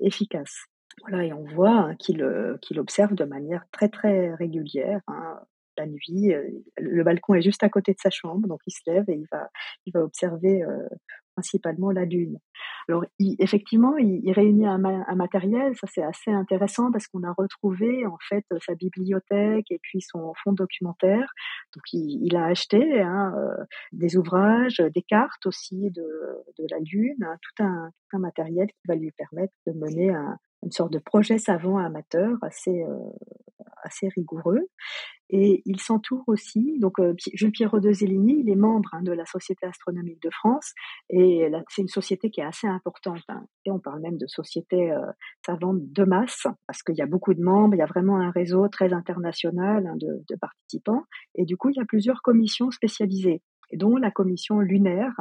efficace. 0.00 0.66
Voilà, 1.02 1.24
et 1.24 1.32
on 1.32 1.44
voit 1.44 1.70
hein, 1.70 1.94
qu'il 1.96 2.24
qu'il 2.60 2.78
observe 2.78 3.14
de 3.14 3.24
manière 3.24 3.64
très 3.72 3.88
très 3.88 4.34
régulière. 4.34 5.00
Hein, 5.08 5.40
la 5.76 5.86
nuit, 5.86 6.34
le 6.78 7.04
balcon 7.04 7.34
est 7.34 7.42
juste 7.42 7.62
à 7.62 7.70
côté 7.70 7.92
de 7.92 7.98
sa 7.98 8.10
chambre, 8.10 8.46
donc 8.46 8.60
il 8.66 8.72
se 8.72 8.82
lève 8.90 9.08
et 9.08 9.14
il 9.14 9.26
va, 9.32 9.48
il 9.86 9.92
va 9.94 10.02
observer 10.02 10.62
principalement 11.34 11.90
la 11.90 12.04
Lune. 12.04 12.38
Alors, 12.88 13.04
effectivement, 13.18 13.96
il, 13.96 14.30
réunit 14.32 14.66
un, 14.66 14.78
matériel, 15.14 15.74
ça 15.76 15.86
c'est 15.86 16.02
assez 16.02 16.30
intéressant 16.30 16.90
parce 16.90 17.06
qu'on 17.06 17.22
a 17.22 17.32
retrouvé 17.32 18.04
en 18.06 18.18
fait 18.28 18.44
sa 18.66 18.74
bibliothèque 18.74 19.70
et 19.70 19.78
puis 19.82 20.00
son 20.00 20.32
fonds 20.42 20.52
documentaire. 20.52 21.32
Donc, 21.74 21.84
il, 21.92 22.36
a 22.36 22.46
acheté 22.46 23.00
hein, 23.00 23.32
euh, 23.36 23.64
des 23.92 24.16
ouvrages, 24.16 24.82
des 24.94 25.02
cartes 25.02 25.46
aussi 25.46 25.90
de, 25.90 26.04
la 26.70 26.78
Lune, 26.80 27.22
hein, 27.22 27.36
tout, 27.40 27.64
un, 27.64 27.90
matériel 28.18 28.66
qui 28.66 28.88
va 28.88 28.96
lui 28.96 29.12
permettre 29.12 29.54
de 29.66 29.72
mener 29.72 30.14
une 30.62 30.70
sorte 30.70 30.92
de 30.92 30.98
projet 30.98 31.38
savant 31.38 31.78
amateur 31.78 32.36
assez, 32.42 32.82
euh, 32.82 32.98
assez 33.82 34.08
rigoureux. 34.08 34.68
Et 35.32 35.62
il 35.64 35.80
s'entoure 35.80 36.24
aussi, 36.26 36.78
donc 36.80 36.98
euh, 36.98 37.14
Jules 37.34 37.52
Pierrot 37.52 37.78
de 37.78 37.92
il 37.92 38.50
est 38.50 38.56
membre 38.56 38.90
hein, 38.92 39.02
de 39.02 39.12
la 39.12 39.24
Société 39.26 39.64
astronomique 39.64 40.20
de 40.22 40.30
France, 40.30 40.72
et 41.08 41.48
c'est 41.68 41.82
une 41.82 41.88
société 41.88 42.30
qui 42.30 42.40
est 42.40 42.44
assez 42.44 42.66
importante. 42.66 43.22
Hein. 43.28 43.46
Et 43.64 43.70
on 43.70 43.78
parle 43.78 44.00
même 44.00 44.18
de 44.18 44.26
société 44.26 44.90
euh, 44.90 45.06
savante 45.46 45.78
de 45.80 46.04
masse, 46.04 46.46
parce 46.66 46.82
qu'il 46.82 46.96
y 46.96 47.02
a 47.02 47.06
beaucoup 47.06 47.32
de 47.34 47.42
membres, 47.42 47.74
il 47.76 47.78
y 47.78 47.82
a 47.82 47.86
vraiment 47.86 48.16
un 48.16 48.32
réseau 48.32 48.66
très 48.68 48.92
international 48.92 49.86
hein, 49.86 49.96
de, 49.96 50.24
de, 50.28 50.36
participants, 50.36 51.04
et 51.36 51.44
du 51.44 51.56
coup 51.56 51.70
il 51.70 51.76
y 51.76 51.80
a 51.80 51.84
plusieurs 51.86 52.22
commissions 52.22 52.72
spécialisées 52.72 53.40
dont 53.74 53.96
la 53.96 54.10
commission 54.10 54.60
lunaire. 54.60 55.14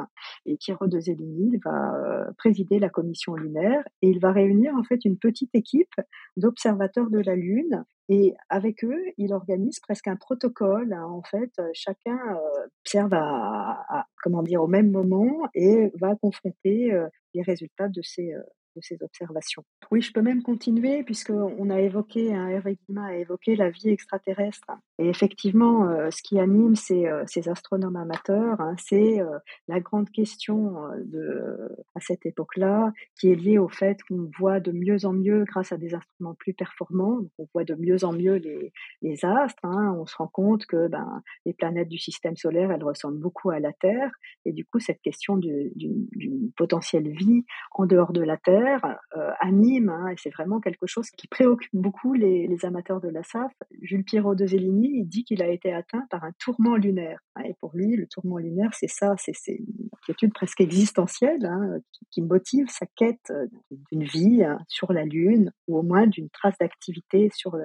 Et 0.46 0.58
Pierrot 0.58 0.88
de 0.88 1.00
Zéligny 1.00 1.58
va 1.64 1.96
euh, 1.96 2.32
présider 2.38 2.80
la 2.80 2.90
commission 2.90 3.36
lunaire 3.36 3.84
et 4.02 4.10
il 4.10 4.20
va 4.20 4.32
réunir 4.32 4.76
en 4.76 4.84
fait 4.84 5.06
une 5.06 5.18
petite 5.18 5.54
équipe 5.54 5.94
d'observateurs 6.38 7.10
de 7.10 7.20
la 7.20 7.36
Lune. 7.36 7.84
Et 8.12 8.34
avec 8.50 8.84
eux, 8.84 9.04
il 9.18 9.34
organise 9.34 9.80
presque 9.80 10.08
un 10.08 10.16
protocole. 10.16 10.94
Hein. 10.94 11.06
En 11.06 11.22
fait, 11.22 11.52
chacun 11.74 12.18
euh, 12.18 12.68
observe 12.84 13.14
à, 13.14 14.08
comment 14.24 14.42
dire 14.42 14.64
au 14.64 14.68
même 14.68 14.92
moment 14.92 15.48
et 15.54 15.92
va 16.00 16.16
confronter 16.16 16.92
euh, 16.92 17.08
les 17.36 17.44
résultats 17.44 17.88
de 17.88 18.02
ces 18.02 18.34
ces 18.82 18.98
observations. 19.02 19.64
Oui, 19.92 20.02
je 20.02 20.12
peux 20.12 20.22
même 20.22 20.44
continuer 20.44 21.04
puisqu'on 21.04 21.70
a 21.70 21.80
évoqué, 21.80 22.34
hein, 22.34 22.48
Hervé 22.48 22.78
a 22.98 23.16
évoqué 23.16 23.56
la 23.56 23.70
vie 23.70 23.90
extraterrestre. 23.90 24.68
Et 24.98 25.08
effectivement, 25.08 25.88
euh, 25.88 26.12
ce 26.12 26.22
qui 26.22 26.40
anime 26.40 26.76
ces, 26.76 27.06
euh, 27.06 27.24
astronomes 27.48 27.96
amateurs, 27.96 28.60
hein, 28.60 28.76
c'est 28.78 29.22
euh, 29.22 29.40
la 29.68 29.80
grande 29.80 30.10
question 30.10 30.76
de, 31.06 31.58
à 31.96 32.00
cette 32.00 32.26
époque-là, 32.26 32.92
qui 33.20 33.32
est 33.32 33.36
liée 33.36 33.58
au 33.58 33.70
fait 33.70 34.02
qu'on 34.04 34.30
voit 34.38 34.60
de 34.60 34.72
mieux 34.72 35.06
en 35.06 35.14
mieux, 35.14 35.46
grâce 35.46 35.72
à 35.72 35.78
des 35.78 35.94
instruments 35.94 36.36
plus 36.36 36.54
performants, 36.54 37.20
on 37.38 37.48
voit 37.54 37.64
de 37.64 37.76
mieux 37.76 38.04
en 38.04 38.12
mieux 38.12 38.36
les, 38.36 38.74
les 39.02 39.26
astres. 39.26 39.64
Hein, 39.64 39.96
on 39.98 40.06
se 40.06 40.16
rend 40.18 40.28
compte 40.28 40.66
que 40.66 40.88
ben, 40.88 41.22
les 41.46 41.54
planètes 41.54 41.90
du 41.90 41.98
système 41.98 42.36
solaire, 42.36 42.72
elles 42.72 42.84
ressemblent 42.84 43.20
beaucoup 43.20 43.50
à 43.50 43.60
la 43.60 43.74
Terre. 43.74 44.12
Et 44.46 44.52
du 44.52 44.66
coup, 44.66 44.80
cette 44.80 45.02
question 45.02 45.38
d'une 45.38 46.52
potentielle 46.56 47.10
vie 47.10 47.46
en 47.72 47.86
dehors 47.86 48.14
de 48.14 48.22
la 48.22 48.38
Terre, 48.38 48.69
euh, 48.76 49.32
anime, 49.40 49.90
hein, 49.90 50.10
et 50.10 50.16
c'est 50.18 50.30
vraiment 50.30 50.60
quelque 50.60 50.88
chose 50.88 51.10
qui 51.12 51.28
préoccupe 51.28 51.74
beaucoup 51.74 52.14
les, 52.14 52.48
amateurs 52.64 53.00
de 53.00 53.08
la 53.08 53.24
SAF. 53.24 53.52
Jules 53.82 54.04
Pierrot 54.04 54.36
de 54.36 54.46
Zéligny, 54.46 55.00
il 55.00 55.06
dit 55.06 55.24
qu'il 55.24 55.42
a 55.42 55.48
été 55.48 55.74
atteint 55.74 56.06
par 56.10 56.24
un 56.24 56.32
tourment 56.40 56.76
lunaire. 56.76 57.20
Hein, 57.36 57.44
et 57.46 57.56
pour 57.60 57.72
lui, 57.74 57.96
le 57.96 58.08
tourment 58.08 58.38
lunaire, 58.38 58.74
c'est 58.74 58.90
ça, 58.90 59.16
c'est 59.18 59.34
une 59.48 59.90
inquiétude 60.02 60.34
presque 60.34 60.62
existentielle 60.62 61.46
hein, 61.46 61.80
qui, 62.12 62.22
motive 62.22 62.68
sa 62.70 62.86
quête 62.96 63.32
euh, 63.32 63.48
d'une 63.92 64.04
vie 64.04 64.44
sur 64.68 64.94
la 64.94 65.06
Lune, 65.06 65.52
ou 65.68 65.78
au 65.78 65.84
moins 65.84 66.08
d'une 66.08 66.30
trace 66.30 66.58
d'activité 66.60 67.30
sur, 67.34 67.58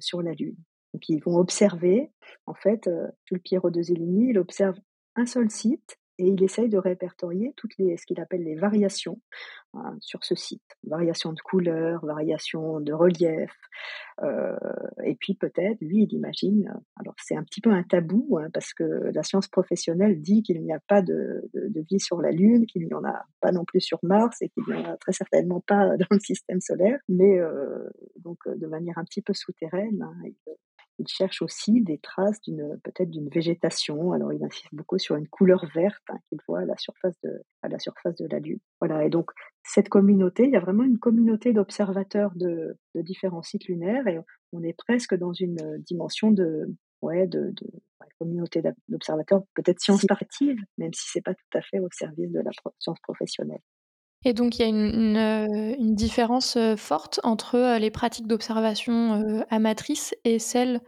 sur 0.00 0.22
la 0.22 0.32
Lune. 0.32 0.56
Donc 0.94 1.08
ils 1.08 1.22
vont 1.22 1.36
observer, 1.36 2.10
en 2.46 2.54
fait, 2.54 2.86
euh, 2.86 3.08
Jules 3.26 3.40
Pierrot 3.40 3.70
de 3.70 3.82
Zéligny, 3.82 4.30
il 4.30 4.38
observe 4.38 4.78
un 5.16 5.26
seul 5.26 5.50
site 5.50 5.97
et 6.18 6.26
il 6.26 6.42
essaye 6.42 6.68
de 6.68 6.78
répertorier 6.78 7.52
toutes 7.56 7.76
les, 7.78 7.96
ce 7.96 8.04
qu'il 8.04 8.20
appelle 8.20 8.42
les 8.42 8.56
variations 8.56 9.20
hein, 9.74 9.96
sur 10.00 10.24
ce 10.24 10.34
site. 10.34 10.76
Variations 10.84 11.32
de 11.32 11.40
couleur, 11.40 12.04
variations 12.04 12.80
de 12.80 12.92
relief. 12.92 13.52
Euh, 14.24 14.56
et 15.04 15.14
puis 15.14 15.34
peut-être, 15.34 15.80
lui, 15.80 16.02
il 16.02 16.12
imagine, 16.12 16.74
alors 16.96 17.14
c'est 17.18 17.36
un 17.36 17.44
petit 17.44 17.60
peu 17.60 17.70
un 17.70 17.84
tabou, 17.84 18.38
hein, 18.40 18.48
parce 18.52 18.74
que 18.74 18.84
la 19.14 19.22
science 19.22 19.46
professionnelle 19.46 20.20
dit 20.20 20.42
qu'il 20.42 20.60
n'y 20.60 20.72
a 20.72 20.80
pas 20.88 21.02
de, 21.02 21.48
vie 21.88 22.00
sur 22.00 22.20
la 22.20 22.32
Lune, 22.32 22.66
qu'il 22.66 22.84
n'y 22.84 22.94
en 22.94 23.04
a 23.04 23.24
pas 23.40 23.52
non 23.52 23.64
plus 23.64 23.80
sur 23.80 24.00
Mars, 24.02 24.42
et 24.42 24.48
qu'il 24.48 24.64
n'y 24.66 24.74
en 24.74 24.92
a 24.92 24.96
très 24.96 25.12
certainement 25.12 25.60
pas 25.60 25.96
dans 25.96 26.06
le 26.10 26.18
système 26.18 26.60
solaire, 26.60 26.98
mais 27.08 27.38
euh, 27.38 27.88
donc 28.16 28.38
de 28.48 28.66
manière 28.66 28.98
un 28.98 29.04
petit 29.04 29.22
peu 29.22 29.34
souterraine, 29.34 30.02
hein, 30.02 30.30
cherche 31.06 31.42
aussi 31.42 31.82
des 31.82 31.98
traces 31.98 32.40
d'une 32.40 32.78
peut-être 32.82 33.10
d'une 33.10 33.28
végétation. 33.28 34.12
Alors 34.12 34.32
il 34.32 34.42
insiste 34.44 34.72
beaucoup 34.72 34.98
sur 34.98 35.16
une 35.16 35.28
couleur 35.28 35.66
verte 35.74 36.02
hein, 36.08 36.18
qu'il 36.28 36.38
voit 36.48 36.60
à 36.60 36.64
la 36.64 36.76
surface 36.76 37.14
de 37.22 37.42
à 37.62 37.68
la 37.68 37.78
surface 37.78 38.16
de 38.16 38.26
la 38.30 38.38
Lune. 38.38 38.58
Voilà. 38.80 39.04
Et 39.04 39.10
donc 39.10 39.30
cette 39.62 39.88
communauté, 39.88 40.44
il 40.44 40.50
y 40.50 40.56
a 40.56 40.60
vraiment 40.60 40.84
une 40.84 40.98
communauté 40.98 41.52
d'observateurs 41.52 42.32
de, 42.34 42.76
de, 42.94 43.02
différents 43.02 43.42
sites 43.42 43.66
lunaires 43.66 44.06
et 44.08 44.18
on 44.52 44.62
est 44.62 44.76
presque 44.76 45.14
dans 45.14 45.32
une 45.32 45.78
dimension 45.86 46.30
de 46.30 46.66
ouais 47.02 47.26
de, 47.26 47.52
de 47.52 47.66
communauté 48.18 48.62
d'observateurs 48.88 49.42
peut-être 49.54 49.80
scientifique, 49.80 50.58
même 50.76 50.92
si 50.92 51.08
c'est 51.08 51.20
pas 51.20 51.34
tout 51.34 51.58
à 51.58 51.62
fait 51.62 51.78
au 51.78 51.88
service 51.92 52.32
de 52.32 52.40
la 52.40 52.50
science 52.78 52.98
professionnelle. 53.00 53.60
Et 54.24 54.32
donc 54.32 54.58
il 54.58 54.62
y 54.62 54.64
a 54.64 54.68
une, 54.68 55.16
une, 55.78 55.94
différence 55.94 56.58
forte 56.76 57.20
entre 57.22 57.78
les 57.78 57.90
pratiques 57.90 58.26
d'observation 58.26 59.44
amatrices 59.50 60.14
et 60.24 60.38
celles 60.38 60.80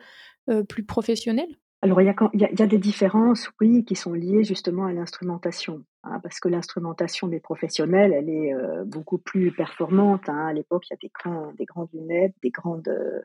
plus 0.68 0.84
professionnelles? 0.84 1.56
Alors, 1.82 2.02
il 2.02 2.04
y, 2.04 2.10
a, 2.10 2.14
il, 2.34 2.40
y 2.40 2.62
a, 2.62 2.66
des 2.66 2.78
différences, 2.78 3.50
oui, 3.58 3.86
qui 3.86 3.96
sont 3.96 4.12
liées 4.12 4.44
justement 4.44 4.84
à 4.84 4.92
l'instrumentation, 4.92 5.82
hein, 6.02 6.20
parce 6.22 6.38
que 6.38 6.48
l'instrumentation 6.50 7.26
des 7.26 7.40
professionnels, 7.40 8.12
elle 8.12 8.28
est 8.28 8.52
euh, 8.52 8.84
beaucoup 8.84 9.16
plus 9.16 9.50
performante. 9.50 10.28
Hein. 10.28 10.48
À 10.48 10.52
l'époque, 10.52 10.84
il 10.90 10.92
y 10.92 10.94
a 10.94 10.98
des, 11.00 11.10
grands, 11.10 11.52
des 11.54 11.64
grandes 11.64 11.88
lunettes, 11.94 12.34
des, 12.42 12.50
grandes, 12.50 12.88
euh, 12.88 13.22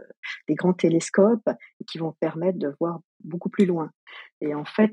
des 0.48 0.56
grands 0.56 0.72
télescopes 0.72 1.50
qui 1.86 1.98
vont 1.98 2.14
permettre 2.14 2.58
de 2.58 2.74
voir 2.80 3.02
beaucoup 3.26 3.50
plus 3.50 3.66
loin. 3.66 3.92
Et 4.40 4.56
en 4.56 4.64
fait, 4.64 4.92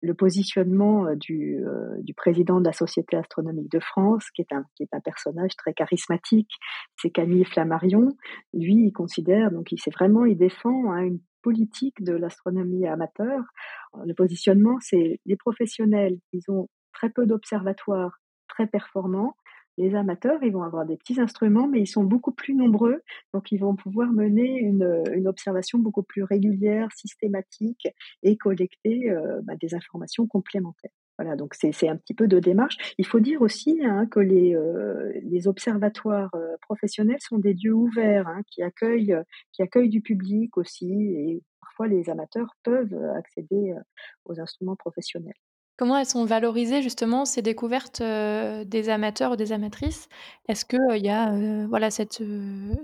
le 0.00 0.14
positionnement 0.14 1.06
euh, 1.06 1.16
du, 1.16 1.64
du 2.02 2.14
président 2.14 2.60
de 2.60 2.66
la 2.66 2.72
Société 2.72 3.16
astronomique 3.16 3.72
de 3.72 3.80
France, 3.80 4.30
qui 4.30 4.42
est 4.42 4.52
un, 4.52 4.64
qui 4.76 4.84
est 4.84 4.94
un 4.94 5.00
personnage 5.00 5.56
très 5.56 5.74
charismatique, 5.74 6.52
c'est 6.96 7.10
Camille 7.10 7.44
Flammarion. 7.46 8.10
Lui, 8.54 8.76
il 8.76 8.92
considère, 8.92 9.50
donc 9.50 9.72
il 9.72 9.78
s'est 9.78 9.90
vraiment, 9.90 10.24
il 10.24 10.38
défend 10.38 10.92
hein, 10.92 11.02
une 11.02 11.18
politique 11.42 12.02
de 12.02 12.12
l'astronomie 12.12 12.86
amateur. 12.86 13.42
Le 14.04 14.14
positionnement, 14.14 14.78
c'est 14.80 15.20
les 15.26 15.36
professionnels, 15.36 16.18
ils 16.32 16.42
ont 16.48 16.68
très 16.92 17.10
peu 17.10 17.26
d'observatoires 17.26 18.20
très 18.48 18.66
performants. 18.66 19.36
Les 19.78 19.94
amateurs, 19.94 20.42
ils 20.42 20.52
vont 20.52 20.62
avoir 20.62 20.84
des 20.84 20.96
petits 20.96 21.20
instruments, 21.20 21.68
mais 21.68 21.80
ils 21.80 21.86
sont 21.86 22.04
beaucoup 22.04 22.32
plus 22.32 22.54
nombreux, 22.54 23.02
donc 23.32 23.50
ils 23.50 23.58
vont 23.58 23.76
pouvoir 23.76 24.12
mener 24.12 24.58
une, 24.58 25.02
une 25.14 25.26
observation 25.26 25.78
beaucoup 25.78 26.02
plus 26.02 26.22
régulière, 26.22 26.88
systématique 26.92 27.88
et 28.22 28.36
collecter 28.36 29.10
euh, 29.10 29.40
bah, 29.44 29.54
des 29.58 29.74
informations 29.74 30.26
complémentaires. 30.26 30.90
Voilà, 31.20 31.36
donc 31.36 31.52
c'est 31.52 31.86
un 31.86 31.98
petit 31.98 32.14
peu 32.14 32.28
de 32.28 32.40
démarche. 32.40 32.94
Il 32.96 33.06
faut 33.06 33.20
dire 33.20 33.42
aussi 33.42 33.78
hein, 33.84 34.06
que 34.06 34.20
les, 34.20 34.54
euh, 34.54 35.12
observatoires 35.44 36.30
euh, 36.34 36.56
professionnels 36.62 37.20
sont 37.20 37.36
des 37.36 37.52
lieux 37.52 37.74
ouverts 37.74 38.26
hein, 38.26 38.40
qui, 38.50 38.62
accueillent, 38.62 39.14
qui 39.52 39.60
accueillent 39.60 39.90
du 39.90 40.00
public 40.00 40.56
aussi, 40.56 40.90
et 40.90 41.42
parfois 41.60 41.88
les 41.88 42.08
amateurs 42.08 42.56
peuvent 42.62 42.96
accéder 43.18 43.72
euh, 43.72 43.80
aux 44.24 44.40
instruments 44.40 44.76
professionnels. 44.76 45.34
Comment 45.80 45.96
elles 45.96 46.04
sont 46.04 46.26
valorisées 46.26 46.82
justement 46.82 47.24
ces 47.24 47.40
découvertes 47.40 48.02
des 48.02 48.88
amateurs 48.90 49.32
ou 49.32 49.36
des 49.36 49.52
amatrices? 49.52 50.10
Est-ce 50.46 50.66
qu'il 50.66 51.02
y 51.02 51.08
a 51.08 51.32
voilà 51.70 51.90
cette, 51.90 52.22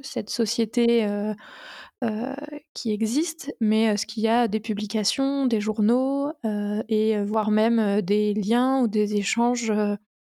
cette 0.01 0.31
société 0.31 1.07
qui 2.73 2.93
existe, 2.93 3.55
mais 3.61 3.83
est-ce 3.83 4.07
qu'il 4.07 4.23
y 4.23 4.29
a 4.29 4.49
des 4.49 4.61
publications, 4.61 5.45
des 5.45 5.61
journaux 5.61 6.33
et 6.89 7.23
voire 7.23 7.51
même 7.51 8.01
des 8.01 8.33
liens 8.33 8.81
ou 8.81 8.89
des 8.89 9.17
échanges 9.17 9.71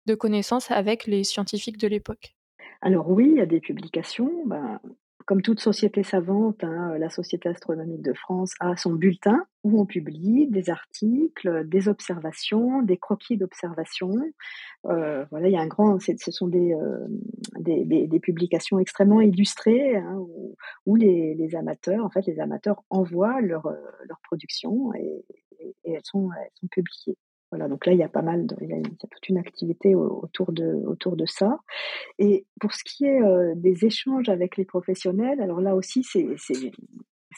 de 0.06 0.14
connaissances 0.14 0.70
avec 0.70 1.08
les 1.08 1.24
scientifiques 1.24 1.78
de 1.78 1.88
l'époque? 1.88 2.36
Alors 2.82 3.10
oui, 3.10 3.30
il 3.32 3.38
y 3.38 3.40
a 3.40 3.46
des 3.46 3.60
publications. 3.60 4.30
Ben, 4.46 4.78
comme 5.30 5.42
toute 5.42 5.60
société 5.60 6.02
savante, 6.02 6.64
hein, 6.64 6.98
la 6.98 7.08
Société 7.08 7.48
astronomique 7.48 8.02
de 8.02 8.12
France 8.14 8.52
a 8.58 8.74
son 8.76 8.94
bulletin 8.94 9.46
où 9.62 9.80
on 9.80 9.86
publie 9.86 10.48
des 10.48 10.70
articles, 10.70 11.68
des 11.68 11.86
observations, 11.86 12.82
des 12.82 12.96
croquis 12.96 13.36
d'observations. 13.36 14.16
Euh, 14.86 15.24
voilà, 15.30 15.46
il 15.46 15.52
y 15.52 15.56
a 15.56 15.60
un 15.60 15.68
grand, 15.68 16.00
ce 16.00 16.32
sont 16.32 16.48
des, 16.48 16.74
euh, 16.74 17.06
des, 17.60 18.20
publications 18.20 18.80
extrêmement 18.80 19.20
illustrées 19.20 19.98
hein, 19.98 20.18
où, 20.84 20.96
les, 20.96 21.54
amateurs, 21.54 22.04
en 22.04 22.10
fait, 22.10 22.26
les 22.26 22.40
amateurs 22.40 22.82
envoient 22.90 23.40
leur, 23.40 23.66
euh, 23.66 23.76
leur 24.08 24.18
production 24.24 24.92
et, 24.94 25.24
elles 25.84 26.00
sont 26.02 26.30
publiées. 26.72 27.16
Voilà, 27.50 27.68
donc 27.68 27.86
là, 27.86 27.92
il 27.92 27.98
y 27.98 28.02
a 28.02 28.08
pas 28.08 28.22
mal, 28.22 28.46
de, 28.46 28.56
il, 28.60 28.68
y 28.68 28.72
a, 28.74 28.80
toute 28.80 29.28
une 29.28 29.38
activité 29.38 29.94
autour 29.94 30.52
de, 30.52 30.72
autour 30.86 31.16
de 31.16 31.26
ça. 31.26 31.58
Et 32.18 32.46
pour 32.60 32.72
ce 32.72 32.84
qui 32.84 33.04
est 33.06 33.22
euh, 33.22 33.54
des 33.56 33.84
échanges 33.84 34.28
avec 34.28 34.56
les 34.56 34.64
professionnels, 34.64 35.40
alors 35.40 35.60
là 35.60 35.74
aussi, 35.74 36.04
c'est, 36.04 36.26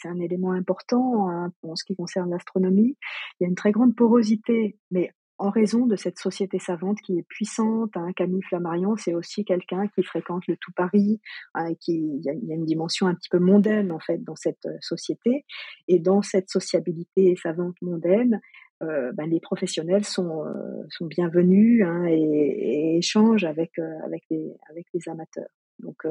un 0.04 0.18
élément 0.18 0.50
important 0.50 1.30
hein, 1.30 1.52
en 1.62 1.76
ce 1.76 1.84
qui 1.84 1.94
concerne 1.94 2.30
l'astronomie. 2.30 2.96
Il 3.38 3.44
y 3.44 3.46
a 3.46 3.48
une 3.48 3.54
très 3.54 3.70
grande 3.70 3.94
porosité, 3.94 4.76
mais 4.90 5.12
en 5.38 5.50
raison 5.50 5.86
de 5.86 5.96
cette 5.96 6.18
société 6.18 6.58
savante 6.58 6.98
qui 7.00 7.18
est 7.18 7.22
puissante. 7.22 7.96
Hein, 7.96 8.12
Camille 8.14 8.42
Flammarion, 8.42 8.96
c'est 8.96 9.14
aussi 9.14 9.44
quelqu'un 9.44 9.88
qui 9.88 10.02
fréquente 10.02 10.46
le 10.46 10.56
tout 10.56 10.72
Paris, 10.72 11.20
hein, 11.54 11.74
qui 11.80 11.94
il 11.94 12.22
y, 12.22 12.30
a, 12.30 12.32
il 12.32 12.44
y, 12.44 12.52
a, 12.52 12.54
une 12.54 12.64
dimension 12.64 13.06
un 13.06 13.14
petit 13.14 13.28
peu 13.28 13.38
mondaine 13.38 13.92
en 13.92 13.98
fait 13.98 14.22
dans 14.22 14.36
cette 14.36 14.66
euh, 14.66 14.76
société. 14.80 15.44
Et 15.88 15.98
dans 15.98 16.22
cette 16.22 16.48
sociabilité 16.48 17.34
savante 17.36 17.76
mondaine, 17.80 18.40
euh, 18.82 19.12
ben, 19.12 19.28
les 19.28 19.40
professionnels 19.40 20.04
sont, 20.04 20.44
euh, 20.46 20.84
sont 20.90 21.06
bienvenus 21.06 21.84
hein, 21.84 22.04
et, 22.06 22.14
et, 22.14 22.98
échangent 22.98 23.44
avec, 23.44 23.78
euh, 23.78 23.98
avec, 24.04 24.24
les, 24.30 24.52
avec 24.70 24.86
les 24.92 25.08
amateurs. 25.08 25.48
Donc, 25.78 26.06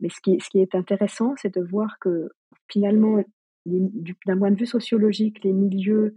mais 0.00 0.08
ce 0.08 0.20
qui, 0.22 0.38
ce 0.40 0.48
qui 0.48 0.60
est 0.60 0.74
intéressant, 0.74 1.34
c'est 1.36 1.52
de 1.52 1.60
voir 1.60 1.98
que 2.00 2.30
finalement, 2.70 3.22
d'un 3.66 4.38
point 4.38 4.50
de 4.50 4.58
vue 4.58 4.66
sociologique, 4.66 5.44
les 5.44 5.52
milieux 5.52 6.14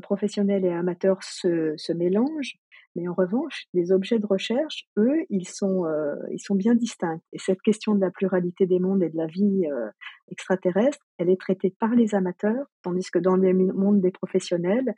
professionnels 0.00 0.64
et 0.64 0.72
amateurs 0.72 1.22
se, 1.22 1.74
se 1.76 1.92
mélangent 1.92 2.58
mais 2.96 3.06
en 3.06 3.14
revanche, 3.14 3.66
les 3.72 3.92
objets 3.92 4.18
de 4.18 4.26
recherche, 4.26 4.88
eux, 4.96 5.24
ils 5.30 5.46
sont, 5.46 5.86
euh, 5.86 6.16
ils 6.32 6.40
sont 6.40 6.56
bien 6.56 6.74
distincts. 6.74 7.20
Et 7.32 7.38
cette 7.38 7.62
question 7.62 7.94
de 7.94 8.00
la 8.00 8.10
pluralité 8.10 8.66
des 8.66 8.80
mondes 8.80 9.02
et 9.02 9.10
de 9.10 9.16
la 9.16 9.26
vie 9.26 9.66
euh, 9.70 9.90
extraterrestre, 10.28 10.98
elle 11.18 11.30
est 11.30 11.40
traitée 11.40 11.74
par 11.78 11.94
les 11.94 12.14
amateurs, 12.14 12.66
tandis 12.82 13.08
que 13.10 13.18
dans 13.18 13.36
le 13.36 13.52
monde 13.52 14.00
des 14.00 14.10
professionnels, 14.10 14.94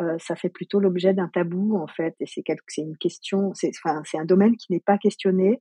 euh, 0.00 0.16
ça 0.18 0.36
fait 0.36 0.48
plutôt 0.48 0.80
l'objet 0.80 1.12
d'un 1.12 1.28
tabou, 1.28 1.76
en 1.76 1.86
fait. 1.86 2.14
Et 2.20 2.26
c'est 2.26 2.44
une 2.78 2.96
question, 2.96 3.52
c'est 3.54 3.72
un 3.84 4.24
domaine 4.24 4.56
qui 4.56 4.72
n'est 4.72 4.80
pas 4.80 4.98
questionné, 4.98 5.60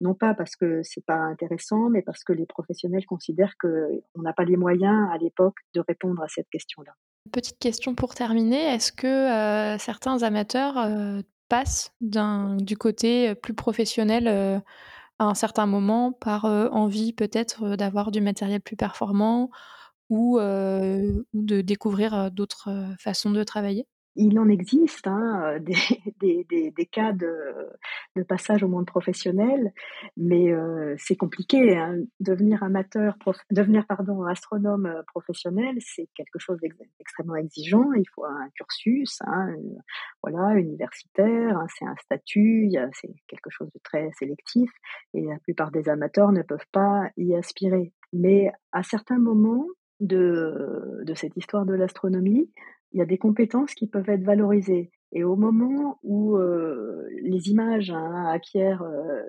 non 0.00 0.14
pas 0.14 0.34
parce 0.34 0.56
que 0.56 0.82
c'est 0.82 1.04
pas 1.04 1.18
intéressant, 1.18 1.90
mais 1.90 2.02
parce 2.02 2.24
que 2.24 2.32
les 2.32 2.46
professionnels 2.46 3.06
considèrent 3.06 3.54
qu'on 3.60 4.22
n'a 4.22 4.32
pas 4.32 4.44
les 4.44 4.56
moyens 4.56 5.08
à 5.12 5.18
l'époque 5.18 5.56
de 5.74 5.80
répondre 5.86 6.22
à 6.22 6.28
cette 6.28 6.48
question-là. 6.50 6.92
Petite 7.32 7.58
question 7.58 7.94
pour 7.94 8.14
terminer, 8.14 8.74
est-ce 8.74 8.92
que 8.92 9.06
euh, 9.06 9.78
certains 9.78 10.22
amateurs 10.22 10.78
euh, 10.78 11.20
passent 11.48 11.92
du 12.00 12.76
côté 12.76 13.34
plus 13.36 13.54
professionnel 13.54 14.26
euh, 14.26 14.58
à 15.18 15.24
un 15.26 15.34
certain 15.34 15.66
moment 15.66 16.12
par 16.12 16.46
envie 16.46 17.12
peut-être 17.12 17.76
d'avoir 17.76 18.10
du 18.10 18.20
matériel 18.20 18.60
plus 18.60 18.76
performant 18.76 19.50
ou 20.08 20.38
de 20.40 21.60
découvrir 21.60 22.30
d'autres 22.30 22.70
façons 22.98 23.30
de 23.30 23.44
travailler? 23.44 23.86
Il 24.20 24.38
en 24.38 24.48
existe 24.48 25.06
hein, 25.06 25.58
des, 26.20 26.44
des, 26.44 26.86
cas 26.86 27.12
de, 27.12 28.24
passage 28.28 28.62
au 28.62 28.68
monde 28.68 28.86
professionnel, 28.86 29.72
mais 30.16 30.52
euh, 30.52 30.94
c'est 30.98 31.16
compliqué. 31.16 31.76
Hein. 31.76 31.96
Devenir 32.20 32.62
amateur, 32.62 33.16
devenir 33.50 33.84
astronome 34.28 34.86
euh, 34.86 35.02
professionnel, 35.06 35.76
c'est 35.80 36.08
quelque 36.14 36.38
chose 36.38 36.58
d'extrêmement 36.60 37.36
exigeant. 37.36 37.92
Il 37.94 38.04
faut 38.14 38.24
un 38.24 38.48
cursus, 38.54 39.18
hein, 39.26 39.54
voilà, 40.22 40.54
universitaire. 40.54 41.64
C'est 41.78 41.86
un 41.86 41.96
statut, 41.96 42.70
c'est 42.92 43.12
quelque 43.26 43.50
chose 43.50 43.70
de 43.72 43.80
très 43.82 44.10
sélectif, 44.18 44.70
et 45.14 45.22
la 45.22 45.38
plupart 45.38 45.70
des 45.70 45.88
amateurs 45.88 46.32
ne 46.32 46.42
peuvent 46.42 46.58
pas 46.72 47.10
y 47.16 47.34
aspirer. 47.34 47.92
Mais 48.12 48.50
à 48.72 48.82
certains 48.82 49.18
moments 49.18 49.66
de 50.00 51.12
cette 51.14 51.36
histoire 51.36 51.66
de 51.66 51.74
l'astronomie, 51.74 52.50
il 52.92 52.98
y 52.98 53.02
a 53.02 53.06
des 53.06 53.18
compétences 53.18 53.74
qui 53.74 53.86
peuvent 53.86 54.08
être 54.08 54.24
valorisées. 54.24 54.90
Et 55.12 55.24
au 55.24 55.36
moment 55.36 55.98
où 56.02 56.36
euh, 56.36 57.08
les 57.22 57.48
images 57.48 57.90
hein, 57.90 58.26
acquièrent 58.26 58.82
euh, 58.82 59.22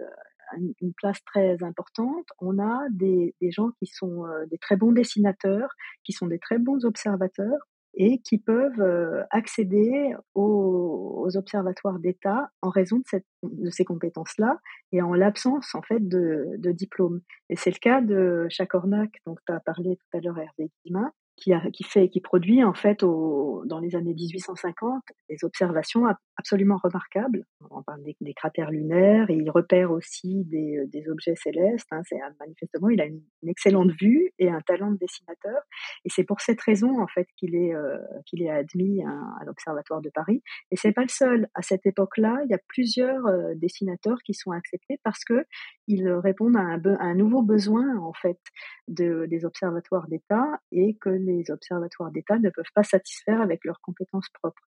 une 0.81 0.93
place 0.93 1.23
très 1.25 1.63
importante, 1.63 2.25
on 2.39 2.59
a 2.59 2.87
des, 2.91 3.35
des 3.41 3.51
gens 3.51 3.69
qui 3.79 3.87
sont 3.87 4.25
euh, 4.25 4.45
des 4.47 4.57
très 4.57 4.75
bons 4.75 4.91
dessinateurs, 4.91 5.73
qui 6.03 6.11
sont 6.11 6.27
des 6.27 6.39
très 6.39 6.59
bons 6.59 6.85
observateurs 6.85 7.67
et 7.93 8.19
qui 8.19 8.37
peuvent 8.37 9.25
accéder 9.31 10.13
aux, 10.33 11.23
aux 11.25 11.35
observatoires 11.35 11.99
d'État 11.99 12.49
en 12.61 12.69
raison 12.69 12.99
de, 12.99 13.03
cette, 13.05 13.25
de 13.43 13.69
ces 13.69 13.83
compétences-là 13.83 14.59
et 14.93 15.01
en 15.01 15.13
l'absence 15.13 15.75
en 15.75 15.81
fait 15.81 15.99
de, 15.99 16.55
de 16.57 16.71
diplôme. 16.71 17.19
Et 17.49 17.57
c'est 17.57 17.71
le 17.71 17.79
cas 17.79 17.99
de 17.99 18.47
Chacornac, 18.49 19.11
dont 19.25 19.35
tu 19.45 19.51
as 19.51 19.59
parlé 19.59 19.97
tout 19.97 20.17
à 20.17 20.21
l'heure, 20.21 20.37
Hervé 20.37 20.71
Guimin, 20.85 21.11
qui, 21.41 21.83
fait, 21.83 22.09
qui 22.09 22.21
produit 22.21 22.63
en 22.63 22.73
fait 22.73 23.01
dans 23.01 23.79
les 23.81 23.95
années 23.95 24.13
1850 24.13 25.03
des 25.29 25.43
observations 25.43 26.05
absolument 26.37 26.77
remarquables. 26.81 27.45
On 27.69 27.81
parle 27.81 28.01
des, 28.03 28.33
cratères 28.33 28.71
lunaires 28.71 29.29
et 29.29 29.35
il 29.35 29.49
repère 29.49 29.91
aussi 29.91 30.43
des, 30.45 30.85
des 30.87 31.09
objets 31.09 31.35
célestes. 31.35 31.87
Hein. 31.91 32.01
C'est 32.07 32.17
manifestement, 32.39 32.89
il 32.89 33.01
a 33.01 33.05
une, 33.05 33.21
excellente 33.47 33.91
vue 33.99 34.31
et 34.39 34.49
un 34.49 34.61
talent 34.61 34.91
de 34.91 34.97
dessinateur. 34.97 35.61
Et 36.05 36.09
c'est 36.09 36.23
pour 36.23 36.41
cette 36.41 36.61
raison 36.61 37.01
en 37.01 37.07
fait 37.07 37.27
qu'il 37.35 37.55
est 37.55 37.73
euh, 37.73 37.97
qu'il 38.25 38.41
est 38.43 38.49
admis 38.49 39.03
à, 39.03 39.09
à 39.09 39.45
l'Observatoire 39.45 40.01
de 40.01 40.09
Paris. 40.09 40.41
Et 40.71 40.75
c'est 40.75 40.91
pas 40.91 41.01
le 41.01 41.09
seul. 41.09 41.47
À 41.55 41.61
cette 41.61 41.85
époque-là, 41.85 42.39
il 42.45 42.51
y 42.51 42.53
a 42.53 42.59
plusieurs 42.67 43.25
euh, 43.25 43.53
dessinateurs 43.55 44.19
qui 44.23 44.33
sont 44.33 44.51
acceptés 44.51 44.99
parce 45.03 45.23
que 45.23 45.45
ils 45.87 46.07
répondent 46.09 46.55
à 46.55 46.61
un, 46.61 46.81
à 46.95 47.03
un 47.03 47.15
nouveau 47.15 47.41
besoin 47.41 47.97
en 47.99 48.13
fait 48.13 48.39
de, 48.87 49.25
des 49.27 49.45
observatoires 49.45 50.07
d'État 50.07 50.47
et 50.71 50.95
que 50.99 51.09
les 51.09 51.30
les 51.31 51.51
observatoires 51.51 52.11
d'État 52.11 52.39
ne 52.39 52.49
peuvent 52.49 52.71
pas 52.73 52.83
satisfaire 52.83 53.41
avec 53.41 53.65
leurs 53.65 53.81
compétences 53.81 54.29
propres. 54.29 54.61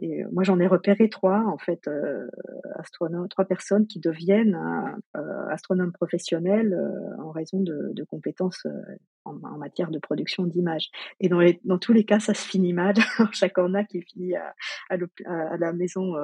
Et 0.00 0.24
moi, 0.32 0.42
j'en 0.42 0.58
ai 0.58 0.66
repéré 0.66 1.08
trois, 1.08 1.44
en 1.46 1.58
fait, 1.58 1.88
astronomes, 2.76 3.28
trois 3.28 3.44
personnes 3.44 3.86
qui 3.86 4.00
deviennent 4.00 4.58
astronomes 5.50 5.92
professionnels 5.92 6.76
en 7.18 7.30
raison 7.30 7.60
de, 7.60 8.04
compétences 8.08 8.66
en, 9.24 9.34
matière 9.58 9.90
de 9.90 9.98
production 9.98 10.44
d'images. 10.44 10.88
Et 11.20 11.28
dans, 11.28 11.78
tous 11.78 11.92
les 11.92 12.04
cas, 12.04 12.20
ça 12.20 12.34
se 12.34 12.46
finit 12.48 12.72
mal. 12.72 12.94
Chaque 13.32 13.58
en 13.58 13.74
a 13.74 13.84
qui 13.84 14.02
finit 14.02 14.34
à, 14.34 14.54
la 15.58 15.72
maison 15.72 16.14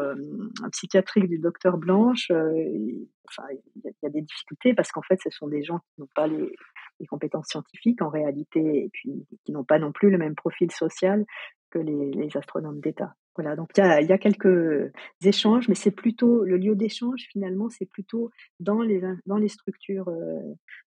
psychiatrique 0.72 1.28
du 1.28 1.38
docteur 1.38 1.76
Blanche. 1.76 2.30
enfin, 2.30 3.48
il 3.76 3.92
y, 4.02 4.06
a 4.06 4.10
des 4.10 4.22
difficultés 4.22 4.74
parce 4.74 4.90
qu'en 4.90 5.02
fait, 5.02 5.20
ce 5.22 5.30
sont 5.30 5.46
des 5.46 5.62
gens 5.62 5.78
qui 5.78 6.00
n'ont 6.00 6.08
pas 6.14 6.26
les, 6.26 6.52
les 7.00 7.06
compétences 7.06 7.48
scientifiques 7.48 8.02
en 8.02 8.08
réalité, 8.08 8.84
et 8.84 8.90
puis 8.92 9.26
qui 9.44 9.52
n'ont 9.52 9.64
pas 9.64 9.78
non 9.78 9.92
plus 9.92 10.10
le 10.10 10.18
même 10.18 10.34
profil 10.34 10.70
social 10.70 11.24
que 11.70 11.78
les, 11.78 12.10
les 12.12 12.36
astronomes 12.36 12.80
d'État. 12.80 13.14
Voilà, 13.38 13.54
donc 13.54 13.70
il 13.76 13.80
y 13.80 13.82
a, 13.84 14.02
y 14.02 14.12
a, 14.12 14.18
quelques 14.18 14.90
échanges, 15.24 15.68
mais 15.68 15.76
c'est 15.76 15.92
plutôt 15.92 16.42
le 16.42 16.56
lieu 16.56 16.74
d'échange 16.74 17.28
finalement, 17.30 17.68
c'est 17.68 17.86
plutôt 17.86 18.30
dans 18.58 18.82
les 18.82 19.00
dans 19.26 19.36
les 19.36 19.46
structures 19.46 20.08
euh, 20.08 20.40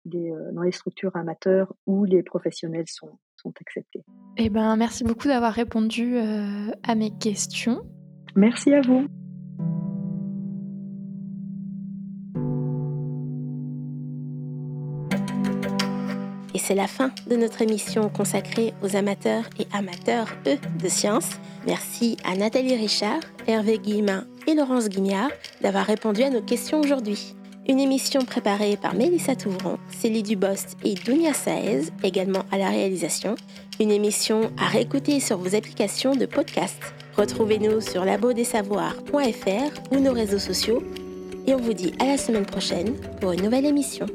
des 0.06 0.32
euh, 0.32 0.52
dans 0.54 0.64
les 0.64 0.72
structures 0.72 1.16
amateurs 1.16 1.72
où 1.86 2.06
les 2.06 2.24
professionnels 2.24 2.88
sont 2.88 3.20
sont 3.36 3.54
acceptés. 3.62 4.04
Eh 4.38 4.50
ben, 4.50 4.76
merci 4.78 5.04
beaucoup 5.04 5.28
d'avoir 5.28 5.54
répondu 5.54 6.18
euh, 6.18 6.72
à 6.82 6.96
mes 6.96 7.16
questions. 7.20 7.84
Merci 8.36 8.74
à 8.74 8.82
vous. 8.82 9.06
C'est 16.70 16.76
la 16.76 16.86
fin 16.86 17.10
de 17.28 17.36
notre 17.36 17.64
émission 17.64 18.10
consacrée 18.10 18.76
aux 18.84 18.96
amateurs 18.96 19.46
et 19.58 19.66
amateurs, 19.74 20.28
eux, 20.46 20.60
de 20.80 20.88
sciences. 20.88 21.32
Merci 21.66 22.16
à 22.24 22.36
Nathalie 22.36 22.76
Richard, 22.76 23.22
Hervé 23.48 23.80
Guillemin 23.80 24.26
et 24.46 24.54
Laurence 24.54 24.88
Guignard 24.88 25.32
d'avoir 25.62 25.88
répondu 25.88 26.22
à 26.22 26.30
nos 26.30 26.44
questions 26.44 26.80
aujourd'hui. 26.80 27.34
Une 27.68 27.80
émission 27.80 28.24
préparée 28.24 28.78
par 28.78 28.94
Mélissa 28.94 29.36
Touvron, 29.36 29.80
Célie 30.00 30.22
Dubost 30.22 30.78
et 30.84 30.94
Dounia 30.94 31.34
Saez, 31.34 31.86
également 32.04 32.46
à 32.52 32.60
la 32.60 32.70
réalisation. 32.70 33.34
Une 33.80 33.90
émission 33.90 34.52
à 34.60 34.68
réécouter 34.68 35.20
sur 35.20 35.40
vos 35.40 35.56
applications 35.56 36.16
de 36.16 36.28
podcast. 36.28 36.78
Retrouvez-nous 37.18 37.82
sur 37.82 38.06
labodesavoirs.fr 38.06 39.92
ou 39.92 40.00
nos 40.00 40.14
réseaux 40.14 40.38
sociaux. 40.38 40.84
Et 41.48 41.56
on 41.56 41.60
vous 41.60 41.74
dit 41.74 41.94
à 41.98 42.06
la 42.06 42.18
semaine 42.18 42.46
prochaine 42.46 42.94
pour 43.20 43.32
une 43.32 43.42
nouvelle 43.42 43.66
émission. 43.66 44.06